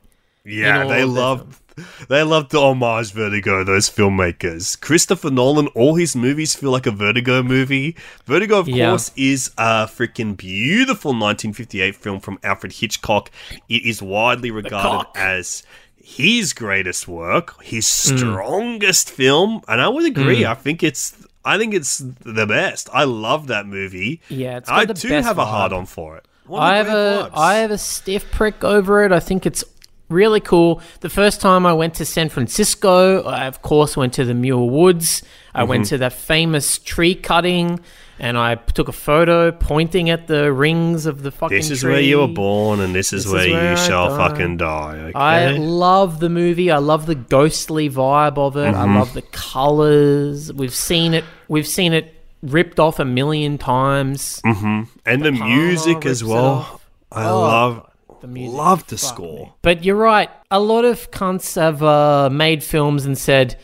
Yeah, 0.44 0.84
they 0.84 1.04
love 1.04 1.61
they 2.08 2.22
love 2.22 2.48
to 2.50 2.58
homage 2.58 3.12
Vertigo, 3.12 3.64
those 3.64 3.88
filmmakers. 3.90 4.80
Christopher 4.80 5.30
Nolan, 5.30 5.68
all 5.68 5.94
his 5.94 6.14
movies 6.16 6.54
feel 6.54 6.70
like 6.70 6.86
a 6.86 6.90
Vertigo 6.90 7.42
movie. 7.42 7.96
Vertigo, 8.26 8.58
of 8.58 8.68
Yeah. 8.68 8.90
course, 8.90 9.10
is 9.16 9.50
a 9.58 9.86
freaking 9.86 10.36
beautiful 10.36 11.12
1958 11.12 11.94
film 11.96 12.20
from 12.20 12.38
Alfred 12.42 12.72
Hitchcock. 12.74 13.30
It 13.68 13.84
is 13.84 14.02
widely 14.02 14.50
regarded 14.50 15.08
as 15.14 15.62
his 16.04 16.52
greatest 16.52 17.06
work, 17.08 17.62
his 17.62 17.86
Mm. 17.86 18.18
strongest 18.18 19.10
film, 19.10 19.62
and 19.68 19.80
I 19.80 19.88
would 19.88 20.04
agree. 20.04 20.44
I 20.44 20.54
think 20.54 20.82
it's 20.82 21.14
I 21.44 21.58
think 21.58 21.74
it's 21.74 21.98
the 22.24 22.46
best. 22.46 22.88
I 22.92 23.02
love 23.02 23.48
that 23.48 23.66
movie. 23.66 24.20
Yeah, 24.28 24.58
it's 24.58 24.68
got 24.68 24.78
I 24.78 24.84
the 24.84 24.94
do 24.94 25.08
best 25.08 25.26
have 25.26 25.38
a 25.38 25.44
hard 25.44 25.72
on 25.72 25.86
for 25.86 26.16
it. 26.16 26.24
I 26.54 26.76
have 26.76 26.86
great 26.86 26.94
a 26.94 27.24
vibes. 27.24 27.30
I 27.34 27.54
have 27.56 27.70
a 27.72 27.78
stiff 27.78 28.30
prick 28.30 28.62
over 28.62 29.04
it. 29.04 29.10
I 29.10 29.18
think 29.18 29.44
it's 29.44 29.64
really 30.12 30.40
cool. 30.40 30.80
The 31.00 31.08
first 31.10 31.40
time 31.40 31.66
I 31.66 31.72
went 31.72 31.94
to 31.94 32.04
San 32.04 32.28
Francisco, 32.28 33.22
I 33.24 33.46
of 33.46 33.62
course 33.62 33.96
went 33.96 34.12
to 34.14 34.24
the 34.24 34.34
Muir 34.34 34.58
Woods. 34.58 35.22
I 35.54 35.64
went 35.64 35.84
Mm-hmm. 35.84 35.88
to 35.90 35.98
that 35.98 36.12
famous 36.14 36.78
tree 36.78 37.14
cutting, 37.14 37.80
and 38.18 38.38
I 38.38 38.54
took 38.54 38.88
a 38.88 38.92
photo 38.92 39.50
pointing 39.52 40.08
at 40.08 40.26
the 40.26 40.50
rings 40.52 41.04
of 41.06 41.22
the 41.22 41.30
fucking. 41.30 41.56
This 41.56 41.70
is 41.70 41.80
tree. 41.80 41.92
where 41.92 42.00
you 42.00 42.18
were 42.20 42.28
born, 42.28 42.80
and 42.80 42.94
this 42.94 43.12
is 43.12 43.24
This 43.24 43.32
where 43.32 43.46
is 43.46 43.52
where 43.52 43.64
you 43.64 43.72
I 43.72 43.86
shall 43.86 44.08
die. 44.08 44.28
fucking 44.28 44.56
die. 44.58 44.96
Okay? 45.08 45.12
I 45.18 45.50
love 45.58 46.20
the 46.20 46.28
movie. 46.30 46.70
I 46.70 46.78
love 46.78 47.04
the 47.06 47.14
ghostly 47.16 47.90
vibe 47.90 48.38
of 48.38 48.56
it. 48.56 48.72
Mm-hmm. 48.72 48.76
I 48.94 48.98
love 48.98 49.12
the 49.12 49.22
colors. 49.22 50.52
We've 50.52 50.74
seen 50.74 51.14
it. 51.14 51.24
We've 51.48 51.66
seen 51.66 51.92
it 51.92 52.14
ripped 52.42 52.80
off 52.80 52.98
a 52.98 53.04
million 53.04 53.58
times. 53.58 54.40
and 54.44 54.86
De 55.04 55.32
Palma 55.32 55.44
music 55.46 56.06
as 56.06 56.24
well. 56.24 56.80
I 57.10 57.26
Oh, 57.28 57.40
love, 57.40 57.90
the 58.22 58.26
music. 58.28 58.56
love 58.56 58.86
the 58.86 58.96
Fuck 58.96 59.14
score. 59.14 59.38
me. 59.46 59.52
But 59.60 59.84
you're 59.84 59.96
right. 59.96 60.30
A 60.50 60.58
lot 60.60 60.84
of 60.86 61.10
cunts 61.10 61.56
have 61.60 61.82
uh, 61.82 62.30
made 62.32 62.64
films 62.64 63.04
and 63.04 63.16
said, 63.18 63.56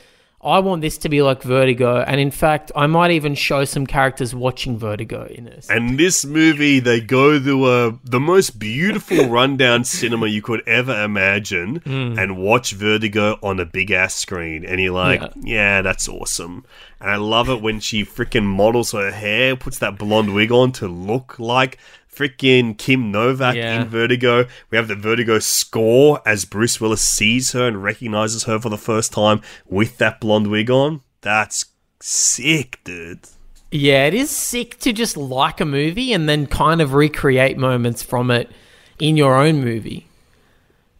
"I 0.42 0.58
want 0.60 0.82
this 0.82 0.98
to 0.98 1.08
be 1.08 1.20
like 1.22 1.42
Vertigo," 1.42 1.98
and 2.06 2.20
in 2.20 2.30
fact, 2.30 2.70
I 2.76 2.86
might 2.86 3.10
even 3.12 3.34
show 3.34 3.64
some 3.64 3.86
characters 3.86 4.34
watching 4.34 4.78
Vertigo 4.78 5.26
in 5.26 5.46
this. 5.46 5.68
And 5.70 5.98
this 5.98 6.24
movie, 6.24 6.78
they 6.80 7.00
go 7.00 7.38
to 7.40 7.64
uh, 7.64 7.92
the 8.04 8.20
most 8.20 8.58
beautiful 8.58 9.26
rundown 9.38 9.84
cinema 9.84 10.26
you 10.28 10.42
could 10.42 10.62
ever 10.68 11.02
imagine 11.02 11.82
and 11.86 12.36
watch 12.38 12.72
Vertigo 12.72 13.38
on 13.42 13.58
a 13.60 13.64
big 13.64 13.90
ass 13.90 14.14
screen. 14.14 14.64
And 14.64 14.80
you're 14.80 14.92
like, 14.94 15.20
Yeah. 15.20 15.28
yeah. 15.36 15.82
that's 15.82 16.08
awesome. 16.08 16.64
And 17.00 17.10
I 17.10 17.16
love 17.16 17.48
it 17.48 17.62
when 17.62 17.78
she 17.80 18.04
freaking 18.04 18.44
models 18.44 18.90
her 18.92 19.10
hair, 19.12 19.54
puts 19.56 19.78
that 19.78 19.98
blonde 19.98 20.34
wig 20.34 20.50
on 20.50 20.72
to 20.72 20.88
look 20.88 21.38
like 21.38 21.78
freaking 22.18 22.76
Kim 22.76 23.10
Novak 23.12 23.54
Yeah. 23.54 23.80
in 23.82 23.88
Vertigo. 23.88 24.46
We 24.70 24.76
have 24.76 24.88
the 24.88 24.94
Vertigo 24.96 25.38
score 25.38 26.20
as 26.26 26.44
Bruce 26.44 26.80
Willis 26.80 27.00
sees 27.02 27.52
her 27.52 27.66
and 27.68 27.82
recognizes 27.82 28.44
her 28.44 28.58
for 28.58 28.68
the 28.68 28.76
first 28.78 29.12
time 29.12 29.40
with 29.68 29.98
that 29.98 30.20
blonde 30.20 30.48
wig 30.48 30.70
on. 30.70 31.02
That's 31.20 31.66
sick, 32.00 32.80
dude. 32.84 33.20
Yeah, 33.70 34.06
it 34.06 34.14
is 34.14 34.30
sick 34.30 34.78
to 34.80 34.92
just 34.92 35.16
like 35.16 35.60
a 35.60 35.64
movie 35.64 36.12
and 36.12 36.28
then 36.28 36.46
kind 36.46 36.80
of 36.80 36.94
recreate 36.94 37.58
moments 37.58 38.02
from 38.02 38.30
it 38.30 38.50
in 38.98 39.16
your 39.16 39.36
own 39.36 39.62
movie. 39.62 40.06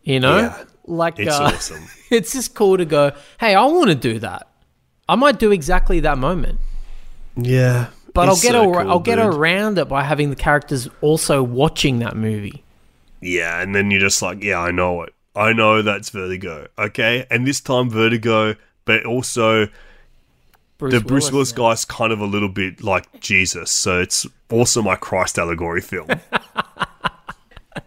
You 0.03 0.21
know? 0.21 0.39
Yeah, 0.39 0.65
like 0.87 1.19
It's 1.19 1.35
uh, 1.35 1.45
awesome. 1.45 1.85
it's 2.11 2.33
just 2.33 2.55
cool 2.55 2.77
to 2.79 2.85
go, 2.85 3.13
"Hey, 3.41 3.55
I 3.55 3.65
want 3.67 3.89
to 3.89 3.95
do 3.95 4.19
that." 4.21 4.47
I 5.09 5.17
might 5.17 5.39
do 5.39 5.51
exactly 5.51 6.01
that 6.01 6.19
moment. 6.19 6.61
Yeah. 7.37 7.87
But 8.19 8.31
it's 8.31 8.45
I'll 8.45 8.51
get 8.51 8.57
so 8.57 8.75
ar- 8.75 8.83
cool, 8.83 8.91
I'll 8.91 8.99
get 8.99 9.17
dude. 9.17 9.27
around 9.27 9.79
it 9.79 9.89
by 9.89 10.03
having 10.03 10.31
the 10.31 10.37
characters 10.37 10.89
also 11.01 11.41
watching 11.41 12.01
that 12.01 12.17
movie. 12.17 12.65
Yeah, 13.21 13.63
and 13.63 13.77
then 13.77 13.93
you're 13.93 14.01
just 14.01 14.21
like, 14.23 14.43
yeah, 14.43 14.59
I 14.59 14.73
know 14.73 15.03
it. 15.03 15.15
I 15.37 15.53
know 15.53 15.83
that's 15.83 16.11
Vertigo. 16.11 16.67
Okay, 16.77 17.27
and 17.31 17.47
this 17.47 17.61
time 17.61 17.89
Vertigo, 17.89 18.57
but 18.85 19.05
also 19.07 19.69
Bruce 20.79 20.95
the 20.95 21.01
Bruce 21.01 21.31
Willis 21.31 21.53
yeah. 21.53 21.59
guy's 21.59 21.85
kind 21.85 22.13
of 22.13 22.19
a 22.19 22.25
little 22.27 22.49
bit 22.49 22.83
like 22.83 23.21
Jesus, 23.21 23.71
so 23.71 24.01
it's 24.01 24.27
also 24.51 24.83
my 24.83 24.97
Christ 24.97 25.39
allegory 25.39 25.81
film. 25.81 26.09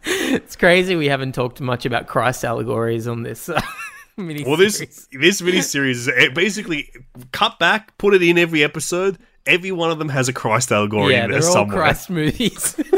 It's 0.03 0.55
crazy 0.55 0.95
we 0.95 1.07
haven't 1.07 1.33
talked 1.33 1.59
much 1.59 1.85
about 1.85 2.07
Christ 2.07 2.45
allegories 2.45 3.07
on 3.07 3.23
this 3.23 3.49
uh, 3.49 3.61
mini. 4.17 4.45
well, 4.45 4.55
this 4.55 4.79
this 5.11 5.41
miniseries 5.41 5.89
is 5.89 6.07
it 6.07 6.33
basically 6.33 6.89
cut 7.33 7.59
back, 7.59 7.97
put 7.97 8.13
it 8.13 8.23
in 8.23 8.37
every 8.37 8.63
episode. 8.63 9.17
Every 9.45 9.71
one 9.71 9.91
of 9.91 9.99
them 9.99 10.09
has 10.09 10.29
a 10.29 10.33
Christ 10.33 10.71
allegory 10.71 11.13
yeah, 11.13 11.25
in 11.25 11.31
there 11.31 11.39
they're 11.39 11.49
all 11.49 11.53
somewhere. 11.53 11.77
Christ 11.77 12.09
movies. 12.09 12.79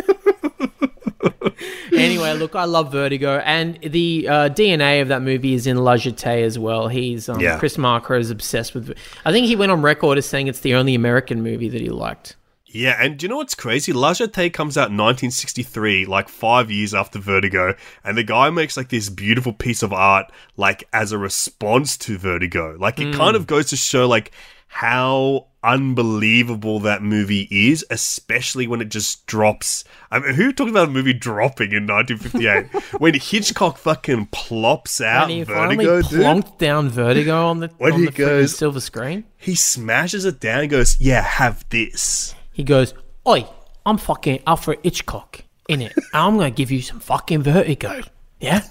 anyway, 1.93 2.33
look, 2.33 2.55
I 2.55 2.65
love 2.65 2.91
Vertigo, 2.91 3.37
and 3.39 3.79
the 3.81 4.27
uh, 4.27 4.49
DNA 4.49 5.01
of 5.01 5.07
that 5.07 5.21
movie 5.21 5.53
is 5.53 5.67
in 5.67 5.77
La 5.77 5.95
Jetée 5.95 6.43
as 6.43 6.59
well. 6.59 6.87
He's 6.87 7.29
um, 7.29 7.39
Yeah. 7.39 7.59
Chris 7.59 7.77
Marker 7.77 8.15
is 8.15 8.29
obsessed 8.29 8.73
with. 8.73 8.95
I 9.25 9.31
think 9.31 9.47
he 9.47 9.55
went 9.55 9.71
on 9.71 9.81
record 9.81 10.17
as 10.17 10.25
saying 10.25 10.47
it's 10.47 10.61
the 10.61 10.75
only 10.75 10.95
American 10.95 11.43
movie 11.43 11.69
that 11.69 11.81
he 11.81 11.89
liked. 11.89 12.35
Yeah, 12.73 12.97
and 12.99 13.17
do 13.17 13.25
you 13.25 13.29
know 13.29 13.37
what's 13.37 13.53
crazy? 13.53 13.93
La 13.93 14.13
Jetée 14.13 14.51
comes 14.51 14.77
out 14.77 14.89
in 14.89 14.97
1963, 14.97 16.07
like 16.07 16.27
five 16.27 16.71
years 16.71 16.95
after 16.95 17.19
Vertigo, 17.19 17.75
and 18.03 18.17
the 18.17 18.23
guy 18.23 18.49
makes 18.49 18.75
like 18.75 18.89
this 18.89 19.09
beautiful 19.09 19.53
piece 19.53 19.83
of 19.83 19.93
art, 19.93 20.31
like 20.57 20.83
as 20.91 21.11
a 21.11 21.19
response 21.19 21.95
to 21.97 22.17
Vertigo. 22.17 22.75
Like 22.79 22.99
it 22.99 23.13
kind 23.13 23.35
of 23.35 23.45
goes 23.45 23.67
to 23.67 23.77
show 23.77 24.07
like 24.07 24.31
how 24.67 25.49
unbelievable 25.63 26.79
that 26.81 27.01
movie 27.01 27.47
is, 27.51 27.85
especially 27.89 28.67
when 28.67 28.81
it 28.81 28.89
just 28.89 29.25
drops. 29.25 29.83
I 30.11 30.19
mean, 30.19 30.33
who 30.35 30.51
talked 30.51 30.69
about 30.69 30.89
a 30.89 30.91
movie 30.91 31.13
dropping 31.13 31.71
in 31.71 31.87
1958? 31.87 32.83
when 33.01 33.13
Hitchcock 33.13 33.77
fucking 33.77 34.27
plops 34.27 35.01
out 35.01 35.23
and 35.23 35.31
he 35.31 35.43
Vertigo, 35.43 35.55
finally 35.55 35.85
dude. 35.85 36.05
plonked 36.21 36.57
down 36.57 36.89
Vertigo 36.89 37.47
on 37.47 37.59
the 37.59 37.67
When 37.77 37.93
on 37.93 37.99
he 38.01 38.05
the 38.07 38.11
goes- 38.11 38.55
silver 38.55 38.79
screen. 38.79 39.23
He 39.37 39.55
smashes 39.55 40.25
it 40.25 40.39
down 40.39 40.61
and 40.61 40.69
goes, 40.69 40.99
Yeah, 40.99 41.21
have 41.21 41.65
this. 41.69 42.33
He 42.53 42.63
goes, 42.63 42.93
"Oi, 43.27 43.45
I'm 43.85 43.97
fucking 43.97 44.43
Alfred 44.47 44.79
Hitchcock 44.83 45.43
in 45.67 45.81
it. 45.81 45.93
I'm 46.13 46.37
gonna 46.37 46.51
give 46.51 46.69
you 46.71 46.81
some 46.81 46.99
fucking 46.99 47.41
Vertigo." 47.43 48.01
Yeah. 48.39 48.61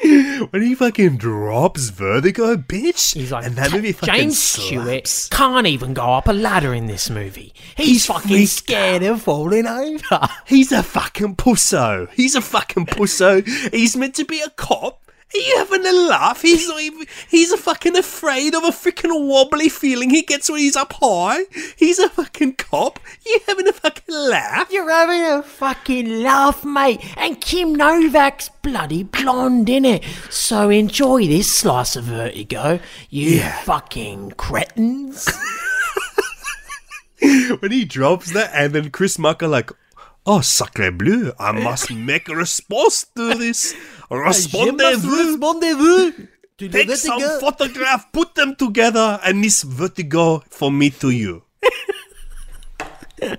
When 0.50 0.62
he 0.62 0.74
fucking 0.76 1.16
drops 1.16 1.90
Vertigo, 1.90 2.56
bitch. 2.56 3.14
He's 3.14 3.32
like, 3.32 3.44
and 3.44 3.56
that 3.56 3.72
movie 3.72 3.92
fucking 3.92 4.14
James. 4.14 4.40
Stewart 4.40 5.28
can't 5.30 5.66
even 5.66 5.94
go 5.94 6.12
up 6.14 6.28
a 6.28 6.32
ladder 6.32 6.72
in 6.72 6.86
this 6.86 7.10
movie. 7.10 7.52
He's, 7.76 7.86
He's 7.86 8.06
fucking 8.06 8.46
scared 8.46 9.02
of 9.02 9.22
falling 9.22 9.66
over. 9.66 10.28
He's 10.46 10.70
a 10.70 10.82
fucking 10.84 11.36
pusso. 11.36 12.08
He's 12.12 12.36
a 12.36 12.40
fucking 12.40 12.86
pusso. 12.86 13.46
He's 13.72 13.96
meant 13.96 14.14
to 14.16 14.24
be 14.24 14.40
a 14.40 14.50
cop. 14.50 15.07
Are 15.34 15.38
you 15.38 15.56
having 15.58 15.84
a 15.84 15.92
laugh? 15.92 16.40
He's 16.40 16.66
not 16.68 16.80
even, 16.80 17.06
he's 17.28 17.52
a 17.52 17.58
fucking 17.58 17.96
afraid 17.96 18.54
of 18.54 18.64
a 18.64 18.68
freaking 18.68 19.28
wobbly 19.28 19.68
feeling 19.68 20.08
he 20.08 20.22
gets 20.22 20.48
when 20.48 20.58
he's 20.58 20.74
up 20.76 20.94
high. 20.94 21.44
He's 21.76 21.98
a 21.98 22.08
fucking 22.08 22.54
cop. 22.54 22.98
You 23.26 23.38
having 23.46 23.68
a 23.68 23.72
fucking 23.74 24.14
laugh? 24.14 24.68
You're 24.70 24.90
having 24.90 25.22
a 25.22 25.42
fucking 25.42 26.22
laugh, 26.22 26.64
mate. 26.64 27.04
And 27.18 27.40
Kim 27.40 27.74
Novak's 27.74 28.48
bloody 28.62 29.02
blonde, 29.02 29.66
innit? 29.66 30.02
So 30.32 30.70
enjoy 30.70 31.26
this 31.26 31.54
slice 31.54 31.94
of 31.96 32.04
vertigo, 32.04 32.80
you 33.10 33.40
fucking 33.40 34.32
cretins. 34.32 35.28
When 37.20 37.72
he 37.72 37.84
drops 37.84 38.32
that, 38.32 38.50
and 38.54 38.72
then 38.72 38.90
Chris 38.90 39.18
Marker 39.18 39.48
like, 39.48 39.72
oh 40.24 40.40
sacre 40.40 40.92
bleu, 40.92 41.32
I 41.38 41.50
must 41.52 41.92
make 41.92 42.28
a 42.28 42.36
response 42.36 43.04
to 43.16 43.34
this. 43.34 43.74
Respondez-vous. 44.10 45.16
Respondez-vous. 45.16 46.12
Take 46.58 46.90
some 46.96 47.20
photograph, 47.40 48.10
put 48.12 48.34
them 48.34 48.56
together, 48.56 49.20
and 49.24 49.44
this 49.44 49.62
vertigo 49.62 50.42
for 50.50 50.72
me 50.72 50.90
to 50.90 51.10
you. 51.10 51.42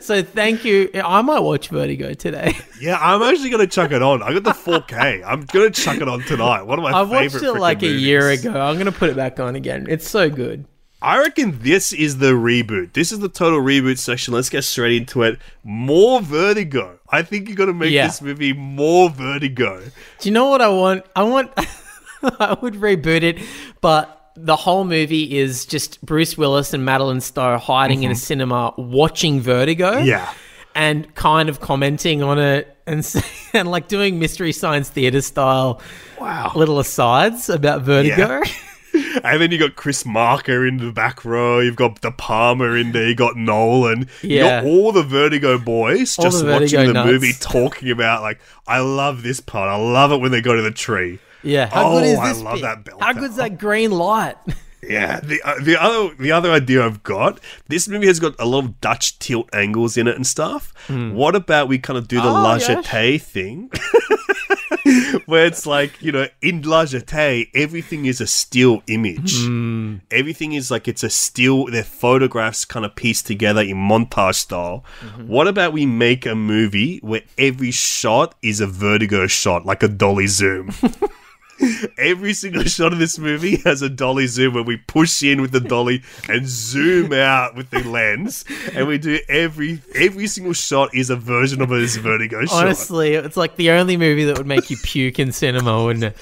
So 0.00 0.22
thank 0.22 0.64
you. 0.64 0.90
I 0.94 1.22
might 1.22 1.40
watch 1.40 1.68
Vertigo 1.68 2.14
today. 2.14 2.54
Yeah, 2.80 2.98
I'm 2.98 3.22
actually 3.22 3.50
gonna 3.50 3.66
chuck 3.66 3.92
it 3.92 4.02
on. 4.02 4.22
I 4.22 4.32
got 4.32 4.44
the 4.44 4.52
4K. 4.52 5.22
I'm 5.26 5.44
gonna 5.44 5.70
chuck 5.70 5.98
it 6.00 6.08
on 6.08 6.22
tonight. 6.22 6.62
One 6.62 6.78
of 6.78 6.82
my 6.82 6.92
I 6.92 7.02
watched 7.02 7.32
favorite. 7.34 7.56
it 7.56 7.60
like 7.60 7.82
a 7.82 7.86
year 7.88 8.30
ago. 8.30 8.58
I'm 8.58 8.78
gonna 8.78 8.90
put 8.92 9.10
it 9.10 9.16
back 9.16 9.38
on 9.38 9.54
again. 9.54 9.86
It's 9.88 10.08
so 10.08 10.30
good. 10.30 10.64
I 11.02 11.18
reckon 11.18 11.60
this 11.62 11.92
is 11.92 12.18
the 12.18 12.32
reboot. 12.32 12.92
This 12.92 13.10
is 13.10 13.20
the 13.20 13.28
total 13.28 13.60
reboot 13.60 13.98
section. 13.98 14.34
Let's 14.34 14.50
get 14.50 14.64
straight 14.64 14.96
into 15.00 15.22
it. 15.22 15.38
More 15.64 16.20
Vertigo. 16.20 16.98
I 17.08 17.22
think 17.22 17.48
you 17.48 17.54
got 17.54 17.66
to 17.66 17.72
make 17.72 17.90
Yeah. 17.90 18.06
this 18.06 18.20
movie 18.20 18.52
more 18.52 19.08
Vertigo. 19.08 19.80
Do 20.18 20.28
you 20.28 20.32
know 20.32 20.46
what 20.50 20.60
I 20.60 20.68
want? 20.68 21.04
I 21.16 21.22
want. 21.22 21.52
I 22.22 22.56
would 22.60 22.74
reboot 22.74 23.22
it, 23.22 23.38
but 23.80 24.32
the 24.36 24.56
whole 24.56 24.84
movie 24.84 25.38
is 25.38 25.64
just 25.64 26.04
Bruce 26.04 26.36
Willis 26.36 26.74
and 26.74 26.84
Madeleine 26.84 27.20
Stowe 27.22 27.56
hiding 27.56 28.02
in 28.02 28.10
a 28.10 28.14
cinema 28.14 28.74
watching 28.76 29.40
Vertigo. 29.40 29.92
Mm-hmm. 29.94 30.06
Yeah. 30.06 30.32
And 30.74 31.12
kind 31.14 31.48
of 31.48 31.60
commenting 31.60 32.22
on 32.22 32.38
it 32.38 32.76
and 32.86 33.04
and 33.54 33.70
like 33.70 33.88
doing 33.88 34.18
mystery 34.18 34.52
science 34.52 34.88
theater 34.90 35.20
style 35.22 35.80
Wow. 36.20 36.52
little 36.54 36.78
asides 36.78 37.48
about 37.48 37.82
Vertigo. 37.82 38.42
And 39.24 39.40
then 39.42 39.50
you 39.50 39.58
got 39.58 39.76
Chris 39.76 40.06
Marker 40.06 40.66
in 40.66 40.76
the 40.78 40.92
back 40.92 41.24
row. 41.24 41.58
You've 41.60 41.76
got 41.76 42.00
De 42.00 42.10
Palma 42.10 42.72
in 42.72 42.92
there. 42.92 43.08
You 43.08 43.14
got 43.14 43.36
Nolan. 43.36 44.08
You 44.22 44.36
Yeah. 44.36 44.60
got 44.62 44.68
all 44.68 44.92
the 44.92 45.02
Vertigo 45.02 45.58
boys 45.58 46.18
All 46.18 46.24
just 46.24 46.38
the 46.40 46.44
Vertigo 46.46 46.78
watching 46.78 46.86
the 46.86 46.92
nuts. 46.94 47.10
movie, 47.12 47.32
talking 47.38 47.90
about 47.90 48.22
like, 48.22 48.40
I 48.66 48.78
love 48.80 49.22
this 49.22 49.40
part. 49.40 49.68
I 49.68 49.76
love 49.76 50.12
it 50.12 50.18
when 50.20 50.30
they 50.30 50.40
go 50.40 50.54
to 50.54 50.62
the 50.62 50.70
tree. 50.70 51.18
Yeah. 51.42 51.68
How 51.70 51.88
Oh, 51.88 51.98
good 52.00 52.06
is 52.06 52.18
I 52.18 52.32
love 52.32 52.54
bit? 52.54 52.62
that 52.62 52.84
belt 52.84 53.02
How 53.02 53.12
good's 53.12 53.36
that 53.36 53.58
green 53.58 53.90
light? 53.90 54.36
Yeah, 54.82 55.20
the 55.20 55.42
uh, 55.44 55.56
the 55.62 55.76
other 55.78 56.14
the 56.18 56.32
other 56.32 56.50
idea 56.50 56.82
I've 56.82 57.02
got. 57.02 57.38
This 57.68 57.86
movie 57.86 58.06
has 58.06 58.18
got 58.18 58.34
a 58.38 58.46
lot 58.46 58.64
of 58.64 58.80
Dutch 58.80 59.18
tilt 59.18 59.50
angles 59.52 59.98
in 59.98 60.08
it 60.08 60.16
and 60.16 60.26
stuff. 60.26 60.72
What 60.88 61.34
about 61.36 61.68
we 61.68 61.78
kind 61.78 61.98
of 61.98 62.08
do 62.08 62.16
the. 62.18 62.26
Oh, 62.26 62.32
La 62.32 62.54
yes. 62.54 62.66
Jetée 62.66 63.20
thing, 63.20 63.70
where 65.26 65.46
it's 65.46 65.66
like 65.66 66.00
you 66.00 66.12
know 66.12 66.26
in 66.42 66.62
La 66.62 66.84
Jetée 66.84 67.48
everything 67.54 68.06
is 68.06 68.20
a 68.20 68.26
still 68.26 68.82
image. 68.86 69.44
Hmm. 69.44 69.96
Everything 70.10 70.52
is 70.52 70.70
like 70.70 70.88
it's 70.88 71.02
a 71.02 71.10
still. 71.10 71.66
Their 71.66 71.84
photographs 71.84 72.64
kind 72.64 72.84
of 72.84 72.94
pieced 72.94 73.26
together 73.26 73.62
in 73.62 73.76
montage 73.76 74.36
style. 74.36 74.84
Mm-hmm. 75.00 75.28
What 75.28 75.48
about 75.48 75.72
we 75.72 75.86
make 75.86 76.26
a 76.26 76.34
movie 76.34 76.98
where 76.98 77.22
every 77.38 77.70
shot 77.70 78.34
is 78.42 78.60
a 78.60 78.66
vertigo 78.66 79.26
shot, 79.26 79.66
like 79.66 79.82
a 79.82 79.88
dolly 79.88 80.26
zoom. 80.26 80.72
Every 81.98 82.32
single 82.32 82.64
shot 82.64 82.92
of 82.92 82.98
this 82.98 83.18
movie 83.18 83.56
has 83.64 83.82
a 83.82 83.88
dolly 83.88 84.26
zoom 84.26 84.54
where 84.54 84.62
we 84.62 84.76
push 84.76 85.22
in 85.22 85.40
with 85.40 85.52
the 85.52 85.60
dolly 85.60 86.02
and 86.28 86.46
zoom 86.46 87.12
out 87.12 87.54
with 87.54 87.70
the 87.70 87.80
lens, 87.80 88.44
and 88.74 88.86
we 88.86 88.98
do 88.98 89.18
every 89.28 89.80
every 89.94 90.26
single 90.26 90.52
shot 90.52 90.94
is 90.94 91.10
a 91.10 91.16
version 91.16 91.60
of 91.60 91.68
this 91.68 91.96
vertigo 91.96 92.44
shot. 92.46 92.64
Honestly, 92.64 93.14
it's 93.14 93.36
like 93.36 93.56
the 93.56 93.70
only 93.70 93.96
movie 93.96 94.24
that 94.24 94.38
would 94.38 94.46
make 94.46 94.70
you 94.70 94.76
puke 94.76 95.18
in 95.18 95.32
cinema, 95.32 95.84
wouldn't 95.84 96.04
it? 96.04 96.16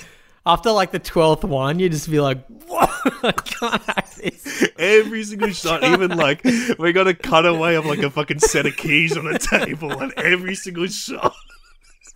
After 0.47 0.70
like 0.70 0.93
the 0.93 0.99
twelfth 0.99 1.45
one, 1.45 1.78
you'd 1.78 1.93
just 1.93 2.11
be 2.11 2.20
like, 2.20 2.45
"What? 2.66 2.91
I 3.22 3.32
can't 3.32 3.89
act 3.89 4.16
this." 4.16 4.68
Every 4.78 5.22
single 5.24 5.51
shot, 5.53 5.84
even 5.84 6.16
like 6.16 6.43
we 6.78 6.93
got 6.93 7.07
a 7.07 7.14
cutaway 7.14 7.74
of 7.74 7.84
like 7.84 7.99
a 7.99 8.11
fucking 8.11 8.39
set 8.39 8.64
of 8.64 8.76
keys 8.76 9.16
on 9.16 9.26
a 9.26 9.39
table, 9.39 9.93
and 9.93 10.12
every 10.16 10.55
single 10.55 10.86
shot. 10.86 11.35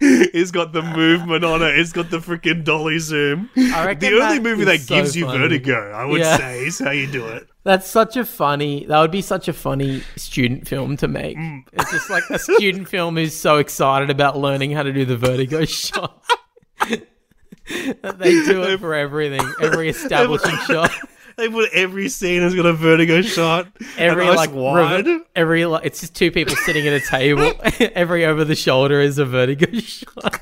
It's 0.05 0.51
got 0.51 0.73
the 0.73 0.83
movement 0.83 1.45
on 1.45 1.63
it. 1.63 1.79
It's 1.79 1.93
got 1.93 2.11
the 2.11 2.19
freaking 2.19 2.65
dolly 2.65 2.99
zoom. 2.99 3.49
I 3.57 3.87
reckon 3.87 4.01
The 4.13 4.21
only 4.21 4.39
that 4.39 4.43
movie 4.43 4.65
that 4.65 4.81
so 4.81 4.95
gives 4.97 5.15
you 5.17 5.27
funny. 5.27 5.39
vertigo, 5.39 5.93
I 5.93 6.05
would 6.05 6.21
Yeah. 6.21 6.37
say, 6.39 6.65
is 6.67 6.79
how 6.81 6.91
you 6.91 7.07
do 7.07 7.27
it. 7.29 7.47
That's 7.65 7.87
such 7.89 8.17
a 8.17 8.25
funny. 8.25 8.85
That 8.87 8.99
would 9.01 9.13
be 9.13 9.23
such 9.23 9.47
a 9.47 9.53
funny 9.53 10.03
student 10.17 10.67
film 10.67 10.97
to 10.97 11.07
make. 11.09 11.37
Mm. 11.37 11.63
It's 11.75 11.93
just 11.93 12.11
like 12.11 12.25
a 12.31 12.39
student 12.39 12.89
film 12.89 13.17
who's 13.17 13.37
so 13.37 13.59
excited 13.59 14.11
about 14.11 14.37
learning 14.37 14.73
how 14.73 14.83
to 14.83 14.93
do 14.93 15.05
the 15.05 15.17
vertigo 15.17 15.65
shot. 15.67 16.25
that 18.03 18.19
they 18.19 18.33
do 18.45 18.63
it 18.65 18.81
for 18.81 18.95
everything, 18.95 19.47
every 19.61 19.89
establishing 19.89 20.57
shot, 20.67 20.91
They 21.37 21.49
put 21.49 21.71
every 21.73 22.09
scene 22.09 22.43
has 22.43 22.55
got 22.55 22.67
a 22.67 22.73
vertigo 22.73 23.23
shot. 23.23 23.69
every 23.97 24.27
like 24.27 24.53
wide. 24.53 25.07
every 25.35 25.65
like 25.67 25.85
it's 25.85 26.01
just 26.01 26.15
two 26.15 26.31
people 26.31 26.55
sitting 26.57 26.87
at 26.87 26.93
a 26.93 27.01
table. 27.01 27.53
every 27.95 28.25
over 28.25 28.45
the 28.45 28.55
shoulder 28.55 29.01
is 29.01 29.19
a 29.19 29.25
vertigo 29.25 29.67
shot. 29.81 30.41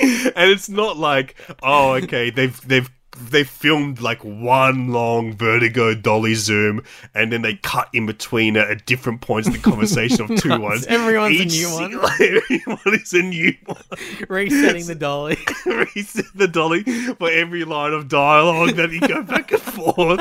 and 0.00 0.50
it's 0.50 0.68
not 0.68 0.96
like, 0.96 1.36
oh, 1.62 1.94
okay, 1.94 2.30
they've 2.30 2.60
they've 2.66 2.90
they 3.16 3.44
filmed 3.44 4.00
like 4.00 4.24
one 4.24 4.88
long 4.88 5.32
vertigo 5.32 5.94
dolly 5.94 6.34
zoom 6.34 6.82
and 7.14 7.32
then 7.32 7.42
they 7.42 7.54
cut 7.56 7.88
in 7.92 8.06
between 8.06 8.56
at, 8.56 8.70
at 8.70 8.86
different 8.86 9.20
points 9.20 9.46
in 9.46 9.52
the 9.52 9.58
conversation 9.58 10.22
of 10.22 10.36
two 10.40 10.58
ones. 10.58 10.86
Everyone's 10.86 11.40
a 11.40 11.44
new 11.44 11.70
one. 11.70 11.92
Everyone 12.20 13.00
is 13.00 13.12
a 13.12 13.22
new 13.22 13.54
one. 13.66 13.82
Resetting 14.28 14.86
the 14.86 14.94
dolly. 14.94 15.38
Reset 15.66 16.24
the 16.34 16.48
dolly 16.48 16.82
for 16.82 17.30
every 17.30 17.64
line 17.64 17.92
of 17.92 18.08
dialogue 18.08 18.76
that 18.76 18.90
you 18.90 19.00
go 19.00 19.22
back 19.22 19.52
and 19.52 19.62
forth. 19.62 20.20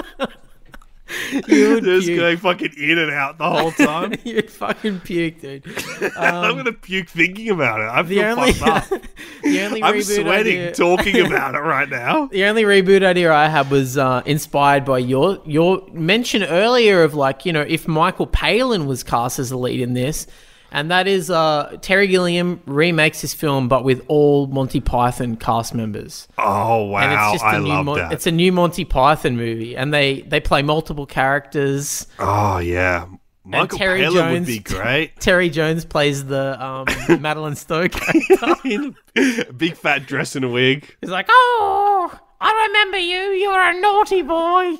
You 1.48 1.74
would 1.76 1.84
Just 1.84 2.08
puke. 2.08 2.20
going 2.20 2.38
fucking 2.38 2.74
in 2.78 2.98
and 2.98 3.12
out 3.12 3.38
the 3.38 3.50
whole 3.50 3.72
time. 3.72 4.14
You'd 4.24 4.50
fucking 4.50 5.00
puke, 5.02 5.42
dude. 5.42 5.66
I'm 6.18 6.56
gonna 6.58 6.74
puke 6.74 7.10
thinking 7.10 7.50
about 7.50 7.80
it. 7.82 7.88
I 7.90 8.02
The 8.02 8.16
feel 8.16 8.26
only, 8.26 8.54
fucked 8.54 8.92
up. 8.92 9.02
the 9.44 9.62
only 9.62 9.84
I'm 9.84 10.02
sweating 10.02 10.28
idea, 10.60 10.74
talking 10.74 11.26
about 11.26 11.56
it 11.56 11.60
right 11.60 11.90
now. 11.90 12.28
The 12.28 12.46
only 12.46 12.64
reboot 12.64 13.04
idea 13.04 13.34
I 13.34 13.48
had 13.48 13.70
was 13.72 13.98
uh, 13.98 14.22
inspired 14.26 14.86
by 14.86 15.00
your 15.00 15.40
your 15.46 15.88
mention 15.92 16.44
earlier 16.44 17.04
of 17.04 17.14
like 17.14 17.46
you 17.46 17.54
know 17.54 17.62
if 17.68 17.88
Michael 17.88 18.28
Palin 18.28 18.86
was 18.86 19.04
cast 19.04 19.40
as 19.40 19.50
the 19.50 19.58
lead 19.58 19.80
in 19.80 19.94
this, 19.94 20.28
and 20.74 20.92
that 20.92 21.08
is 21.08 21.30
uh, 21.30 21.78
Terry 21.82 22.08
Gilliam 22.08 22.62
remakes 22.66 23.22
his 23.22 23.34
film 23.34 23.70
but 23.70 23.86
with 23.86 24.04
all 24.10 24.48
Monty 24.48 24.82
Python 24.82 25.38
cast 25.38 25.74
members, 25.74 26.28
Oh 26.38 26.84
wow, 26.88 27.00
and 27.00 27.14
it's 27.14 27.32
just 27.34 27.46
I 27.46 27.60
new 27.60 27.68
love 27.68 27.86
Mon- 27.86 27.98
that. 28.00 28.12
it's 28.12 28.28
a 28.28 28.32
new 28.32 28.52
Monty 28.52 28.84
Python 28.84 29.38
movie, 29.38 29.78
and 29.78 29.94
they 29.94 30.22
they 30.22 30.40
play 30.42 30.62
multiple 30.64 31.06
characters. 31.06 32.08
oh 32.20 32.58
yeah, 32.58 33.06
Michael 33.46 33.78
Terry 33.78 34.02
Palin 34.02 34.16
would 34.16 34.34
Jones- 34.40 34.48
be 34.48 34.60
great. 34.60 35.16
Terry 35.20 35.50
Jones 35.50 35.86
plays 35.86 36.26
the 36.26 36.62
um, 36.64 36.86
Madeleine 37.22 37.56
Stowe 37.56 37.88
character. 37.88 38.92
Big 39.56 39.76
fat 39.78 40.06
dress 40.08 40.36
and 40.36 40.44
a 40.44 40.50
wig. 40.50 40.96
He's 41.02 41.10
like, 41.12 41.28
"Oh, 41.30 42.20
I 42.42 42.68
remember 42.68 42.98
you. 42.98 43.32
You're 43.40 43.62
a 43.62 43.80
naughty 43.80 44.22
boy." 44.24 44.78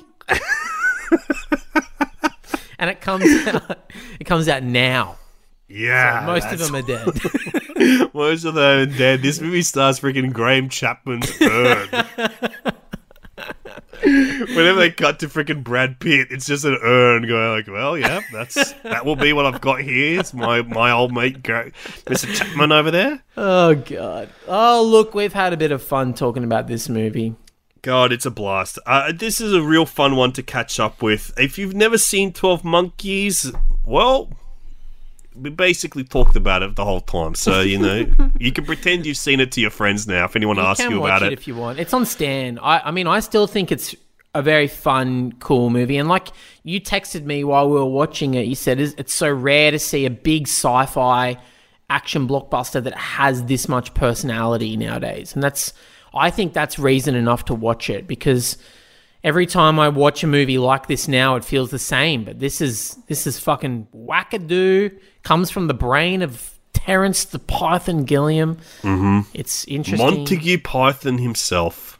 and 2.78 2.90
it 2.90 3.00
comes 3.00 3.24
out. 3.46 3.90
It 4.18 4.24
comes 4.24 4.48
out 4.48 4.62
now. 4.62 5.16
Yeah, 5.68 6.24
Most 6.26 6.46
of 6.52 6.58
them 6.58 6.74
are 6.74 6.82
dead. 6.82 7.08
Most 8.14 8.44
of 8.44 8.54
them 8.54 8.80
are 8.80 8.86
dead. 8.86 9.22
This 9.22 9.40
movie 9.40 9.62
stars 9.62 9.98
freaking 9.98 10.32
Graham 10.32 10.68
Chapman's 10.68 11.30
urn. 11.40 11.88
Whenever 14.02 14.80
they 14.80 14.90
cut 14.90 15.18
to 15.20 15.28
freaking 15.28 15.64
Brad 15.64 15.98
Pitt, 15.98 16.28
it's 16.30 16.44
just 16.46 16.64
an 16.66 16.76
urn 16.82 17.26
going 17.26 17.50
like, 17.56 17.66
"Well, 17.66 17.96
yeah, 17.96 18.20
that's 18.32 18.72
that 18.82 19.06
will 19.06 19.16
be 19.16 19.32
what 19.32 19.46
I've 19.46 19.62
got 19.62 19.80
here. 19.80 20.20
It's 20.20 20.34
my 20.34 20.60
my 20.62 20.90
old 20.90 21.12
mate, 21.14 21.42
Gra- 21.42 21.70
Mr. 22.04 22.32
Chapman 22.34 22.70
over 22.70 22.90
there." 22.90 23.22
oh 23.38 23.74
god. 23.74 24.28
Oh 24.46 24.82
look, 24.86 25.14
we've 25.14 25.32
had 25.32 25.54
a 25.54 25.56
bit 25.56 25.72
of 25.72 25.82
fun 25.82 26.12
talking 26.12 26.44
about 26.44 26.66
this 26.66 26.88
movie. 26.88 27.34
God, 27.80 28.12
it's 28.12 28.26
a 28.26 28.30
blast. 28.30 28.78
Uh, 28.86 29.12
this 29.12 29.40
is 29.40 29.52
a 29.54 29.62
real 29.62 29.86
fun 29.86 30.16
one 30.16 30.32
to 30.32 30.42
catch 30.42 30.78
up 30.78 31.02
with. 31.02 31.32
If 31.38 31.56
you've 31.58 31.74
never 31.74 31.96
seen 31.96 32.32
Twelve 32.32 32.62
Monkeys, 32.64 33.50
well, 33.84 34.30
we 35.34 35.50
basically 35.50 36.04
talked 36.04 36.36
about 36.36 36.62
it 36.62 36.76
the 36.76 36.84
whole 36.84 37.00
time. 37.00 37.34
So 37.34 37.60
you 37.60 37.78
know, 37.78 38.06
you 38.38 38.52
can 38.52 38.64
pretend 38.64 39.06
you've 39.06 39.16
seen 39.16 39.40
it 39.40 39.52
to 39.52 39.60
your 39.60 39.70
friends 39.70 40.06
now. 40.06 40.24
If 40.24 40.36
anyone 40.36 40.56
You 40.56 40.62
asks 40.62 40.84
you 40.84 41.00
watch 41.00 41.08
about 41.08 41.22
it, 41.22 41.32
if 41.32 41.48
you 41.48 41.54
want. 41.54 41.78
It's 41.78 41.92
on 41.92 42.06
Stan. 42.06 42.58
I, 42.58 42.88
I 42.88 42.90
mean, 42.90 43.06
I 43.06 43.20
still 43.20 43.46
think 43.46 43.72
it's 43.72 43.94
a 44.34 44.42
very 44.42 44.66
fun, 44.66 45.32
cool 45.38 45.70
movie. 45.70 45.96
And 45.96 46.08
like 46.08 46.28
you 46.62 46.80
texted 46.80 47.24
me 47.24 47.44
while 47.44 47.68
we 47.68 47.74
were 47.74 47.84
watching 47.84 48.34
it, 48.34 48.46
you 48.46 48.54
said 48.54 48.80
it's 48.80 48.94
it's 48.98 49.12
so 49.12 49.30
rare 49.30 49.70
to 49.70 49.78
see 49.78 50.06
a 50.06 50.10
big 50.10 50.48
sci-fi 50.48 51.38
action 51.90 52.26
blockbuster 52.26 52.82
that 52.82 52.94
has 52.94 53.44
this 53.44 53.68
much 53.68 53.94
personality 53.94 54.76
nowadays. 54.76 55.34
And 55.34 55.42
that's, 55.42 55.72
I 56.14 56.30
think 56.30 56.52
that's 56.52 56.78
reason 56.78 57.14
enough 57.14 57.44
to 57.46 57.54
watch 57.54 57.90
it 57.90 58.06
because 58.06 58.56
every 59.22 59.46
time 59.46 59.78
I 59.78 59.88
watch 59.88 60.22
a 60.22 60.26
movie 60.26 60.58
like 60.58 60.86
this 60.86 61.08
now, 61.08 61.36
it 61.36 61.44
feels 61.44 61.70
the 61.70 61.78
same. 61.78 62.24
But 62.24 62.38
this 62.38 62.60
is 62.60 62.96
this 63.08 63.26
is 63.26 63.38
fucking 63.38 63.88
wackadoo. 63.94 64.98
Comes 65.24 65.50
from 65.50 65.66
the 65.66 65.74
brain 65.74 66.22
of 66.22 66.54
Terrence 66.72 67.24
the 67.24 67.38
Python 67.38 68.04
Gilliam. 68.04 68.56
Mm-hmm. 68.82 69.20
It's 69.32 69.64
interesting. 69.64 70.06
Montague 70.06 70.58
Python 70.58 71.18
himself. 71.18 71.98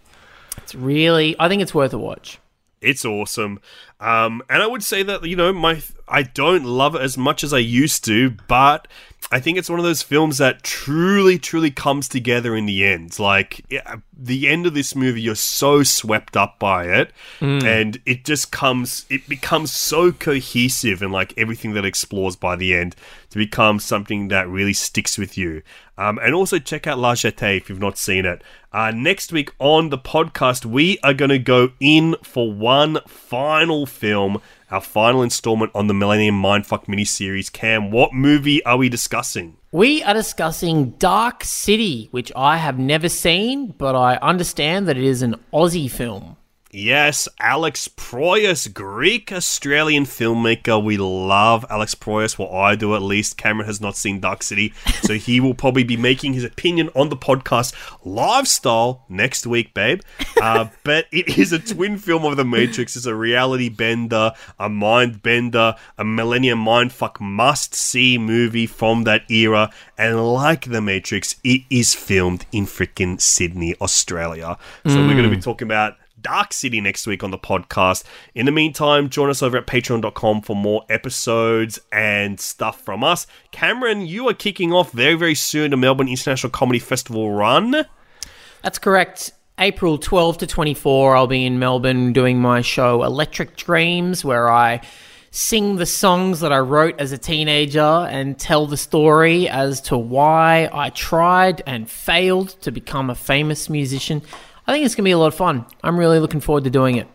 It's 0.59 0.75
really, 0.75 1.35
I 1.39 1.49
think 1.49 1.63
it's 1.63 1.75
worth 1.75 1.93
a 1.93 1.99
watch. 1.99 2.39
It's 2.81 3.05
awesome. 3.05 3.61
Um, 3.99 4.43
and 4.51 4.63
I 4.63 4.67
would 4.67 4.85
say 4.85 5.03
that, 5.03 5.25
you 5.25 5.37
know, 5.37 5.53
my 5.53 5.83
I 6.07 6.23
don't 6.23 6.65
love 6.65 6.95
it 6.95 7.01
as 7.01 7.17
much 7.17 7.43
as 7.43 7.53
I 7.53 7.59
used 7.59 8.05
to, 8.05 8.31
but 8.47 8.89
I 9.33 9.41
think 9.41 9.57
it's 9.57 9.71
one 9.71 9.79
of 9.79 9.85
those 9.85 10.03
films 10.03 10.37
that 10.39 10.63
truly, 10.63 11.39
truly 11.39 11.71
comes 11.71 12.09
together 12.09 12.55
in 12.55 12.67
the 12.67 12.85
end. 12.85 13.19
Like, 13.19 13.65
the 14.13 14.49
end 14.49 14.67
of 14.67 14.75
this 14.75 14.95
movie, 14.95 15.23
you're 15.23 15.35
so 15.35 15.83
swept 15.83 16.37
up 16.37 16.59
by 16.59 16.85
it, 16.85 17.11
and 17.41 18.01
it 18.05 18.25
just 18.25 18.53
comes, 18.53 19.07
it 19.09 19.27
becomes 19.29 19.73
so 19.73 20.13
cohesive 20.13 21.01
and 21.01 21.11
like 21.11 21.33
everything 21.39 21.73
that 21.73 21.87
explores 21.87 22.37
by 22.37 22.55
the 22.55 22.75
end 22.75 22.95
to 23.31 23.39
become 23.39 23.81
something 23.81 24.29
that 24.29 24.47
really 24.47 24.75
sticks 24.75 25.17
with 25.17 25.39
you. 25.39 25.63
Um, 25.97 26.19
and 26.19 26.35
also 26.35 26.59
check 26.59 26.87
out 26.87 26.99
La 26.99 27.15
Jetée 27.15 27.57
if 27.57 27.69
you've 27.69 27.81
not 27.81 27.97
seen 27.97 28.27
it. 28.27 28.43
Uh, 28.73 28.91
next 28.91 29.33
week 29.33 29.53
on 29.59 29.89
the 29.89 29.99
podcast, 29.99 30.67
we 30.67 30.99
are 31.03 31.15
going 31.15 31.31
to 31.31 31.39
go 31.39 31.71
in 31.81 32.17
for 32.23 32.53
one 32.53 32.99
final 33.07 33.87
film, 33.87 34.43
our 34.70 34.81
final 34.81 35.23
installment 35.23 35.73
on 35.74 35.86
the 35.86 35.95
Millennium 35.95 36.41
Mindfuck 36.41 36.86
miniseries. 36.86 37.53
Cam, 37.53 37.91
what 37.91 38.12
movie 38.12 38.65
are 38.65 38.77
we 38.77 38.89
discussing? 38.89 39.57
We 39.73 40.03
are 40.05 40.15
discussing 40.15 40.91
Dark 40.93 41.43
City, 41.45 42.09
which 42.11 42.31
I 42.36 42.59
have 42.59 42.78
never 42.78 43.09
seen, 43.09 43.74
but 43.77 43.97
I 43.97 44.16
understand 44.16 44.86
that 44.89 44.97
it 44.97 45.05
is 45.05 45.23
an 45.23 45.36
Aussie 45.53 45.91
film. 45.91 46.36
Yes, 46.77 47.29
Alex 47.39 47.87
Proyas, 47.87 48.73
Greek 48.75 49.31
Australian 49.31 50.07
filmmaker. 50.07 50.83
We 50.83 50.97
love 50.97 51.65
Alex 51.71 51.95
Proyas. 51.95 52.37
Well, 52.37 52.53
I 52.53 52.75
do 52.75 52.97
at 52.97 53.03
least. 53.03 53.37
Cameron 53.37 53.69
has 53.69 53.81
not 53.81 53.97
seen 53.97 54.19
Dark 54.19 54.43
City, 54.43 54.75
so 55.03 55.15
he 55.15 55.39
will 55.39 55.55
probably 55.55 55.85
be 55.85 55.97
making 55.97 56.33
his 56.33 56.43
opinion 56.43 56.91
on 56.97 57.11
the 57.11 57.17
podcast 57.17 57.75
lifestyle 58.05 59.05
next 59.09 59.47
week, 59.47 59.73
babe. 59.73 60.01
Uh, 60.43 60.67
but 60.83 61.07
it 61.13 61.39
is 61.39 61.53
a 61.53 61.61
twin 61.61 61.97
film 61.97 62.25
of 62.25 62.37
The 62.37 62.45
Matrix. 62.45 62.97
It's 62.97 63.07
a 63.07 63.15
reality 63.15 63.69
bender, 63.69 64.33
a 64.59 64.69
mind 64.69 65.23
bender, 65.23 65.77
a 65.97 66.05
Millennium 66.05 66.59
Mindfuck 66.59 67.21
must 67.21 67.77
see 67.77 68.19
movie 68.19 68.67
from 68.67 69.05
that 69.05 69.31
era. 69.31 69.71
And 69.97 70.33
like 70.33 70.65
The 70.65 70.81
Matrix, 70.81 71.37
it 71.45 71.61
is 71.71 71.95
filmed 71.95 72.47
in 72.51 72.67
freaking 72.67 73.21
Sydney, 73.21 73.77
Australia. 73.81 74.59
So 74.89 74.97
we're 74.97 75.13
going 75.13 75.31
to 75.31 75.37
be 75.37 75.41
talking 75.41 75.69
about 75.69 75.99
Dark 76.25 76.55
City 76.55 76.81
next 76.81 77.07
week 77.07 77.23
on 77.23 77.31
the 77.31 77.39
podcast. 77.39 78.03
In 78.35 78.47
the 78.47 78.53
meantime, 78.53 79.11
join 79.11 79.31
us 79.31 79.43
over 79.43 79.59
at 79.59 79.67
patreon.com 79.67 80.41
for 80.41 80.57
more 80.57 80.85
episodes 80.89 81.79
and 81.93 82.41
stuff 82.41 82.81
from 82.81 83.05
us. 83.05 83.27
Cameron, 83.53 84.07
you 84.07 84.29
are 84.29 84.35
kicking 84.35 84.73
off 84.73 84.91
very, 84.91 85.15
very 85.15 85.35
soon 85.35 85.71
the 85.71 85.77
Melbourne 85.77 86.09
International 86.09 86.51
Comedy 86.51 86.79
Festival 86.79 87.31
run. 87.31 87.85
That's 88.63 88.79
correct. 88.79 89.33
April 89.59 89.99
12 89.99 90.39
to 90.39 90.47
24, 90.47 91.15
I'll 91.15 91.27
be 91.27 91.45
in 91.45 91.59
Melbourne 91.59 92.13
doing 92.13 92.41
my 92.41 92.63
show 92.63 93.05
Electric 93.05 93.55
Dreams, 93.57 94.25
where 94.25 94.51
I 94.51 94.81
sing 95.31 95.77
the 95.77 95.87
songs 95.87 96.41
that 96.41 96.53
I 96.53 96.59
wrote 96.59 96.99
as 96.99 97.13
a 97.13 97.19
teenager 97.19 97.81
and 97.81 98.39
tell 98.39 98.67
the 98.67 98.77
story 98.77 99.49
as 99.49 99.81
to 99.83 99.99
why 99.99 100.71
I 100.73 100.91
tried 100.91 101.63
and 101.67 101.91
failed 101.91 102.51
to 102.63 102.71
become 102.71 103.11
a 103.11 103.15
famous 103.15 103.69
musician. 103.69 104.23
I 104.66 104.73
think 104.73 104.85
it's 104.86 104.95
going 104.95 105.05
to 105.05 105.09
be 105.09 105.12
a 105.12 105.19
lot 105.19 105.27
of 105.28 105.35
fun. 105.35 105.66
I'm 105.82 105.97
really 105.99 106.19
looking 106.19 106.41
forward 106.41 106.65
to 106.65 106.70
doing 106.70 106.97
it. 106.97 107.07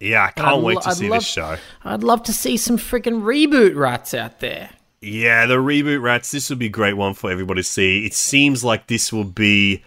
Yeah, 0.00 0.24
I 0.26 0.30
can't 0.30 0.62
wait 0.62 0.74
lo- 0.76 0.80
to 0.82 0.88
I'd 0.90 0.96
see 0.96 1.08
love- 1.08 1.20
this 1.20 1.26
show. 1.28 1.56
I'd 1.84 2.02
love 2.02 2.22
to 2.24 2.32
see 2.32 2.56
some 2.56 2.76
freaking 2.78 3.22
reboot 3.22 3.74
rats 3.76 4.14
out 4.14 4.40
there. 4.40 4.70
Yeah, 5.00 5.46
the 5.46 5.56
reboot 5.56 6.02
rats. 6.02 6.30
This 6.30 6.50
would 6.50 6.58
be 6.58 6.66
a 6.66 6.70
great 6.70 6.94
one 6.94 7.14
for 7.14 7.30
everybody 7.30 7.60
to 7.60 7.64
see. 7.68 8.04
It 8.04 8.14
seems 8.14 8.62
like 8.64 8.86
this 8.88 9.12
will 9.12 9.24
be 9.24 9.82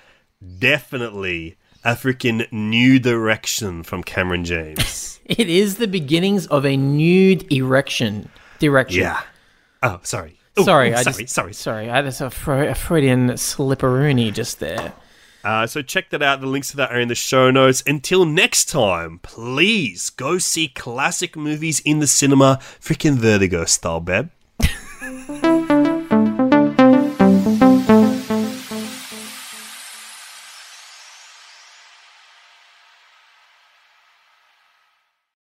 definitely 0.59 1.57
a 1.83 1.93
freaking 1.95 2.49
new 2.51 2.99
direction 2.99 3.83
from 3.83 4.03
Cameron 4.03 4.45
James. 4.45 5.07
It 5.25 5.47
is 5.47 5.75
the 5.77 5.87
beginnings 5.87 6.45
of 6.47 6.65
a 6.65 6.75
nude 6.75 7.49
erection. 7.53 8.27
Direction. 8.59 9.01
yeah. 9.03 9.21
Oh, 9.81 10.01
sorry. 10.03 10.37
Ooh, 10.59 10.63
Sorry, 10.65 10.91
ooh, 10.91 10.95
I 10.95 11.03
sorry, 11.03 11.23
just, 11.23 11.33
sorry. 11.33 11.53
sorry. 11.53 11.89
I 11.89 12.01
just 12.01 12.19
a, 12.19 12.29
Fre- 12.29 12.63
a 12.63 12.75
Freudian 12.75 13.29
slipperoony 13.29 14.33
just 14.33 14.59
there. 14.59 14.91
Uh, 15.43 15.65
so 15.65 15.81
check 15.81 16.09
that 16.11 16.21
out. 16.21 16.41
The 16.41 16.47
links 16.47 16.71
to 16.71 16.77
that 16.77 16.91
are 16.91 16.99
in 16.99 17.07
the 17.07 17.15
show 17.15 17.51
notes. 17.51 17.83
Until 17.87 18.25
next 18.25 18.65
time, 18.65 19.19
please 19.23 20.09
go 20.09 20.37
see 20.37 20.67
classic 20.67 21.35
movies 21.35 21.79
in 21.79 21.99
the 21.99 22.07
cinema. 22.07 22.59
Freaking 22.79 23.15
Vertigo 23.15 23.65
style, 23.65 23.99
babe. 23.99 24.29